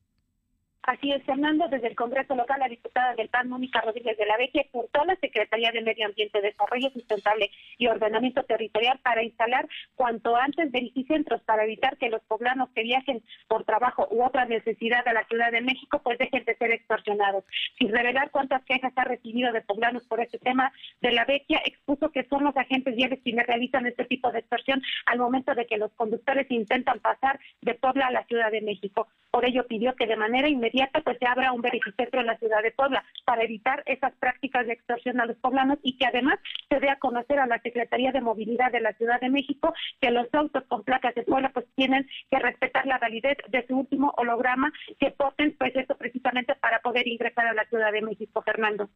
Así 0.87 1.11
es, 1.11 1.22
Fernando, 1.24 1.66
desde 1.68 1.89
el 1.89 1.97
Congreso 1.97 2.35
local, 2.35 2.61
la 2.61 2.68
diputada 2.68 3.14
del 3.14 3.30
PAN, 3.30 3.49
Mónica 3.49 3.80
Rodríguez 3.80 4.18
de 4.18 4.26
la 4.26 4.37
Vecchia, 4.37 4.61
exhortó 4.61 5.01
a 5.01 5.07
la 5.07 5.16
Secretaría 5.16 5.72
de 5.72 5.80
Medio 5.80 6.05
Ambiente, 6.05 6.43
Desarrollo 6.43 6.91
Sustentable 6.91 7.51
y 7.78 7.87
Ordenamiento 7.87 8.43
Territorial 8.43 8.99
para 8.99 9.22
instalar 9.22 9.66
cuanto 9.95 10.37
antes 10.37 10.70
verificentros 10.70 11.41
para 11.45 11.64
evitar 11.64 11.97
que 11.97 12.11
los 12.11 12.20
poblanos 12.24 12.68
que 12.74 12.82
viajen 12.82 13.22
por 13.49 13.64
trabajo 13.64 14.09
u 14.11 14.22
otra 14.22 14.45
necesidad 14.45 15.09
a 15.09 15.14
la 15.14 15.24
Ciudad 15.24 15.51
de 15.53 15.62
México 15.62 16.03
pues 16.05 16.18
dejen 16.18 16.45
de 16.45 16.55
ser 16.55 16.70
extorsionados. 16.72 17.45
Sin 17.78 17.89
revelar 17.89 18.30
cuántas 18.30 18.62
quejas 18.64 18.93
ha 18.97 19.05
recibido 19.05 19.55
de 19.55 19.62
poblanos 19.62 20.05
por 20.05 20.20
este 20.20 20.39
tema, 20.39 20.70
de 21.01 21.12
la 21.12 21.24
Vecchia 21.24 21.62
expuso 21.64 22.11
que 22.11 22.24
son 22.24 22.45
los 22.45 22.55
agentes 22.59 22.95
viales 22.95 23.20
quienes 23.24 23.47
realizan 23.47 23.87
este 23.87 24.05
tipo 24.05 24.30
de 24.32 24.41
extorsión 24.41 24.82
al 25.07 25.18
momento 25.18 25.55
de 25.55 25.64
que 25.64 25.78
los 25.78 25.93
conductores 25.93 26.47
intentan 26.51 27.01
pasar 27.01 27.41
de 27.62 27.72
Puebla 27.72 28.09
a 28.09 28.12
la 28.12 28.24
Ciudad 28.24 28.51
de 28.51 28.61
México. 28.61 29.09
Por 29.30 29.47
ello 29.47 29.66
pidió 29.66 29.97
que 29.97 30.07
de 30.07 30.14
manera 30.14 30.47
inmediata 30.47 30.74
pues 31.05 31.18
se 31.18 31.27
abra 31.27 31.53
un 31.53 31.61
verificentro 31.61 32.20
en 32.20 32.27
la 32.27 32.39
ciudad 32.39 32.62
de 32.62 32.72
Puebla 32.72 33.05
para 33.25 33.43
evitar 33.43 33.83
esas 33.87 34.12
prácticas 34.16 34.66
de 34.66 34.72
extorsión 34.72 35.20
a 35.20 35.27
los 35.27 35.37
poblanos 35.37 35.79
y 35.83 35.97
que 35.97 36.07
además 36.07 36.39
se 36.68 36.81
dé 36.81 36.91
a 36.91 36.99
conocer 36.99 37.39
a 37.39 37.47
la 37.47 37.61
Secretaría 37.61 38.12
de 38.12 38.20
Movilidad 38.20 38.72
de 38.72 38.81
la 38.81 38.93
Ciudad 38.95 39.20
de 39.20 39.31
México 39.31 39.72
que 40.01 40.11
los 40.11 40.27
autos 40.33 40.64
con 40.68 40.83
placas 40.83 41.14
de 41.14 41.22
Puebla 41.22 41.51
pues 41.53 41.66
tienen 41.77 42.09
que 42.31 42.39
respetar 42.39 42.87
la 42.87 42.99
validez 42.99 43.39
de 43.49 43.66
su 43.66 43.79
último 43.79 44.12
holograma 44.16 44.72
que 44.99 45.11
porten 45.11 45.57
pues 45.59 45.75
eso 45.77 45.97
precisamente 45.97 46.55
para 46.57 46.81
poder 46.81 47.07
ingresar 47.07 47.47
a 47.47 47.55
la 47.55 47.64
Ciudad 47.66 47.93
de 47.93 48.03
México, 48.03 48.43
Fernando. 48.43 48.89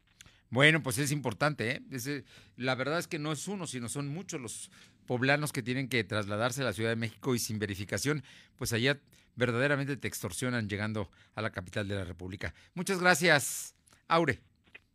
Bueno, 0.51 0.82
pues 0.82 0.99
es 0.99 1.12
importante, 1.12 1.70
¿eh? 1.70 1.82
eh 1.90 2.24
la 2.57 2.74
verdad 2.74 2.99
es 2.99 3.07
que 3.07 3.18
no 3.18 3.32
es 3.32 3.49
uno, 3.49 3.66
sino 3.66 3.88
son 3.88 4.09
muchos 4.09 4.40
los 4.40 4.70
poblanos 5.07 5.53
que 5.53 5.62
tienen 5.62 5.88
que 5.88 6.05
trasladarse 6.05 6.62
a 6.62 6.64
la 6.64 6.72
Ciudad 6.72 6.90
de 6.90 6.96
México 6.96 7.34
y 7.34 7.38
sin 7.38 7.59
verificación, 7.59 8.22
pues 8.57 8.72
allá 8.72 8.99
verdaderamente 9.36 9.96
te 9.96 10.09
extorsionan 10.09 10.68
llegando 10.68 11.11
a 11.34 11.42
la 11.42 11.51
capital 11.51 11.86
de 11.88 11.94
la 11.94 12.05
República. 12.05 12.55
Muchas 12.74 13.01
gracias, 13.01 13.74
Aure. 14.09 14.40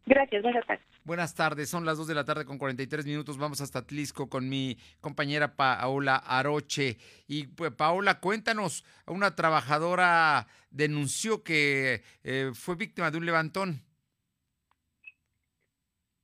Gracias, 0.06 0.44
buenas 0.44 0.66
tardes. 0.68 0.86
Buenas 1.06 1.36
tardes, 1.36 1.70
son 1.70 1.86
las 1.86 1.98
2 1.98 2.08
de 2.08 2.16
la 2.16 2.24
tarde 2.24 2.46
con 2.46 2.58
43 2.58 3.06
minutos. 3.06 3.38
Vamos 3.38 3.60
hasta 3.60 3.86
Tlisco 3.86 4.30
con 4.30 4.48
mi 4.48 4.78
compañera 5.02 5.56
Paola 5.56 6.16
Aroche. 6.16 6.98
Y 7.28 7.48
pues, 7.48 7.72
Paola, 7.72 8.20
cuéntanos, 8.20 8.86
una 9.06 9.36
trabajadora 9.36 10.48
denunció 10.72 11.44
que 11.44 12.04
eh, 12.24 12.52
fue 12.54 12.76
víctima 12.76 13.12
de 13.12 13.18
un 13.18 13.26
levantón. 13.26 13.82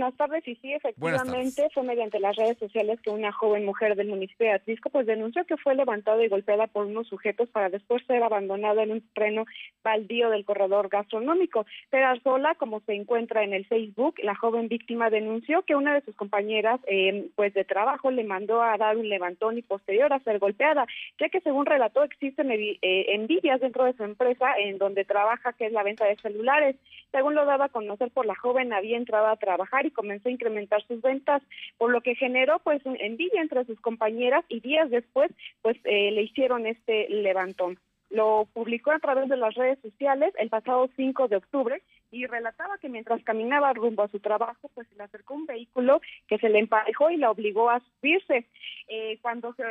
Buenas 0.00 0.16
tardes, 0.16 0.48
y 0.48 0.54
sí, 0.56 0.72
efectivamente 0.72 1.68
fue 1.74 1.82
mediante 1.82 2.20
las 2.20 2.34
redes 2.34 2.56
sociales 2.56 2.98
que 3.02 3.10
una 3.10 3.32
joven 3.32 3.66
mujer 3.66 3.96
del 3.96 4.08
municipio 4.08 4.46
de 4.46 4.54
Atlisco 4.54 4.88
pues 4.88 5.06
denunció 5.06 5.44
que 5.44 5.58
fue 5.58 5.74
levantada 5.74 6.24
y 6.24 6.28
golpeada 6.28 6.68
por 6.68 6.86
unos 6.86 7.06
sujetos 7.06 7.50
para 7.50 7.68
después 7.68 8.02
ser 8.06 8.22
abandonada 8.22 8.82
en 8.82 8.92
un 8.92 9.02
terreno 9.12 9.44
baldío 9.84 10.30
del 10.30 10.46
corredor 10.46 10.88
gastronómico. 10.88 11.66
sola, 12.22 12.54
como 12.54 12.80
se 12.86 12.94
encuentra 12.94 13.44
en 13.44 13.52
el 13.52 13.66
Facebook, 13.66 14.14
la 14.22 14.34
joven 14.34 14.68
víctima 14.68 15.10
denunció 15.10 15.64
que 15.66 15.76
una 15.76 15.92
de 15.92 16.00
sus 16.00 16.16
compañeras 16.16 16.80
eh, 16.86 17.28
pues 17.36 17.52
de 17.52 17.64
trabajo 17.64 18.10
le 18.10 18.24
mandó 18.24 18.62
a 18.62 18.78
dar 18.78 18.96
un 18.96 19.06
levantón 19.06 19.58
y 19.58 19.62
posterior 19.62 20.10
a 20.14 20.20
ser 20.20 20.38
golpeada, 20.38 20.86
ya 21.18 21.28
que 21.28 21.42
según 21.42 21.66
relató 21.66 22.04
existen 22.04 22.50
eh, 22.50 22.78
envidias 22.80 23.60
dentro 23.60 23.84
de 23.84 23.92
su 23.92 24.04
empresa 24.04 24.54
en 24.58 24.78
donde 24.78 25.04
trabaja, 25.04 25.52
que 25.52 25.66
es 25.66 25.72
la 25.72 25.82
venta 25.82 26.06
de 26.06 26.16
celulares. 26.16 26.76
Según 27.12 27.34
lo 27.34 27.44
daba 27.44 27.66
a 27.66 27.68
conocer 27.68 28.10
por 28.12 28.24
la 28.24 28.36
joven, 28.36 28.72
había 28.72 28.96
entrado 28.96 29.26
a 29.26 29.36
trabajar 29.36 29.84
y 29.84 29.89
comenzó 29.90 30.28
a 30.28 30.32
incrementar 30.32 30.82
sus 30.86 31.00
ventas, 31.02 31.42
por 31.78 31.90
lo 31.90 32.00
que 32.00 32.14
generó 32.14 32.58
pues 32.60 32.82
envidia 32.84 33.40
entre 33.40 33.64
sus 33.64 33.80
compañeras 33.80 34.44
y 34.48 34.60
días 34.60 34.90
después 34.90 35.30
pues 35.62 35.76
eh, 35.84 36.10
le 36.10 36.22
hicieron 36.22 36.66
este 36.66 37.08
levantón. 37.08 37.78
Lo 38.10 38.48
publicó 38.52 38.90
a 38.90 38.98
través 38.98 39.28
de 39.28 39.36
las 39.36 39.54
redes 39.54 39.78
sociales 39.82 40.34
el 40.36 40.50
pasado 40.50 40.90
5 40.96 41.28
de 41.28 41.36
octubre 41.36 41.82
y 42.10 42.26
relataba 42.26 42.78
que 42.78 42.88
mientras 42.88 43.22
caminaba 43.22 43.72
rumbo 43.72 44.02
a 44.02 44.08
su 44.08 44.18
trabajo, 44.18 44.68
pues 44.74 44.88
se 44.88 44.96
le 44.96 45.04
acercó 45.04 45.34
un 45.34 45.46
vehículo 45.46 46.00
que 46.26 46.38
se 46.38 46.48
le 46.48 46.58
emparejó 46.58 47.10
y 47.10 47.16
la 47.16 47.30
obligó 47.30 47.70
a 47.70 47.80
subirse. 47.80 48.46
Eh, 48.88 49.18
cuando 49.22 49.54
se 49.54 49.64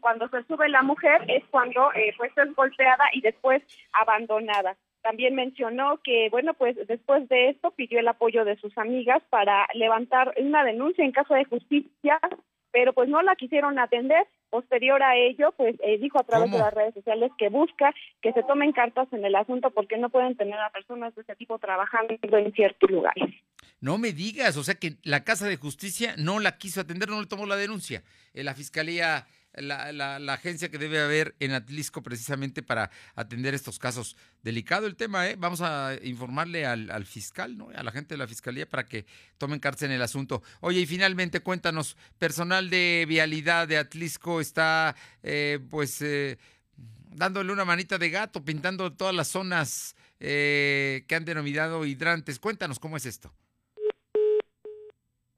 cuando 0.00 0.28
se 0.28 0.44
sube 0.44 0.68
la 0.68 0.82
mujer 0.82 1.24
es 1.26 1.42
cuando 1.50 1.92
eh, 1.94 2.14
pues 2.16 2.30
es 2.36 2.54
golpeada 2.54 3.04
y 3.12 3.20
después 3.20 3.62
abandonada. 3.92 4.76
También 5.08 5.34
mencionó 5.34 6.02
que, 6.04 6.28
bueno, 6.30 6.52
pues 6.52 6.76
después 6.86 7.26
de 7.30 7.48
esto 7.48 7.70
pidió 7.70 7.98
el 7.98 8.08
apoyo 8.08 8.44
de 8.44 8.58
sus 8.58 8.76
amigas 8.76 9.22
para 9.30 9.66
levantar 9.72 10.34
una 10.36 10.62
denuncia 10.64 11.02
en 11.02 11.12
caso 11.12 11.32
de 11.32 11.46
justicia, 11.46 12.20
pero 12.72 12.92
pues 12.92 13.08
no 13.08 13.22
la 13.22 13.34
quisieron 13.34 13.78
atender. 13.78 14.26
Posterior 14.50 15.02
a 15.02 15.16
ello, 15.16 15.54
pues 15.56 15.76
eh, 15.82 15.96
dijo 15.96 16.20
a 16.20 16.24
través 16.24 16.50
de 16.50 16.58
las 16.58 16.74
redes 16.74 16.92
sociales 16.92 17.32
que 17.38 17.48
busca 17.48 17.94
que 18.20 18.34
se 18.34 18.42
tomen 18.42 18.72
cartas 18.72 19.10
en 19.14 19.24
el 19.24 19.34
asunto 19.34 19.70
porque 19.70 19.96
no 19.96 20.10
pueden 20.10 20.36
tener 20.36 20.60
a 20.60 20.68
personas 20.68 21.14
de 21.14 21.22
ese 21.22 21.36
tipo 21.36 21.58
trabajando 21.58 22.14
en 22.20 22.52
ciertos 22.52 22.90
lugares. 22.90 23.24
No 23.80 23.96
me 23.96 24.12
digas, 24.12 24.58
o 24.58 24.62
sea 24.62 24.74
que 24.74 24.96
la 25.04 25.24
Casa 25.24 25.48
de 25.48 25.56
Justicia 25.56 26.16
no 26.18 26.38
la 26.38 26.58
quiso 26.58 26.82
atender, 26.82 27.08
no 27.08 27.22
le 27.22 27.28
tomó 27.28 27.46
la 27.46 27.56
denuncia. 27.56 28.02
Eh, 28.34 28.44
la 28.44 28.52
Fiscalía 28.52 29.26
la, 29.60 29.92
la, 29.92 30.32
agencia 30.32 30.70
que 30.70 30.78
debe 30.78 31.00
haber 31.00 31.34
en 31.40 31.52
Atlisco 31.52 32.02
precisamente 32.02 32.62
para 32.62 32.90
atender 33.14 33.54
estos 33.54 33.78
casos. 33.78 34.16
Delicado 34.42 34.86
el 34.86 34.96
tema, 34.96 35.28
¿eh? 35.28 35.36
Vamos 35.36 35.60
a 35.60 35.96
informarle 36.02 36.66
al, 36.66 37.04
fiscal, 37.06 37.56
¿no? 37.56 37.70
A 37.74 37.82
la 37.82 37.92
gente 37.92 38.14
de 38.14 38.18
la 38.18 38.26
fiscalía 38.26 38.68
para 38.68 38.86
que 38.86 39.06
tomen 39.38 39.60
cartas 39.60 39.82
en 39.82 39.92
el 39.92 40.02
asunto. 40.02 40.42
Oye, 40.60 40.80
y 40.80 40.86
finalmente 40.86 41.40
cuéntanos, 41.40 41.96
personal 42.18 42.70
de 42.70 43.04
vialidad 43.08 43.68
de 43.68 43.78
Atlisco 43.78 44.40
está, 44.40 44.94
eh, 45.22 45.58
pues, 45.70 46.02
eh, 46.02 46.38
dándole 47.10 47.52
una 47.52 47.64
manita 47.64 47.98
de 47.98 48.10
gato, 48.10 48.44
pintando 48.44 48.92
todas 48.92 49.14
las 49.14 49.28
zonas 49.28 49.96
eh, 50.20 51.04
que 51.06 51.14
han 51.14 51.24
denominado 51.24 51.84
hidrantes. 51.84 52.38
Cuéntanos 52.38 52.78
cómo 52.78 52.96
es 52.96 53.06
esto. 53.06 53.32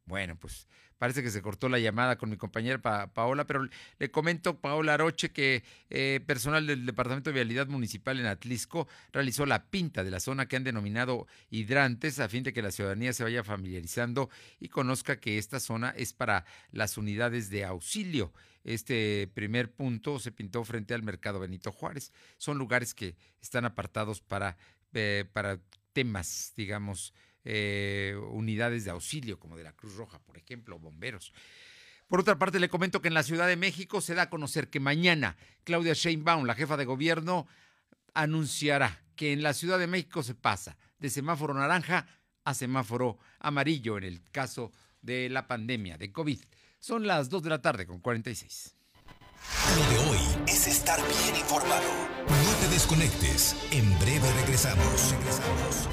Bueno, 0.04 0.36
pues 0.36 0.66
Parece 1.00 1.22
que 1.22 1.30
se 1.30 1.40
cortó 1.40 1.70
la 1.70 1.78
llamada 1.78 2.18
con 2.18 2.28
mi 2.28 2.36
compañera 2.36 2.78
Paola, 3.06 3.46
pero 3.46 3.66
le 3.98 4.10
comento, 4.10 4.60
Paola 4.60 4.92
Aroche, 4.92 5.30
que 5.30 5.64
eh, 5.88 6.20
personal 6.26 6.66
del 6.66 6.84
Departamento 6.84 7.30
de 7.30 7.34
Vialidad 7.36 7.68
Municipal 7.68 8.20
en 8.20 8.26
Atlisco 8.26 8.86
realizó 9.10 9.46
la 9.46 9.64
pinta 9.70 10.04
de 10.04 10.10
la 10.10 10.20
zona 10.20 10.46
que 10.46 10.56
han 10.56 10.64
denominado 10.64 11.26
hidrantes 11.48 12.20
a 12.20 12.28
fin 12.28 12.42
de 12.42 12.52
que 12.52 12.60
la 12.60 12.70
ciudadanía 12.70 13.14
se 13.14 13.22
vaya 13.24 13.42
familiarizando 13.42 14.28
y 14.60 14.68
conozca 14.68 15.18
que 15.20 15.38
esta 15.38 15.58
zona 15.58 15.88
es 15.96 16.12
para 16.12 16.44
las 16.70 16.98
unidades 16.98 17.48
de 17.48 17.64
auxilio. 17.64 18.34
Este 18.62 19.26
primer 19.32 19.72
punto 19.72 20.18
se 20.18 20.32
pintó 20.32 20.62
frente 20.64 20.92
al 20.92 21.02
Mercado 21.02 21.40
Benito 21.40 21.72
Juárez. 21.72 22.12
Son 22.36 22.58
lugares 22.58 22.92
que 22.92 23.16
están 23.40 23.64
apartados 23.64 24.20
para, 24.20 24.58
eh, 24.92 25.24
para 25.32 25.60
temas, 25.94 26.52
digamos, 26.58 27.14
eh, 27.44 28.14
unidades 28.30 28.84
de 28.84 28.90
auxilio, 28.90 29.38
como 29.38 29.56
de 29.56 29.64
la 29.64 29.72
Cruz 29.72 29.94
Roja, 29.96 30.18
por 30.20 30.36
ejemplo, 30.36 30.78
bomberos. 30.78 31.32
Por 32.08 32.20
otra 32.20 32.38
parte, 32.38 32.58
le 32.58 32.68
comento 32.68 33.00
que 33.00 33.08
en 33.08 33.14
la 33.14 33.22
Ciudad 33.22 33.46
de 33.46 33.56
México 33.56 34.00
se 34.00 34.14
da 34.14 34.22
a 34.22 34.30
conocer 34.30 34.68
que 34.68 34.80
mañana 34.80 35.36
Claudia 35.64 35.94
Sheinbaum, 35.94 36.44
la 36.44 36.54
jefa 36.54 36.76
de 36.76 36.84
gobierno, 36.84 37.46
anunciará 38.14 39.02
que 39.14 39.32
en 39.32 39.42
la 39.42 39.54
Ciudad 39.54 39.78
de 39.78 39.86
México 39.86 40.22
se 40.22 40.34
pasa 40.34 40.76
de 40.98 41.10
semáforo 41.10 41.54
naranja 41.54 42.06
a 42.44 42.54
semáforo 42.54 43.18
amarillo 43.38 43.98
en 43.98 44.04
el 44.04 44.22
caso 44.30 44.72
de 45.02 45.28
la 45.28 45.46
pandemia 45.46 45.98
de 45.98 46.10
COVID. 46.12 46.40
Son 46.78 47.06
las 47.06 47.28
2 47.28 47.42
de 47.42 47.50
la 47.50 47.62
tarde 47.62 47.86
con 47.86 48.00
46. 48.00 48.74
Lo 49.76 49.90
de 49.90 50.10
hoy 50.10 50.18
es 50.48 50.66
estar 50.66 50.98
bien 50.98 51.36
informado. 51.36 51.88
No 52.26 52.52
te 52.60 52.68
desconectes. 52.68 53.56
En 53.70 53.98
breve 53.98 54.32
regresamos. 54.32 55.12
Regresamos. 55.12 55.88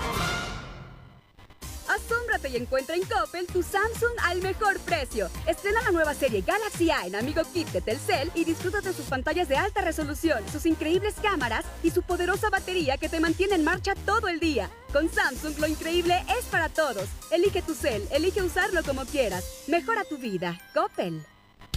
Y 2.46 2.56
encuentra 2.56 2.96
en 2.96 3.02
Coppel 3.04 3.48
tu 3.48 3.64
Samsung 3.64 4.14
al 4.24 4.42
mejor 4.42 4.80
precio. 4.82 5.28
Estrena 5.48 5.82
la 5.82 5.92
nueva 5.92 6.14
serie 6.14 6.42
Galaxy 6.42 6.92
A 6.92 7.08
en 7.08 7.16
Amigo 7.16 7.42
Kit 7.52 7.68
de 7.70 7.82
Telcel 7.82 8.32
y 8.36 8.46
disfruta 8.46 8.80
de 8.80 8.94
sus 8.94 9.06
pantallas 9.06 9.50
de 9.50 9.58
alta 9.58 9.82
resolución, 9.82 10.44
sus 10.52 10.66
increíbles 10.68 11.16
cámaras 11.22 11.66
y 11.84 11.90
su 11.90 12.04
poderosa 12.04 12.50
batería 12.50 12.98
que 12.98 13.10
te 13.10 13.20
mantiene 13.20 13.56
en 13.56 13.64
marcha 13.64 13.96
todo 14.06 14.28
el 14.28 14.40
día. 14.40 14.70
Con 14.94 15.12
Samsung 15.12 15.58
lo 15.58 15.68
increíble 15.68 16.24
es 16.40 16.46
para 16.46 16.70
todos. 16.70 17.06
Elige 17.32 17.64
tu 17.64 17.74
cel, 17.74 18.08
elige 18.12 18.44
usarlo 18.44 18.84
como 18.84 19.04
quieras. 19.06 19.44
Mejora 19.68 20.04
tu 20.04 20.18
vida. 20.18 20.62
Coppel. 20.74 21.26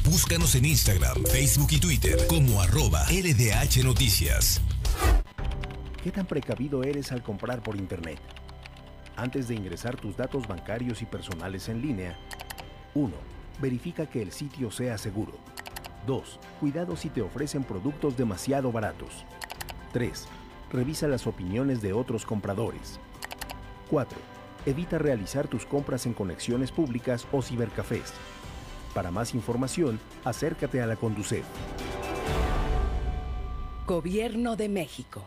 Búscanos 0.05 0.55
en 0.55 0.67
Instagram, 0.67 1.25
Facebook 1.25 1.69
y 1.71 1.81
Twitter 1.81 2.27
como 2.27 2.61
arroba 2.61 3.05
LDH 3.11 3.83
Noticias. 3.83 4.61
¿Qué 6.03 6.11
tan 6.11 6.27
precavido 6.27 6.83
eres 6.83 7.13
al 7.13 7.23
comprar 7.23 7.63
por 7.63 7.77
Internet? 7.77 8.19
Antes 9.21 9.49
de 9.49 9.55
ingresar 9.55 10.01
tus 10.01 10.16
datos 10.16 10.49
bancarios 10.49 11.03
y 11.03 11.05
personales 11.05 11.68
en 11.68 11.83
línea, 11.83 12.16
1. 12.95 13.12
Verifica 13.61 14.07
que 14.07 14.23
el 14.23 14.33
sitio 14.33 14.71
sea 14.71 14.97
seguro. 14.97 15.35
2. 16.07 16.41
Cuidado 16.59 16.97
si 16.97 17.11
te 17.11 17.21
ofrecen 17.21 17.62
productos 17.62 18.16
demasiado 18.16 18.73
baratos. 18.73 19.27
3. 19.93 20.27
Revisa 20.73 21.07
las 21.07 21.27
opiniones 21.27 21.83
de 21.83 21.93
otros 21.93 22.25
compradores. 22.25 22.99
4. 23.91 24.18
Evita 24.64 24.97
realizar 24.97 25.49
tus 25.49 25.66
compras 25.66 26.07
en 26.07 26.14
conexiones 26.14 26.73
públicas 26.73 27.27
o 27.31 27.43
cibercafés. 27.43 28.14
Para 28.95 29.11
más 29.11 29.35
información, 29.35 30.01
acércate 30.25 30.81
a 30.81 30.87
la 30.87 30.97
Conducef. 30.97 31.45
Gobierno 33.87 34.57
de 34.57 34.71
México. 34.71 35.27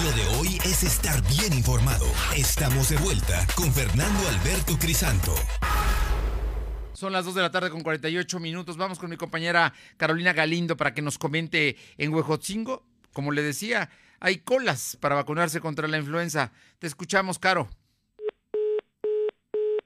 Lo 0.03 0.11
de 0.11 0.28
hoy 0.38 0.59
es 0.63 0.84
estar 0.84 1.28
bien 1.28 1.51
informado. 1.53 2.05
Estamos 2.38 2.89
de 2.89 2.97
vuelta 2.97 3.47
con 3.55 3.74
Fernando 3.74 4.28
Alberto 4.28 4.78
Crisanto. 4.78 5.34
Son 6.93 7.11
las 7.11 7.26
2 7.26 7.34
de 7.34 7.41
la 7.41 7.49
tarde 7.49 7.72
con 7.72 7.82
48 7.82 8.39
minutos. 8.39 8.78
Vamos 8.78 8.99
con 8.99 9.09
mi 9.09 9.18
compañera 9.18 9.74
Carolina 9.97 10.34
Galindo 10.34 10.78
para 10.78 10.93
que 10.93 11.01
nos 11.01 11.18
comente 11.18 11.78
en 11.97 12.13
Huejotzingo 12.13 12.93
como 13.16 13.32
le 13.32 13.41
decía, 13.41 13.89
hay 14.20 14.39
colas 14.39 14.97
para 14.99 15.16
vacunarse 15.16 15.61
contra 15.61 15.88
la 15.88 15.97
influenza. 15.97 16.51
Te 16.80 16.86
escuchamos, 16.86 17.39
Caro. 17.39 17.70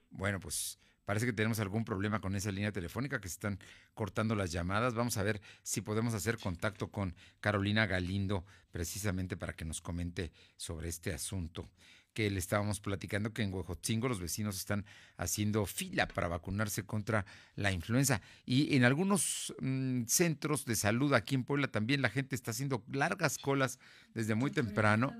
Bueno, 0.09 0.39
pues 0.39 0.78
parece 1.10 1.26
que 1.26 1.34
tenemos 1.34 1.60
algún 1.60 1.86
problema 1.86 2.22
con 2.22 2.36
esa 2.36 2.51
línea 2.51 2.72
telefónica 2.72 3.20
que 3.20 3.28
se 3.28 3.34
están 3.34 3.57
cortando 3.95 4.36
las 4.36 4.51
llamadas. 4.51 4.93
Vamos 4.93 5.18
a 5.18 5.24
ver 5.24 5.41
si 5.64 5.82
podemos 5.82 6.14
hacer 6.14 6.38
contacto 6.38 6.91
con 6.91 7.16
Carolina 7.39 7.88
Galindo 7.88 8.45
precisamente 8.70 9.36
para 9.36 9.53
que 9.53 9.66
nos 9.66 9.82
comente 9.82 10.32
sobre 10.55 10.88
este 10.88 11.12
asunto 11.12 11.68
que 12.14 12.30
le 12.30 12.38
estábamos 12.38 12.80
platicando 12.80 13.34
que 13.34 13.41
en 13.41 13.51
Huejotzingo 13.51 14.07
los 14.07 14.20
vecinos 14.20 14.55
están 14.55 14.86
haciendo 15.18 15.66
fila 15.66 16.07
para 16.07 16.28
vacunarse 16.28 16.84
contra 16.84 17.26
la 17.55 17.72
influenza. 17.72 18.22
Y 18.45 18.76
en 18.76 18.84
algunos 18.84 19.51
mm, 19.62 20.03
centros 20.05 20.66
de 20.66 20.76
salud 20.76 21.16
aquí 21.16 21.34
en 21.34 21.43
Puebla 21.43 21.70
también 21.70 22.03
la 22.03 22.10
gente 22.12 22.36
está 22.36 22.51
haciendo 22.51 22.84
largas 22.91 23.39
colas 23.39 23.80
desde 24.14 24.36
muy 24.36 24.51
temprano. 24.51 25.12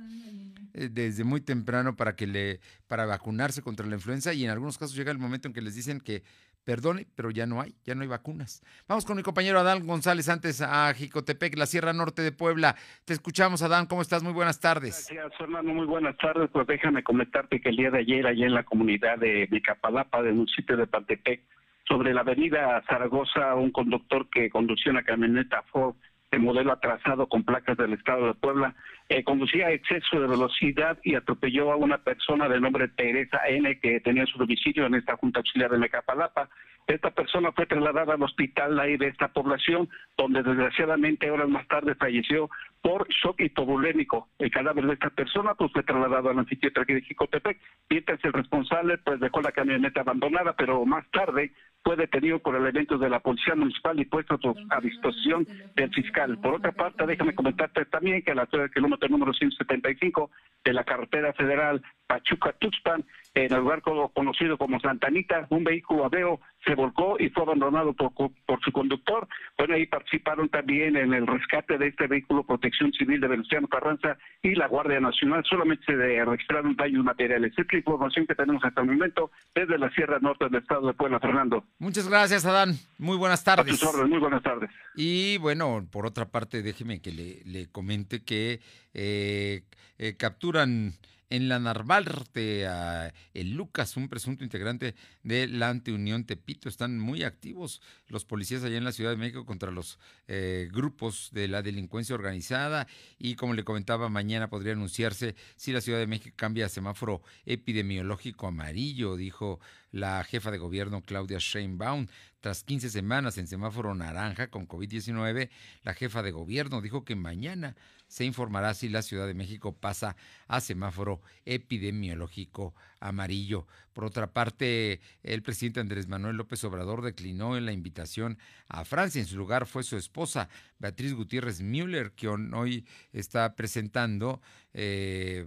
Eh, 0.74 0.90
desde 0.92 1.24
muy 1.24 1.42
temprano 1.42 1.96
para 1.96 2.16
que 2.16 2.28
le 2.28 2.60
para 2.88 3.06
vacunarse 3.06 3.62
contra 3.62 3.88
la 3.88 3.96
influenza 3.96 4.34
y 4.34 4.46
en 4.46 4.52
algunos 4.52 4.78
casos 4.78 4.96
llega 4.96 5.12
el 5.12 5.18
momento 5.18 5.48
en 5.48 5.54
que 5.54 5.62
les 5.62 5.76
dicen 5.76 6.00
que 6.00 6.24
Perdone, 6.64 7.08
pero 7.16 7.32
ya 7.32 7.48
no 7.48 7.62
hay, 7.62 7.74
ya 7.84 7.96
no 7.96 8.02
hay 8.02 8.08
vacunas. 8.08 8.62
Vamos 8.88 9.04
con 9.04 9.18
mi 9.18 9.24
compañero 9.24 9.60
Adán 9.60 9.88
González 9.88 10.30
antes 10.30 10.62
a 10.62 10.94
Jicotepec, 10.94 11.58
la 11.58 11.66
Sierra 11.66 11.94
Norte 11.94 12.22
de 12.22 12.32
Puebla. 12.32 12.76
Te 13.06 13.14
escuchamos, 13.14 13.64
Adán, 13.64 13.88
¿cómo 13.88 14.04
estás? 14.04 14.22
Muy 14.22 14.34
buenas 14.34 14.60
tardes. 14.60 15.08
Gracias, 15.10 15.38
Fernando, 15.38 15.74
muy 15.74 15.88
buenas 15.88 16.16
tardes. 16.18 16.50
Pues 16.52 16.68
déjame 16.68 17.02
comentarte 17.02 17.60
que 17.60 17.70
el 17.70 17.78
día 17.78 17.90
de 17.90 18.00
ayer, 18.00 18.28
allá 18.28 18.46
en 18.46 18.54
la 18.54 18.64
comunidad 18.64 19.18
de 19.18 19.48
Micapalapa, 19.50 20.22
del 20.22 20.36
municipio 20.36 20.78
de 20.78 20.86
Pantepec, 20.86 21.42
sobre 21.88 22.14
la 22.14 22.22
avenida 22.22 22.84
Zaragoza, 22.88 23.56
un 23.56 23.72
conductor 23.72 24.30
que 24.30 24.52
conducía 24.52 24.92
una 24.92 25.04
camioneta 25.04 25.64
Ford 25.72 25.96
de 26.32 26.40
modelo 26.40 26.72
atrasado 26.72 27.28
con 27.28 27.44
placas 27.44 27.78
del 27.78 27.94
estado 27.94 28.28
de 28.28 28.34
Puebla, 28.36 28.76
eh, 29.10 29.24
conducía 29.24 29.68
a 29.68 29.72
exceso 29.72 30.20
de 30.20 30.28
velocidad 30.28 30.98
y 31.04 31.16
atropelló 31.16 31.72
a 31.72 31.76
una 31.76 31.98
persona 31.98 32.48
de 32.48 32.60
nombre 32.60 32.88
Teresa 32.90 33.40
N, 33.48 33.80
que 33.80 34.00
tenía 34.02 34.26
su 34.26 34.38
domicilio 34.38 34.86
en 34.86 34.96
esta 34.96 35.18
Junta 35.18 35.40
Auxiliar 35.40 35.72
de 35.72 35.80
Mecapalapa. 35.80 36.50
Esta 36.86 37.12
persona 37.12 37.52
fue 37.52 37.68
trasladada 37.68 38.16
al 38.16 38.24
hospital 38.24 38.76
de 38.76 39.08
esta 39.08 39.28
población, 39.28 39.90
donde 40.18 40.42
desgraciadamente 40.42 41.30
horas 41.30 41.48
más 41.48 41.68
tarde 41.68 41.94
falleció 41.94 42.50
por 42.82 43.08
shock 43.10 43.42
hipovolémico. 43.42 44.30
El 44.40 44.50
cadáver 44.50 44.86
de 44.88 44.94
esta 44.94 45.12
persona 45.12 45.54
pues 45.54 45.72
fue 45.72 45.84
trasladado 45.84 46.30
al 46.30 46.40
anfiteatro 46.40 46.84
de 46.86 47.02
Jicotepec. 47.02 47.60
Mientras 47.90 48.24
el 48.24 48.34
responsable 48.34 48.98
pues 48.98 49.20
dejó 49.20 49.42
la 49.42 49.52
camioneta 49.52 50.02
abandonada, 50.02 50.54
pero 50.54 50.84
más 50.86 51.06
tarde 51.12 51.52
fue 51.84 51.96
detenido 51.96 52.40
por 52.40 52.56
elementos 52.56 53.00
de 53.00 53.10
la 53.10 53.20
Policía 53.20 53.56
Municipal 53.56 54.00
y 54.00 54.06
puesto 54.06 54.40
a 54.70 54.82
disposición 54.82 55.48
del 55.76 55.94
fiscal. 55.94 56.38
Por 56.40 56.56
otra 56.56 56.72
parte, 56.72 57.06
déjame 57.06 57.34
comentarte 57.34 57.86
también 57.86 58.22
que 58.22 58.32
a 58.32 58.36
la 58.36 58.42
altura 58.42 58.64
del 58.64 58.72
kilómetro 58.72 59.10
número 59.10 59.34
175 59.34 60.30
de 60.64 60.74
la 60.74 60.84
carretera 60.84 61.34
federal 61.34 61.82
Pachuca-Tuxpan, 62.08 63.06
en 63.46 63.54
el 63.54 63.62
lugar 63.62 63.82
conocido 63.82 64.58
como 64.58 64.80
Santanita, 64.80 65.48
un 65.50 65.64
vehículo 65.64 66.06
Aveo 66.06 66.40
se 66.66 66.76
volcó 66.76 67.16
y 67.20 67.30
fue 67.30 67.44
abandonado 67.44 67.94
por, 67.94 68.12
por 68.14 68.62
su 68.64 68.72
conductor. 68.72 69.28
Bueno, 69.58 69.76
ahí 69.76 69.86
participaron 69.86 70.50
también 70.50 70.96
en 70.98 71.14
el 71.14 71.26
rescate 71.26 71.78
de 71.78 71.88
este 71.88 72.08
vehículo 72.08 72.44
Protección 72.44 72.92
Civil 72.94 73.22
de 73.22 73.28
Venustiano 73.28 73.68
Carranza 73.68 74.18
y 74.42 74.56
la 74.56 74.68
Guardia 74.68 75.00
Nacional. 75.00 75.44
Solamente 75.50 75.86
se 75.86 75.96
registraron 75.96 76.76
daños 76.76 77.04
materiales. 77.04 77.54
Esta 77.58 77.78
información 77.78 78.26
que 78.28 78.36
tenemos 78.36 78.64
hasta 78.64 78.82
el 78.82 78.88
momento 78.88 79.32
desde 79.56 79.78
la 79.78 79.90
Sierra 79.92 80.20
Norte 80.20 80.46
del 80.46 80.62
Estado 80.62 80.88
de 80.88 80.94
Puebla, 80.94 81.20
Fernando. 81.20 81.64
Muchas 81.80 82.08
gracias, 82.08 82.46
Adán. 82.46 82.76
Muy 82.98 83.18
buenas 83.18 83.44
tardes. 83.44 83.82
muy 84.08 84.20
buenas 84.20 84.44
tardes. 84.44 84.70
Y 84.96 85.38
bueno, 85.38 85.88
por 85.92 86.06
otra 86.06 86.26
parte, 86.26 86.62
déjeme 86.62 87.02
que 87.02 87.12
le, 87.12 87.68
comente 87.72 88.24
que 88.24 88.60
eh, 88.94 89.64
eh, 89.98 90.16
capturan 90.18 90.94
en 91.30 91.48
la 91.48 91.60
Narvarte 91.60 92.68
a 92.68 93.14
el 93.34 93.54
Lucas, 93.54 93.98
un 93.98 94.10
presunto 94.10 94.44
integrante 94.44 94.96
de 95.24 95.48
la 95.48 95.70
Antiunión 95.70 96.26
Tepito. 96.26 96.70
Están 96.70 97.00
muy 97.00 97.24
activos 97.24 97.82
los 98.08 98.26
policías 98.26 98.64
allá 98.64 98.78
en 98.78 98.84
la 98.84 98.92
Ciudad 98.92 99.12
de 99.12 99.18
México 99.18 99.46
contra 99.46 99.72
los 99.72 100.00
eh, 100.28 100.70
grupos 100.72 101.30
de 101.32 101.48
la 101.48 101.62
delincuencia 101.62 102.16
organizada 102.16 102.88
y 103.18 103.36
como 103.36 103.54
le 103.54 103.64
comentaba, 103.64 104.10
mañana 104.10 104.50
podría 104.50 104.74
anunciarse 104.74 105.36
si 105.56 105.72
la 105.72 105.82
Ciudad 105.82 106.00
de 106.00 106.08
México 106.08 106.36
cambia 106.36 106.66
a 106.66 106.70
semáforo 106.70 107.22
epidemiológico 107.46 108.48
amarillo, 108.48 109.16
dijo 109.16 109.60
la 109.92 110.24
jefa 110.24 110.52
de 110.52 110.58
gobierno 110.58 111.02
Claudia 111.02 111.38
Sheinbaum. 111.40 112.08
Tras 112.42 112.64
15 112.64 112.90
semanas 112.90 113.38
en 113.38 113.48
semáforo 113.48 113.94
naranja 113.96 114.50
con 114.50 114.68
COVID-19, 114.68 115.50
la 115.84 115.94
jefa 115.94 116.24
de 116.24 116.32
gobierno 116.32 116.82
dijo 116.82 117.04
que 117.04 117.16
mañana 117.16 117.76
se 118.10 118.26
informará 118.26 118.74
si 118.74 118.90
la 118.90 119.04
Ciudad 119.04 119.28
de 119.28 119.36
México 119.36 119.72
pasa 119.72 120.18
a 120.48 120.60
semáforo 120.60 121.22
epidemiológico 121.46 122.74
amarillo. 123.00 123.68
Por 123.94 124.04
otra 124.04 124.34
parte, 124.34 125.00
el 125.22 125.44
presidente 125.44 125.80
Andrés 125.80 126.08
Manuel 126.08 126.36
López 126.36 126.64
Obrador 126.64 127.04
declinó 127.04 127.56
en 127.56 127.66
la 127.66 127.72
invitación 127.72 128.40
a 128.68 128.84
Francia. 128.84 129.22
En 129.22 129.28
su 129.28 129.38
lugar 129.38 129.68
fue 129.68 129.84
su 129.84 129.96
esposa, 129.96 130.50
Beatriz 130.80 131.14
Gutiérrez 131.14 131.62
Müller, 131.62 132.12
que 132.14 132.28
hoy 132.28 132.86
está 133.14 133.56
presentando 133.56 134.42
eh, 134.74 135.46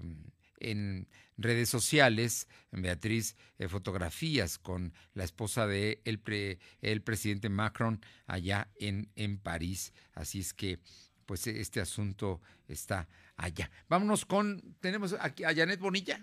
en 0.60 1.08
redes 1.36 1.68
sociales, 1.68 2.46
Beatriz, 2.70 3.36
eh, 3.58 3.66
fotografías 3.66 4.58
con 4.58 4.92
la 5.14 5.24
esposa 5.24 5.66
de 5.66 6.00
el, 6.04 7.02
presidente 7.02 7.48
Macron 7.48 8.00
allá 8.26 8.68
en, 8.76 9.10
en 9.16 9.38
París. 9.38 9.92
Así 10.14 10.38
es 10.38 10.54
que 10.54 10.78
pues 11.26 11.46
este 11.46 11.80
asunto 11.80 12.40
está 12.68 13.08
allá. 13.36 13.70
Vámonos 13.88 14.24
con, 14.24 14.60
tenemos 14.80 15.16
aquí 15.20 15.44
a 15.44 15.54
Janet 15.54 15.80
Bonilla. 15.80 16.18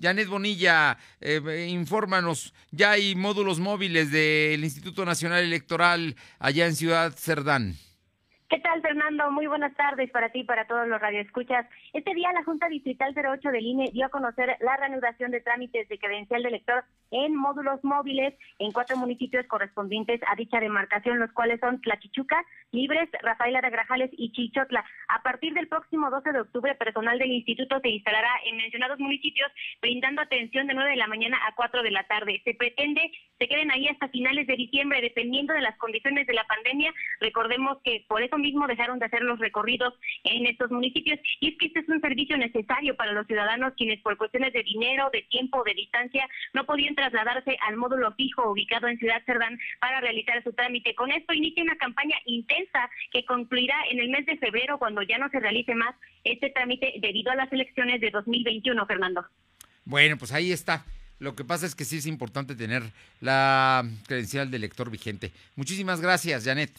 Janet 0.00 0.28
Bonilla, 0.28 0.98
eh, 1.20 1.66
infórmanos, 1.70 2.52
ya 2.70 2.92
hay 2.92 3.14
módulos 3.14 3.60
móviles 3.60 4.10
del 4.10 4.64
Instituto 4.64 5.04
Nacional 5.04 5.44
Electoral 5.44 6.16
allá 6.38 6.66
en 6.66 6.74
Ciudad 6.74 7.12
Cerdán. 7.12 7.74
¿Qué 8.50 8.58
tal, 8.60 8.82
Fernando? 8.82 9.30
Muy 9.30 9.46
buenas 9.46 9.74
tardes 9.74 10.10
para 10.10 10.30
ti 10.30 10.40
y 10.40 10.44
para 10.44 10.66
todos 10.66 10.86
los 10.86 11.00
radioescuchas. 11.00 11.66
Este 11.94 12.12
día 12.12 12.32
la 12.32 12.42
Junta 12.42 12.68
Distrital 12.68 13.14
08 13.16 13.50
del 13.50 13.66
INE 13.66 13.90
dio 13.92 14.06
a 14.06 14.08
conocer 14.08 14.56
la 14.58 14.76
reanudación 14.76 15.30
de 15.30 15.40
trámites 15.40 15.88
de 15.88 15.96
credencial 15.96 16.42
de 16.42 16.48
elector 16.48 16.82
en 17.12 17.36
módulos 17.36 17.84
móviles 17.84 18.34
en 18.58 18.72
cuatro 18.72 18.96
municipios 18.96 19.46
correspondientes 19.46 20.20
a 20.26 20.34
dicha 20.34 20.58
demarcación, 20.58 21.20
los 21.20 21.30
cuales 21.30 21.60
son 21.60 21.80
Tlachichuca, 21.80 22.44
Libres, 22.72 23.08
Rafael 23.22 23.54
Aragrajales 23.54 24.10
y 24.18 24.32
Chichotla. 24.32 24.84
A 25.06 25.22
partir 25.22 25.54
del 25.54 25.68
próximo 25.68 26.10
12 26.10 26.32
de 26.32 26.40
octubre, 26.40 26.74
personal 26.74 27.16
del 27.16 27.30
instituto 27.30 27.78
se 27.78 27.90
instalará 27.90 28.30
en 28.44 28.56
mencionados 28.56 28.98
municipios 28.98 29.52
brindando 29.80 30.20
atención 30.20 30.66
de 30.66 30.74
9 30.74 30.90
de 30.90 30.96
la 30.96 31.06
mañana 31.06 31.38
a 31.46 31.54
4 31.54 31.84
de 31.84 31.92
la 31.92 32.02
tarde. 32.08 32.42
Se 32.42 32.54
pretende 32.54 33.12
se 33.38 33.48
queden 33.48 33.70
ahí 33.70 33.88
hasta 33.88 34.08
finales 34.08 34.46
de 34.46 34.56
diciembre, 34.56 35.00
dependiendo 35.00 35.54
de 35.54 35.60
las 35.60 35.76
condiciones 35.76 36.26
de 36.26 36.34
la 36.34 36.44
pandemia. 36.44 36.92
Recordemos 37.20 37.78
que 37.82 38.04
por 38.08 38.22
eso 38.22 38.38
mismo 38.38 38.66
dejaron 38.66 38.98
de 38.98 39.06
hacer 39.06 39.22
los 39.22 39.38
recorridos 39.38 39.94
en 40.24 40.46
estos 40.46 40.70
municipios. 40.70 41.18
Y 41.40 41.48
es 41.48 41.58
que 41.58 41.66
este 41.66 41.83
es 41.84 41.88
un 41.90 42.00
servicio 42.00 42.36
necesario 42.36 42.96
para 42.96 43.12
los 43.12 43.26
ciudadanos 43.26 43.74
quienes 43.76 44.00
por 44.00 44.16
cuestiones 44.16 44.52
de 44.52 44.62
dinero, 44.62 45.10
de 45.12 45.22
tiempo, 45.22 45.62
de 45.64 45.74
distancia, 45.74 46.28
no 46.52 46.64
podían 46.64 46.94
trasladarse 46.94 47.56
al 47.66 47.76
módulo 47.76 48.12
fijo 48.14 48.50
ubicado 48.50 48.88
en 48.88 48.98
Ciudad 48.98 49.22
Cerdán 49.26 49.58
para 49.80 50.00
realizar 50.00 50.42
su 50.42 50.52
trámite. 50.52 50.94
Con 50.94 51.10
esto 51.12 51.32
inicia 51.32 51.62
una 51.62 51.76
campaña 51.76 52.16
intensa 52.24 52.90
que 53.12 53.24
concluirá 53.24 53.76
en 53.90 54.00
el 54.00 54.08
mes 54.08 54.26
de 54.26 54.36
febrero 54.38 54.78
cuando 54.78 55.02
ya 55.02 55.18
no 55.18 55.28
se 55.30 55.40
realice 55.40 55.74
más 55.74 55.94
este 56.24 56.50
trámite 56.50 56.94
debido 57.00 57.30
a 57.30 57.36
las 57.36 57.52
elecciones 57.52 58.00
de 58.00 58.10
2021, 58.10 58.86
Fernando. 58.86 59.26
Bueno, 59.84 60.16
pues 60.16 60.32
ahí 60.32 60.52
está. 60.52 60.84
Lo 61.18 61.36
que 61.36 61.44
pasa 61.44 61.66
es 61.66 61.74
que 61.74 61.84
sí 61.84 61.98
es 61.98 62.06
importante 62.06 62.54
tener 62.54 62.82
la 63.20 63.84
credencial 64.06 64.50
de 64.50 64.58
lector 64.58 64.90
vigente. 64.90 65.30
Muchísimas 65.54 66.00
gracias, 66.00 66.44
Janet. 66.44 66.70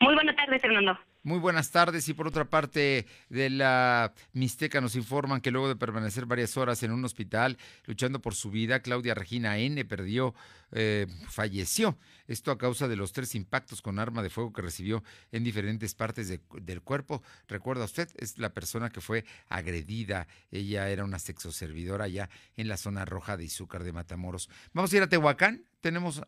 Muy 0.00 0.14
buenas 0.14 0.36
tardes, 0.36 0.60
Fernando. 0.60 0.98
Muy 1.22 1.38
buenas 1.38 1.70
tardes 1.70 2.08
y 2.08 2.14
por 2.14 2.26
otra 2.26 2.46
parte 2.46 3.06
de 3.28 3.50
la 3.50 4.14
Mixteca 4.32 4.80
nos 4.80 4.96
informan 4.96 5.42
que 5.42 5.50
luego 5.50 5.68
de 5.68 5.76
permanecer 5.76 6.24
varias 6.24 6.56
horas 6.56 6.82
en 6.82 6.92
un 6.92 7.04
hospital 7.04 7.58
luchando 7.84 8.22
por 8.22 8.34
su 8.34 8.50
vida, 8.50 8.80
Claudia 8.80 9.12
Regina 9.12 9.58
N. 9.58 9.84
perdió, 9.84 10.34
eh, 10.72 11.06
falleció. 11.28 11.98
Esto 12.26 12.50
a 12.50 12.56
causa 12.56 12.88
de 12.88 12.96
los 12.96 13.12
tres 13.12 13.34
impactos 13.34 13.82
con 13.82 13.98
arma 13.98 14.22
de 14.22 14.30
fuego 14.30 14.54
que 14.54 14.62
recibió 14.62 15.04
en 15.30 15.44
diferentes 15.44 15.94
partes 15.94 16.28
del 16.28 16.80
cuerpo. 16.80 17.22
Recuerda 17.48 17.84
usted, 17.84 18.08
es 18.16 18.38
la 18.38 18.54
persona 18.54 18.88
que 18.88 19.02
fue 19.02 19.26
agredida. 19.50 20.26
Ella 20.50 20.88
era 20.88 21.04
una 21.04 21.18
sexoservidora 21.18 22.06
allá 22.06 22.30
en 22.56 22.66
la 22.66 22.78
zona 22.78 23.04
roja 23.04 23.36
de 23.36 23.44
Izúcar 23.44 23.84
de 23.84 23.92
Matamoros. 23.92 24.48
Vamos 24.72 24.90
a 24.90 24.96
ir 24.96 25.02
a 25.02 25.08
Tehuacán. 25.08 25.66
Tenemos... 25.82 26.22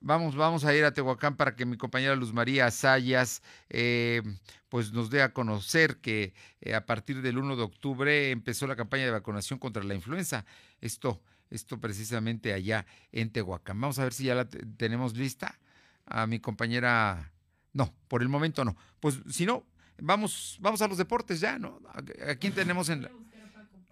Vamos, 0.00 0.36
vamos 0.36 0.64
a 0.64 0.74
ir 0.74 0.84
a 0.84 0.92
Tehuacán 0.92 1.36
para 1.36 1.56
que 1.56 1.66
mi 1.66 1.76
compañera 1.76 2.14
Luz 2.14 2.32
María 2.32 2.70
Sayas 2.70 3.42
eh, 3.68 4.22
pues 4.68 4.92
nos 4.92 5.10
dé 5.10 5.22
a 5.22 5.32
conocer 5.32 5.96
que 5.96 6.34
eh, 6.60 6.74
a 6.74 6.86
partir 6.86 7.20
del 7.20 7.38
1 7.38 7.56
de 7.56 7.62
octubre 7.62 8.30
empezó 8.30 8.66
la 8.66 8.76
campaña 8.76 9.04
de 9.04 9.10
vacunación 9.10 9.58
contra 9.58 9.82
la 9.82 9.94
influenza. 9.94 10.44
Esto, 10.80 11.20
esto 11.50 11.80
precisamente 11.80 12.52
allá 12.52 12.86
en 13.10 13.30
Tehuacán. 13.30 13.80
Vamos 13.80 13.98
a 13.98 14.04
ver 14.04 14.12
si 14.12 14.24
ya 14.24 14.34
la 14.34 14.48
tenemos 14.48 15.16
lista. 15.16 15.58
A 16.06 16.26
mi 16.26 16.40
compañera, 16.40 17.32
no, 17.72 17.92
por 18.06 18.22
el 18.22 18.28
momento 18.28 18.64
no. 18.64 18.76
Pues 19.00 19.18
si 19.28 19.46
no, 19.46 19.66
vamos, 20.00 20.58
vamos 20.60 20.80
a 20.80 20.88
los 20.88 20.96
deportes 20.96 21.40
ya, 21.40 21.58
¿no? 21.58 21.80
¿A, 22.26 22.34
quién 22.36 22.54
tenemos 22.54 22.88
en 22.88 23.02
la... 23.02 23.10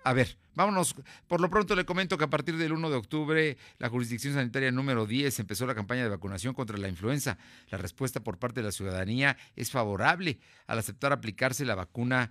A 0.07 0.13
ver, 0.13 0.39
vámonos. 0.55 0.95
Por 1.27 1.41
lo 1.41 1.51
pronto 1.51 1.75
le 1.75 1.85
comento 1.85 2.17
que 2.17 2.23
a 2.23 2.31
partir 2.31 2.57
del 2.57 2.71
1 2.71 2.91
de 2.91 2.97
octubre, 2.97 3.57
la 3.79 3.89
jurisdicción 3.89 4.35
sanitaria 4.35 4.71
número 4.71 5.05
10 5.05 5.41
empezó 5.41 5.67
la 5.67 5.75
campaña 5.75 6.05
de 6.05 6.09
vacunación 6.09 6.55
contra 6.55 6.79
la 6.79 6.87
influenza. 6.87 7.39
La 7.71 7.79
respuesta 7.79 8.21
por 8.21 8.39
parte 8.39 8.61
de 8.61 8.67
la 8.67 8.71
ciudadanía 8.71 9.37
es 9.57 9.73
favorable 9.73 10.39
al 10.69 10.79
aceptar 10.79 11.13
aplicarse 11.13 11.65
la 11.65 11.75
vacuna 11.75 12.31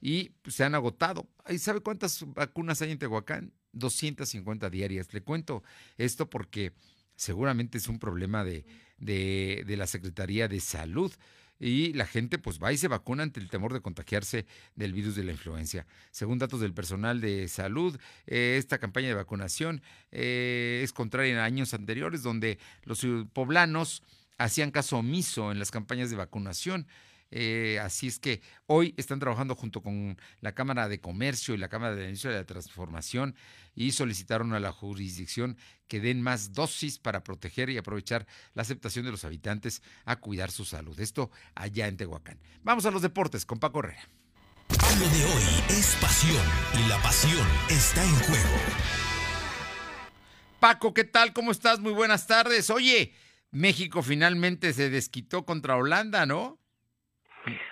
y 0.00 0.32
se 0.48 0.64
han 0.64 0.74
agotado. 0.74 1.28
¿Y 1.50 1.58
sabe 1.58 1.80
cuántas 1.80 2.24
vacunas 2.28 2.80
hay 2.80 2.92
en 2.92 2.98
Tehuacán? 2.98 3.52
250 3.72 4.70
diarias. 4.70 5.12
Le 5.12 5.20
cuento 5.20 5.62
esto 5.98 6.30
porque 6.30 6.72
seguramente 7.14 7.76
es 7.76 7.88
un 7.88 7.98
problema 7.98 8.42
de, 8.42 8.64
de 8.96 9.76
la 9.76 9.86
Secretaría 9.86 10.48
de 10.48 10.60
Salud 10.60 11.12
y 11.62 11.92
la 11.92 12.06
gente 12.06 12.38
pues 12.38 12.58
va 12.60 12.72
y 12.72 12.76
se 12.76 12.88
vacuna 12.88 13.22
ante 13.22 13.38
el 13.38 13.48
temor 13.48 13.72
de 13.72 13.80
contagiarse 13.80 14.46
del 14.74 14.92
virus 14.92 15.14
de 15.14 15.22
la 15.22 15.30
influencia. 15.30 15.86
Según 16.10 16.38
datos 16.38 16.60
del 16.60 16.74
personal 16.74 17.20
de 17.20 17.46
salud, 17.46 17.96
eh, 18.26 18.56
esta 18.58 18.78
campaña 18.78 19.06
de 19.06 19.14
vacunación 19.14 19.80
eh, 20.10 20.80
es 20.82 20.92
contraria 20.92 21.40
a 21.40 21.44
años 21.44 21.72
anteriores 21.72 22.24
donde 22.24 22.58
los 22.82 23.06
poblanos 23.32 24.02
hacían 24.38 24.72
caso 24.72 24.98
omiso 24.98 25.52
en 25.52 25.60
las 25.60 25.70
campañas 25.70 26.10
de 26.10 26.16
vacunación. 26.16 26.88
Eh, 27.34 27.80
así 27.80 28.08
es 28.08 28.18
que 28.18 28.42
hoy 28.66 28.94
están 28.98 29.18
trabajando 29.18 29.54
junto 29.56 29.82
con 29.82 30.18
la 30.42 30.52
Cámara 30.52 30.86
de 30.86 31.00
Comercio 31.00 31.54
y 31.54 31.58
la 31.58 31.70
Cámara 31.70 31.94
de 31.94 32.04
Industria 32.04 32.32
de 32.32 32.40
la 32.40 32.46
Transformación 32.46 33.34
y 33.74 33.92
solicitaron 33.92 34.52
a 34.52 34.60
la 34.60 34.70
jurisdicción 34.70 35.56
que 35.88 36.00
den 36.00 36.20
más 36.20 36.52
dosis 36.52 36.98
para 36.98 37.24
proteger 37.24 37.70
y 37.70 37.78
aprovechar 37.78 38.26
la 38.52 38.62
aceptación 38.62 39.06
de 39.06 39.12
los 39.12 39.24
habitantes 39.24 39.82
a 40.04 40.16
cuidar 40.16 40.50
su 40.50 40.66
salud. 40.66 40.98
Esto 41.00 41.30
allá 41.54 41.88
en 41.88 41.96
Tehuacán. 41.96 42.38
Vamos 42.62 42.84
a 42.84 42.90
los 42.90 43.00
deportes 43.00 43.46
con 43.46 43.58
Paco 43.58 43.78
Herrera. 43.78 44.06
Lo 44.68 45.08
de 45.08 45.24
hoy 45.24 45.42
es 45.70 45.96
pasión 46.02 46.46
y 46.78 46.88
la 46.88 47.00
pasión 47.00 47.48
está 47.70 48.04
en 48.04 48.14
juego. 48.16 48.56
Paco, 50.60 50.92
¿qué 50.92 51.04
tal? 51.04 51.32
¿Cómo 51.32 51.50
estás? 51.50 51.80
Muy 51.80 51.92
buenas 51.92 52.26
tardes. 52.26 52.68
Oye, 52.68 53.14
México 53.50 54.02
finalmente 54.02 54.74
se 54.74 54.90
desquitó 54.90 55.46
contra 55.46 55.76
Holanda, 55.76 56.26
¿no? 56.26 56.61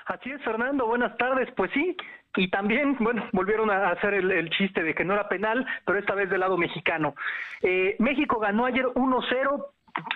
Así 0.07 0.31
es, 0.31 0.43
Fernando, 0.43 0.87
buenas 0.87 1.17
tardes. 1.17 1.49
Pues 1.57 1.71
sí, 1.73 1.97
y 2.37 2.49
también, 2.49 2.97
bueno, 3.01 3.27
volvieron 3.33 3.71
a 3.71 3.91
hacer 3.91 4.15
el, 4.15 4.51
chiste 4.51 4.83
de 4.83 4.95
que 4.95 5.05
no 5.05 5.15
era 5.15 5.29
penal, 5.29 5.67
pero 5.85 5.99
esta 5.99 6.15
vez 6.15 6.31
del 6.31 6.41
lado 6.41 6.57
mexicano. 6.57 7.15
Eh, 7.63 7.97
México 7.99 8.39
ganó 8.39 8.67
ayer 8.67 8.87
1-0 8.87 9.67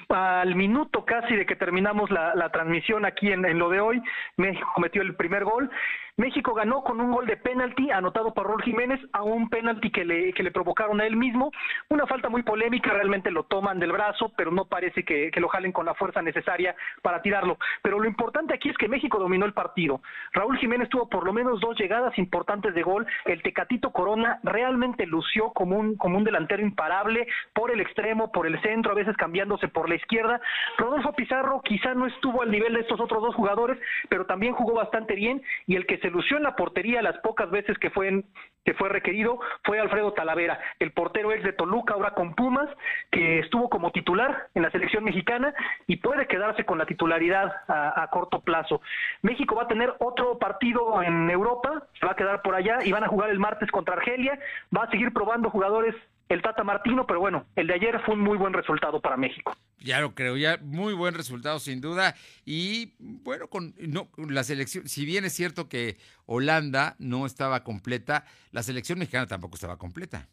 al 0.09 0.55
minuto 0.55 1.05
casi 1.05 1.34
de 1.34 1.46
que 1.46 1.57
terminamos 1.57 2.11
la, 2.11 2.48
transmisión 2.52 3.05
aquí 3.05 3.32
en, 3.32 3.44
en, 3.44 3.59
lo 3.59 3.68
de 3.68 3.80
hoy, 3.80 4.02
México 4.36 4.70
cometió 4.74 5.02
el 5.02 5.16
primer 5.16 5.44
gol 5.44 5.70
México 6.17 6.55
ganó 6.55 6.83
con 6.85 7.01
un 7.01 7.11
gol 7.11 7.27
de 7.27 7.37
penalti 7.37 7.91
anotado 7.91 8.33
por 8.33 8.47
Raúl 8.47 8.62
Jiménez 8.62 9.01
a 9.12 9.25
un 9.25 9.51
penalti 9.51 9.91
que 9.91 10.05
le, 10.05 10.33
que 10.33 10.45
le 10.45 10.53
provocaron 10.53 11.01
a 11.01 11.07
él 11.07 11.17
mismo. 11.17 11.51
Una 11.89 12.07
falta 12.07 12.29
muy 12.29 12.45
polémica, 12.45 12.93
realmente 12.93 13.33
lo 13.33 13.43
toman 13.45 13.81
del 13.81 13.91
brazo, 13.91 14.33
pero 14.37 14.53
no 14.53 14.67
parece 14.67 15.05
que, 15.05 15.33
lo 15.35 15.49
jalen 15.49 15.73
con 15.73 15.87
la 15.87 15.95
fuerza 15.95 16.23
necesaria 16.23 16.77
para 17.03 17.21
tirarlo. 17.21 17.59
Pero 17.83 17.99
lo 17.99 18.07
importante 18.07 18.55
aquí 18.55 18.69
es 18.69 18.79
que 18.79 18.87
México 18.87 19.19
dominó 19.19 19.45
el 19.45 19.55
partido. 19.55 20.03
Raúl 20.33 20.57
Jiménez 20.59 20.89
tuvo 20.89 21.09
por 21.09 21.25
lo 21.25 21.33
menos 21.33 21.61
dos 21.61 21.77
llegadas 21.77 22.17
importantes 22.17 22.75
de 22.75 22.83
gol. 22.85 23.05
El 23.25 23.43
Tecatito 23.43 23.91
Corona 23.91 24.39
realmente 24.45 25.07
lució 25.07 25.51
como 25.51 25.77
un, 25.77 25.97
como 25.97 26.17
un 26.17 26.25
delantero 26.25 26.62
imparable 26.62 27.27
por 27.53 27.73
el 27.73 27.81
extremo, 27.81 28.31
por 28.31 28.47
el 28.47 28.62
centro, 28.62 28.93
a 28.93 28.95
veces 28.95 29.17
cambiándose 29.17 29.67
por 29.67 29.89
la 29.89 29.97
izquierda. 29.97 30.41
Rodolfo 30.79 31.12
Pizarro 31.15 31.61
quizá 31.65 31.93
no 31.95 32.07
estuvo 32.07 32.43
al 32.43 32.53
nivel 32.53 32.75
de 32.75 32.83
estos 32.83 33.01
otros 33.01 33.21
dos 33.21 33.35
jugadores, 33.35 33.79
pero 34.09 34.27
también 34.27 34.55
jugó 34.55 34.75
bastante 34.75 35.17
bien 35.17 35.43
y 35.67 35.75
el 35.75 35.87
que 35.87 36.03
se 36.05 36.11
lució 36.11 36.36
en 36.36 36.42
la 36.42 36.55
portería 36.55 37.00
las 37.00 37.16
pocas 37.20 37.50
veces 37.50 37.78
que 37.78 37.88
fue, 37.88 38.24
que 38.62 38.74
fue 38.74 38.90
requerido 38.90 39.40
fue 39.62 39.80
Alfredo 39.80 40.12
Talavera, 40.12 40.61
el 40.78 40.92
portero 40.92 41.32
ex 41.32 41.42
de 41.42 41.55
Toluca, 41.55 41.94
ahora 41.94 42.11
con 42.11 42.34
Pumas, 42.34 42.68
que 43.11 43.38
estuvo 43.38 43.70
como 43.70 43.90
titular 43.90 44.48
en 44.55 44.61
la 44.64 44.70
selección 44.70 45.02
mexicana 45.02 45.55
y 45.86 45.96
puede 45.96 46.26
quedarse 46.26 46.66
con 46.66 46.76
la 46.76 46.84
titularidad 46.84 47.50
a, 47.68 48.02
a 48.02 48.11
corto 48.11 48.40
plazo. 48.40 48.82
México 49.22 49.55
va 49.55 49.62
a 49.62 49.68
tener 49.68 49.94
otro 49.98 50.38
partido 50.38 51.02
en 51.02 51.30
Europa, 51.30 51.84
se 51.98 52.05
va 52.05 52.12
a 52.12 52.16
quedar 52.16 52.42
por 52.42 52.55
allá 52.55 52.80
y 52.84 52.92
van 52.92 53.05
a 53.05 53.09
jugar 53.09 53.30
el 53.30 53.38
martes 53.38 53.70
contra 53.70 53.94
Argelia, 53.94 54.38
va 54.76 54.82
a 54.82 54.90
seguir 54.90 55.11
probando 55.11 55.48
jugadores 55.48 55.94
el 56.29 56.43
Tata 56.43 56.64
Martino, 56.64 57.07
pero 57.07 57.20
bueno, 57.20 57.47
el 57.57 57.66
de 57.66 57.75
ayer 57.75 58.01
fue 58.05 58.14
un 58.14 58.20
muy 58.20 58.37
buen 58.39 58.53
resultado 58.53 59.01
para 59.01 59.16
México. 59.16 59.57
Ya 59.79 60.01
lo 60.01 60.14
creo, 60.14 60.37
ya 60.37 60.59
muy 60.62 60.95
buen 60.95 61.14
resultado 61.14 61.59
sin 61.59 61.81
duda. 61.81 62.14
Y 62.45 62.95
bueno, 62.99 63.49
con 63.49 63.75
no, 63.79 64.09
la 64.16 64.45
selección, 64.45 64.89
si 64.89 65.05
bien 65.05 65.25
es 65.25 65.35
cierto 65.35 65.68
que 65.68 65.99
Holanda 66.27 66.97
no 66.99 67.27
estaba 67.27 67.64
completa, 67.64 68.25
la 68.51 68.62
selección 68.62 68.99
mexicana 68.99 69.27
tampoco 69.27 69.57
estaba 69.57 69.77
completa. 69.77 70.29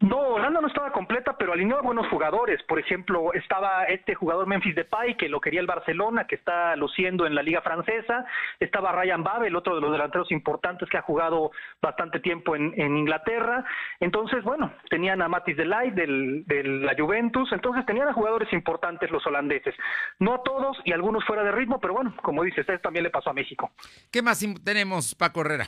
No, 0.00 0.18
Holanda 0.18 0.62
no 0.62 0.68
estaba 0.68 0.90
completa, 0.92 1.36
pero 1.36 1.52
alineó 1.52 1.78
a 1.78 1.82
buenos 1.82 2.08
jugadores. 2.08 2.62
Por 2.62 2.78
ejemplo, 2.78 3.34
estaba 3.34 3.84
este 3.84 4.14
jugador 4.14 4.46
Memphis 4.46 4.74
Depay, 4.74 5.14
que 5.18 5.28
lo 5.28 5.42
quería 5.42 5.60
el 5.60 5.66
Barcelona, 5.66 6.26
que 6.26 6.36
está 6.36 6.74
luciendo 6.74 7.26
en 7.26 7.34
la 7.34 7.42
liga 7.42 7.60
francesa. 7.60 8.24
Estaba 8.58 8.92
Ryan 8.92 9.22
Babel, 9.22 9.54
otro 9.54 9.74
de 9.74 9.82
los 9.82 9.92
delanteros 9.92 10.32
importantes 10.32 10.88
que 10.88 10.96
ha 10.96 11.02
jugado 11.02 11.50
bastante 11.82 12.20
tiempo 12.20 12.56
en, 12.56 12.72
Inglaterra. 12.96 13.62
Entonces, 14.00 14.42
bueno, 14.42 14.72
tenían 14.88 15.20
a 15.20 15.28
Matis 15.28 15.56
Delight 15.56 15.92
del, 15.92 16.44
de 16.46 16.64
la 16.64 16.94
Juventus. 16.96 17.52
Entonces, 17.52 17.84
tenían 17.84 18.08
a 18.08 18.14
jugadores 18.14 18.50
importantes 18.54 19.10
los 19.10 19.26
holandeses. 19.26 19.74
No 20.18 20.32
a 20.32 20.42
todos 20.42 20.78
y 20.84 20.92
algunos 20.92 21.24
fuera 21.26 21.44
de 21.44 21.52
ritmo, 21.52 21.78
pero 21.78 21.92
bueno, 21.92 22.14
como 22.22 22.42
dices, 22.42 22.66
también 22.80 23.02
le 23.02 23.10
pasó 23.10 23.30
a 23.30 23.34
México. 23.34 23.70
¿Qué 24.10 24.22
más 24.22 24.42
tenemos, 24.64 25.14
Paco 25.14 25.42
Herrera? 25.42 25.66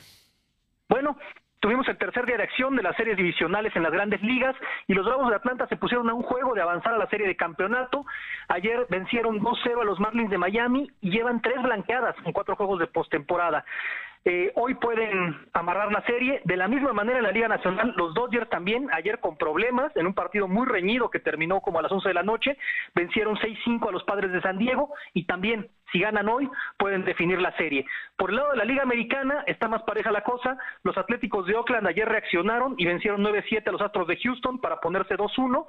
Bueno, 0.89 1.17
tuvimos 1.59 1.87
el 1.87 1.97
tercer 1.97 2.25
día 2.25 2.37
de 2.37 2.43
acción 2.43 2.75
de 2.75 2.83
las 2.83 2.95
series 2.95 3.17
divisionales 3.17 3.75
en 3.75 3.83
las 3.83 3.91
grandes 3.91 4.21
ligas 4.21 4.55
y 4.87 4.93
los 4.93 5.05
Bravos 5.05 5.29
de 5.29 5.35
Atlanta 5.35 5.67
se 5.67 5.77
pusieron 5.77 6.09
a 6.09 6.13
un 6.13 6.23
juego 6.23 6.53
de 6.53 6.61
avanzar 6.61 6.93
a 6.93 6.97
la 6.97 7.09
serie 7.09 7.27
de 7.27 7.35
campeonato. 7.35 8.05
Ayer 8.47 8.85
vencieron 8.89 9.39
2-0 9.39 9.81
a 9.81 9.85
los 9.85 9.99
Marlins 9.99 10.29
de 10.29 10.37
Miami 10.37 10.89
y 11.01 11.11
llevan 11.11 11.41
tres 11.41 11.61
blanqueadas 11.61 12.15
en 12.25 12.33
cuatro 12.33 12.55
juegos 12.55 12.79
de 12.79 12.87
postemporada. 12.87 13.65
Eh, 14.29 14.51
hoy 14.55 14.73
pueden 14.73 15.47
amarrar 15.53 15.89
la 15.91 16.01
serie. 16.01 16.41
De 16.43 16.57
la 16.57 16.67
misma 16.67 16.91
manera 16.91 17.19
en 17.19 17.23
la 17.23 17.31
Liga 17.31 17.47
Nacional, 17.47 17.93
los 17.95 18.13
Dodgers 18.13 18.49
también, 18.49 18.89
ayer 18.91 19.19
con 19.19 19.37
problemas, 19.37 19.95
en 19.95 20.05
un 20.05 20.13
partido 20.13 20.49
muy 20.49 20.67
reñido 20.67 21.09
que 21.09 21.19
terminó 21.19 21.61
como 21.61 21.79
a 21.79 21.81
las 21.81 21.91
11 21.91 22.09
de 22.09 22.13
la 22.13 22.23
noche, 22.23 22.57
vencieron 22.93 23.37
6-5 23.37 23.87
a 23.87 23.91
los 23.93 24.03
padres 24.03 24.33
de 24.33 24.41
San 24.41 24.57
Diego 24.57 24.93
y 25.13 25.25
también 25.25 25.69
si 25.91 25.99
ganan 25.99 26.27
hoy, 26.27 26.49
pueden 26.77 27.05
definir 27.05 27.39
la 27.39 27.55
serie. 27.57 27.85
Por 28.17 28.29
el 28.29 28.37
lado 28.37 28.51
de 28.51 28.57
la 28.57 28.65
Liga 28.65 28.83
Americana, 28.83 29.43
está 29.47 29.67
más 29.67 29.83
pareja 29.83 30.11
la 30.11 30.23
cosa. 30.23 30.57
Los 30.83 30.97
Atléticos 30.97 31.45
de 31.45 31.55
Oakland 31.55 31.87
ayer 31.87 32.07
reaccionaron 32.07 32.75
y 32.77 32.85
vencieron 32.85 33.23
9-7 33.23 33.67
a 33.67 33.71
los 33.71 33.81
Astros 33.81 34.07
de 34.07 34.17
Houston 34.17 34.59
para 34.59 34.79
ponerse 34.79 35.15
2-1. 35.15 35.67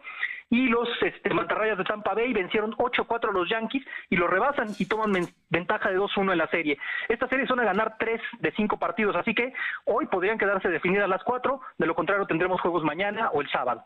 Y 0.50 0.66
los 0.68 0.88
este, 1.02 1.32
Mantarrayas 1.34 1.78
de 1.78 1.84
Tampa 1.84 2.14
Bay 2.14 2.32
vencieron 2.32 2.72
8-4 2.72 3.28
a 3.28 3.32
los 3.32 3.48
Yankees 3.48 3.84
y 4.08 4.16
los 4.16 4.30
rebasan 4.30 4.68
y 4.78 4.86
toman 4.86 5.12
ventaja 5.50 5.90
de 5.90 5.98
2-1 5.98 6.32
en 6.32 6.38
la 6.38 6.48
serie. 6.48 6.78
Esta 7.08 7.28
serie 7.28 7.46
son 7.46 7.60
a 7.60 7.64
ganar 7.64 7.96
3 7.98 8.20
de 8.40 8.52
5 8.52 8.78
partidos, 8.78 9.14
así 9.14 9.34
que 9.34 9.52
hoy 9.84 10.06
podrían 10.06 10.38
quedarse 10.38 10.68
definidas 10.68 11.08
las 11.08 11.22
4. 11.22 11.60
De 11.76 11.86
lo 11.86 11.94
contrario, 11.94 12.26
tendremos 12.26 12.60
juegos 12.60 12.82
mañana 12.82 13.30
o 13.30 13.42
el 13.42 13.50
sábado. 13.50 13.84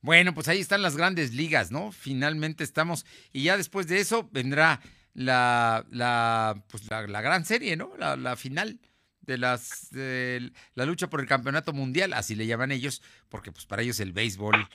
Bueno, 0.00 0.34
pues 0.34 0.48
ahí 0.48 0.60
están 0.60 0.82
las 0.82 0.96
grandes 0.96 1.34
ligas, 1.34 1.72
¿no? 1.72 1.90
Finalmente 1.90 2.62
estamos. 2.62 3.04
Y 3.32 3.44
ya 3.44 3.56
después 3.56 3.88
de 3.88 3.98
eso 3.98 4.28
vendrá 4.32 4.80
la, 5.14 5.84
la, 5.90 6.62
pues 6.68 6.90
la, 6.90 7.20
gran 7.20 7.44
serie, 7.44 7.76
¿no? 7.76 7.92
La, 7.98 8.16
la 8.16 8.36
final 8.36 8.78
de 9.22 9.38
las 9.38 9.90
de 9.90 10.52
la 10.74 10.84
lucha 10.84 11.08
por 11.08 11.20
el 11.20 11.26
campeonato 11.26 11.72
mundial, 11.72 12.12
así 12.12 12.34
le 12.34 12.46
llaman 12.46 12.72
ellos, 12.72 13.02
porque 13.28 13.52
pues 13.52 13.64
para 13.66 13.82
ellos 13.82 14.00
el 14.00 14.12
béisbol 14.12 14.68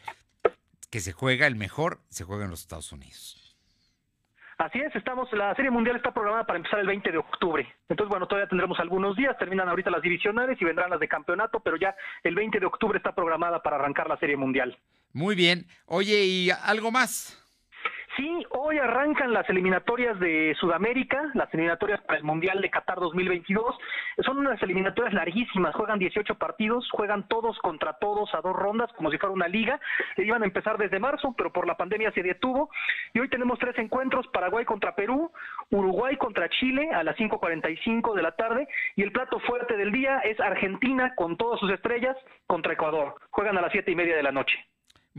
que 0.90 1.00
se 1.02 1.12
juega, 1.12 1.46
el 1.48 1.56
mejor, 1.56 2.00
se 2.10 2.24
juega 2.24 2.46
en 2.46 2.52
los 2.52 2.62
Estados 2.62 2.92
Unidos. 2.92 3.50
Así 4.58 4.78
es, 4.80 4.94
estamos, 4.94 5.32
la 5.32 5.56
Serie 5.56 5.72
Mundial 5.72 5.96
está 5.96 6.12
programada 6.12 6.46
para 6.46 6.58
empezar 6.58 6.80
el 6.80 6.88
20 6.88 7.14
de 7.14 7.18
octubre. 7.18 7.66
Entonces, 7.88 8.10
bueno, 8.10 8.28
todavía 8.28 8.50
tendremos 8.50 8.78
algunos 8.80 9.16
días, 9.16 9.38
terminan 9.38 9.70
ahorita 9.70 9.90
las 9.90 10.02
divisionales 10.02 10.62
y 10.62 10.66
vendrán 10.66 10.90
las 10.90 11.00
de 11.00 11.08
campeonato, 11.08 11.62
pero 11.62 11.78
ya 11.78 11.96
el 12.24 12.36
20 12.36 12.60
de 12.60 12.66
octubre 12.66 12.98
está 12.98 13.16
programada 13.16 13.64
para 13.64 13.78
arrancar 13.78 14.10
la 14.10 14.18
Serie 14.18 14.36
Mundial. 14.36 14.78
Muy 15.14 15.36
bien. 15.36 15.66
Oye, 15.86 16.26
¿y 16.26 16.50
algo 16.50 16.92
más? 16.92 17.39
Sí, 18.20 18.45
hoy 18.49 18.78
arrancan 18.78 19.32
las 19.32 19.49
eliminatorias 19.49 20.20
de 20.20 20.53
Sudamérica, 20.59 21.32
las 21.36 21.53
eliminatorias 21.53 22.01
para 22.01 22.17
el 22.17 22.26
Mundial 22.26 22.59
de 22.59 22.70
Qatar 22.70 22.99
2022. 22.99 23.78
Son 24.26 24.39
unas 24.39 24.61
eliminatorias 24.61 25.13
larguísimas, 25.13 25.74
juegan 25.74 25.99
18 25.99 26.36
partidos, 26.36 26.86
juegan 26.91 27.30
todos 27.30 27.57
contra 27.59 27.93
todos 27.93 28.30
a 28.36 28.41
dos 28.41 28.53
rondas, 28.53 28.91
como 28.97 29.09
si 29.09 29.17
fuera 29.17 29.34
una 29.34 29.47
liga. 29.47 29.80
Iban 30.17 30.43
a 30.43 30.47
empezar 30.47 30.78
desde 30.78 30.99
marzo, 30.99 31.34
pero 31.38 31.53
por 31.53 31.65
la 31.65 31.78
pandemia 31.78 32.11
se 32.11 32.22
detuvo. 32.22 32.70
Y 33.13 33.20
hoy 33.20 33.30
tenemos 33.30 33.57
tres 33.57 33.78
encuentros, 33.78 34.28
Paraguay 34.34 34.65
contra 34.65 34.95
Perú, 34.95 35.32
Uruguay 35.70 36.17
contra 36.17 36.49
Chile 36.49 36.89
a 36.93 37.05
las 37.05 37.15
5.45 37.15 38.13
de 38.15 38.22
la 38.22 38.34
tarde. 38.34 38.67
Y 38.97 39.03
el 39.03 39.13
plato 39.13 39.39
fuerte 39.39 39.78
del 39.78 39.93
día 39.93 40.20
es 40.26 40.38
Argentina 40.41 41.15
con 41.15 41.38
todas 41.38 41.57
sus 41.61 41.72
estrellas 41.72 42.17
contra 42.47 42.74
Ecuador. 42.74 43.15
Juegan 43.30 43.57
a 43.57 43.61
las 43.61 43.72
siete 43.72 43.91
y 43.91 43.95
media 43.95 44.17
de 44.17 44.24
la 44.24 44.34
noche. 44.34 44.57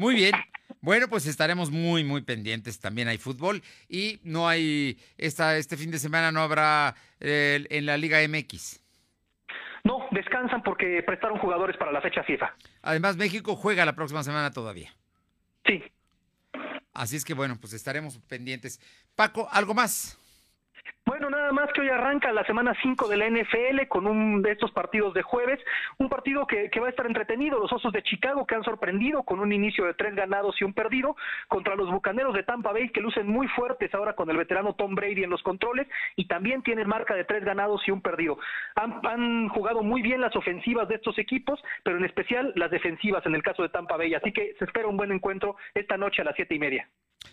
Muy 0.01 0.15
bien. 0.15 0.33
Bueno, 0.81 1.09
pues 1.09 1.27
estaremos 1.27 1.71
muy, 1.71 2.05
muy 2.05 2.23
pendientes. 2.23 2.81
También 2.81 3.07
hay 3.07 3.19
fútbol 3.19 3.63
y 3.87 4.19
no 4.25 4.49
hay, 4.49 4.99
esta, 5.19 5.59
este 5.59 5.77
fin 5.77 5.91
de 5.91 5.99
semana 5.99 6.33
no 6.33 6.41
habrá 6.41 6.95
eh, 7.21 7.67
en 7.69 7.85
la 7.85 7.99
Liga 7.99 8.19
MX. 8.27 8.81
No, 9.85 10.07
descansan 10.11 10.63
porque 10.63 11.03
prestaron 11.03 11.39
jugadores 11.39 11.77
para 11.77 11.93
la 11.93 12.01
fecha 12.01 12.23
FIFA. 12.23 12.51
Además, 12.81 13.19
México 13.19 13.57
juega 13.57 13.85
la 13.85 13.95
próxima 13.95 14.23
semana 14.23 14.51
todavía. 14.51 14.91
Sí. 15.67 15.83
Así 16.95 17.17
es 17.17 17.25
que 17.27 17.35
bueno, 17.35 17.59
pues 17.61 17.75
estaremos 17.75 18.17
pendientes. 18.21 18.81
Paco, 19.15 19.51
¿algo 19.53 19.75
más? 19.75 20.19
Bueno, 21.11 21.29
nada 21.29 21.51
más 21.51 21.73
que 21.73 21.81
hoy 21.81 21.89
arranca 21.89 22.31
la 22.33 22.45
semana 22.45 22.73
5 22.83 23.09
de 23.09 23.17
la 23.17 23.29
NFL 23.29 23.89
con 23.89 24.07
un 24.07 24.43
de 24.43 24.53
estos 24.53 24.71
partidos 24.71 25.13
de 25.13 25.23
jueves, 25.23 25.59
un 25.99 26.09
partido 26.09 26.47
que, 26.47 26.71
va 26.81 26.87
a 26.87 26.91
estar 26.91 27.07
entretenido, 27.07 27.59
los 27.59 27.73
Osos 27.73 27.93
de 27.93 28.03
Chicago 28.03 28.47
que 28.47 28.55
han 28.55 28.63
sorprendido 28.63 29.25
con 29.25 29.41
un 29.41 29.53
inicio 29.53 29.87
de 29.87 29.95
tres 29.95 30.15
ganados 30.15 30.61
y 30.61 30.65
un 30.65 30.73
perdido 30.73 31.17
contra 31.49 31.75
los 31.75 31.91
Bucaneros 31.91 32.35
de 32.35 32.45
Tampa 32.45 32.73
Bay 32.73 32.91
que 32.91 33.01
lucen 33.01 33.27
muy 33.27 33.49
fuertes 33.49 33.93
ahora 33.93 34.15
con 34.15 34.31
el 34.31 34.37
veterano 34.37 34.75
Tom 34.75 34.95
Brady 34.95 35.25
en 35.25 35.31
los 35.31 35.43
controles 35.43 35.89
y 36.17 36.27
también 36.27 36.63
tienen 36.63 36.89
marca 36.89 37.15
de 37.15 37.25
tres 37.25 37.45
ganados 37.45 37.83
y 37.89 37.91
un 37.91 38.03
perdido. 38.03 38.39
Han, 38.77 39.01
han 39.05 39.49
jugado 39.49 39.83
muy 39.83 40.03
bien 40.03 40.21
las 40.21 40.37
ofensivas 40.37 40.87
de 40.89 40.95
estos 40.95 41.19
equipos, 41.19 41.61
pero 41.83 41.97
en 41.97 42.05
especial 42.05 42.53
las 42.55 42.71
defensivas 42.71 43.27
en 43.27 43.35
el 43.35 43.43
caso 43.43 43.63
de 43.63 43.69
Tampa 43.71 43.97
Bay, 43.97 44.15
así 44.15 44.33
que 44.33 44.55
se 44.59 44.65
espera 44.65 44.87
un 44.87 44.97
buen 44.97 45.11
encuentro 45.11 45.57
esta 45.75 45.97
noche 45.97 46.23
a 46.23 46.27
las 46.27 46.37
siete 46.37 46.55
y 46.55 46.59
media. 46.61 46.89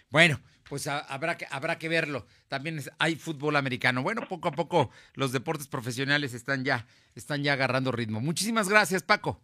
Bueno, 0.09 0.39
pues 0.69 0.87
habrá, 0.87 1.37
que, 1.37 1.47
habrá 1.49 1.77
que 1.77 1.89
verlo. 1.89 2.25
También 2.47 2.81
hay 2.99 3.15
fútbol 3.15 3.55
americano. 3.55 4.03
Bueno, 4.03 4.27
poco 4.27 4.49
a 4.49 4.51
poco 4.51 4.89
los 5.13 5.31
deportes 5.31 5.67
profesionales 5.67 6.33
están 6.33 6.63
ya, 6.63 6.85
están 7.15 7.43
ya 7.43 7.53
agarrando 7.53 7.91
ritmo. 7.91 8.21
Muchísimas 8.21 8.69
gracias, 8.69 9.03
Paco. 9.03 9.41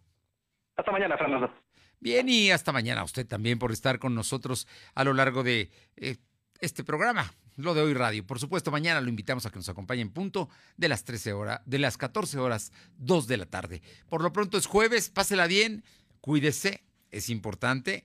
Hasta 0.76 0.92
mañana, 0.92 1.16
Fernando. 1.16 1.52
Bien, 2.00 2.28
y 2.28 2.50
hasta 2.50 2.72
mañana 2.72 3.00
a 3.00 3.04
usted 3.04 3.26
también 3.26 3.58
por 3.58 3.72
estar 3.72 3.98
con 3.98 4.14
nosotros 4.14 4.68
a 4.94 5.04
lo 5.04 5.14
largo 5.14 5.42
de 5.42 5.70
eh, 5.96 6.16
este 6.60 6.84
programa, 6.84 7.32
lo 7.56 7.72
de 7.72 7.80
hoy 7.80 7.94
radio. 7.94 8.26
Por 8.26 8.38
supuesto, 8.38 8.70
mañana 8.70 9.00
lo 9.00 9.08
invitamos 9.08 9.46
a 9.46 9.50
que 9.50 9.56
nos 9.56 9.68
acompañe 9.68 10.02
en 10.02 10.10
punto 10.10 10.50
de 10.76 10.88
las 10.88 11.04
13 11.04 11.32
horas, 11.32 11.60
de 11.64 11.78
las 11.78 11.96
14 11.96 12.38
horas, 12.38 12.72
2 12.98 13.26
de 13.26 13.36
la 13.38 13.46
tarde. 13.46 13.82
Por 14.08 14.22
lo 14.22 14.32
pronto 14.32 14.58
es 14.58 14.66
jueves, 14.66 15.08
pásela 15.08 15.46
bien, 15.46 15.84
cuídese, 16.20 16.84
es 17.10 17.30
importante. 17.30 18.04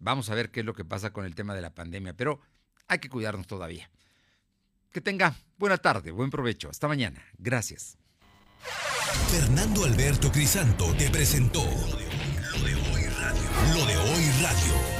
Vamos 0.00 0.30
a 0.30 0.34
ver 0.34 0.50
qué 0.50 0.60
es 0.60 0.66
lo 0.66 0.74
que 0.74 0.84
pasa 0.84 1.12
con 1.12 1.24
el 1.24 1.34
tema 1.34 1.54
de 1.54 1.60
la 1.60 1.74
pandemia, 1.74 2.14
pero 2.14 2.40
hay 2.88 2.98
que 2.98 3.08
cuidarnos 3.08 3.46
todavía. 3.46 3.90
Que 4.90 5.00
tenga 5.00 5.36
buena 5.56 5.78
tarde, 5.78 6.10
buen 6.10 6.30
provecho. 6.30 6.68
Hasta 6.68 6.88
mañana. 6.88 7.22
Gracias. 7.38 7.96
Fernando 9.30 9.84
Alberto 9.84 10.32
Crisanto 10.32 10.92
te 10.94 11.08
presentó 11.10 11.62
lo 11.62 12.64
de 12.64 12.74
hoy 12.74 13.04
radio. 13.06 13.74
Lo 13.74 13.86
de 13.86 13.96
hoy 13.96 14.30
radio. 14.42 14.99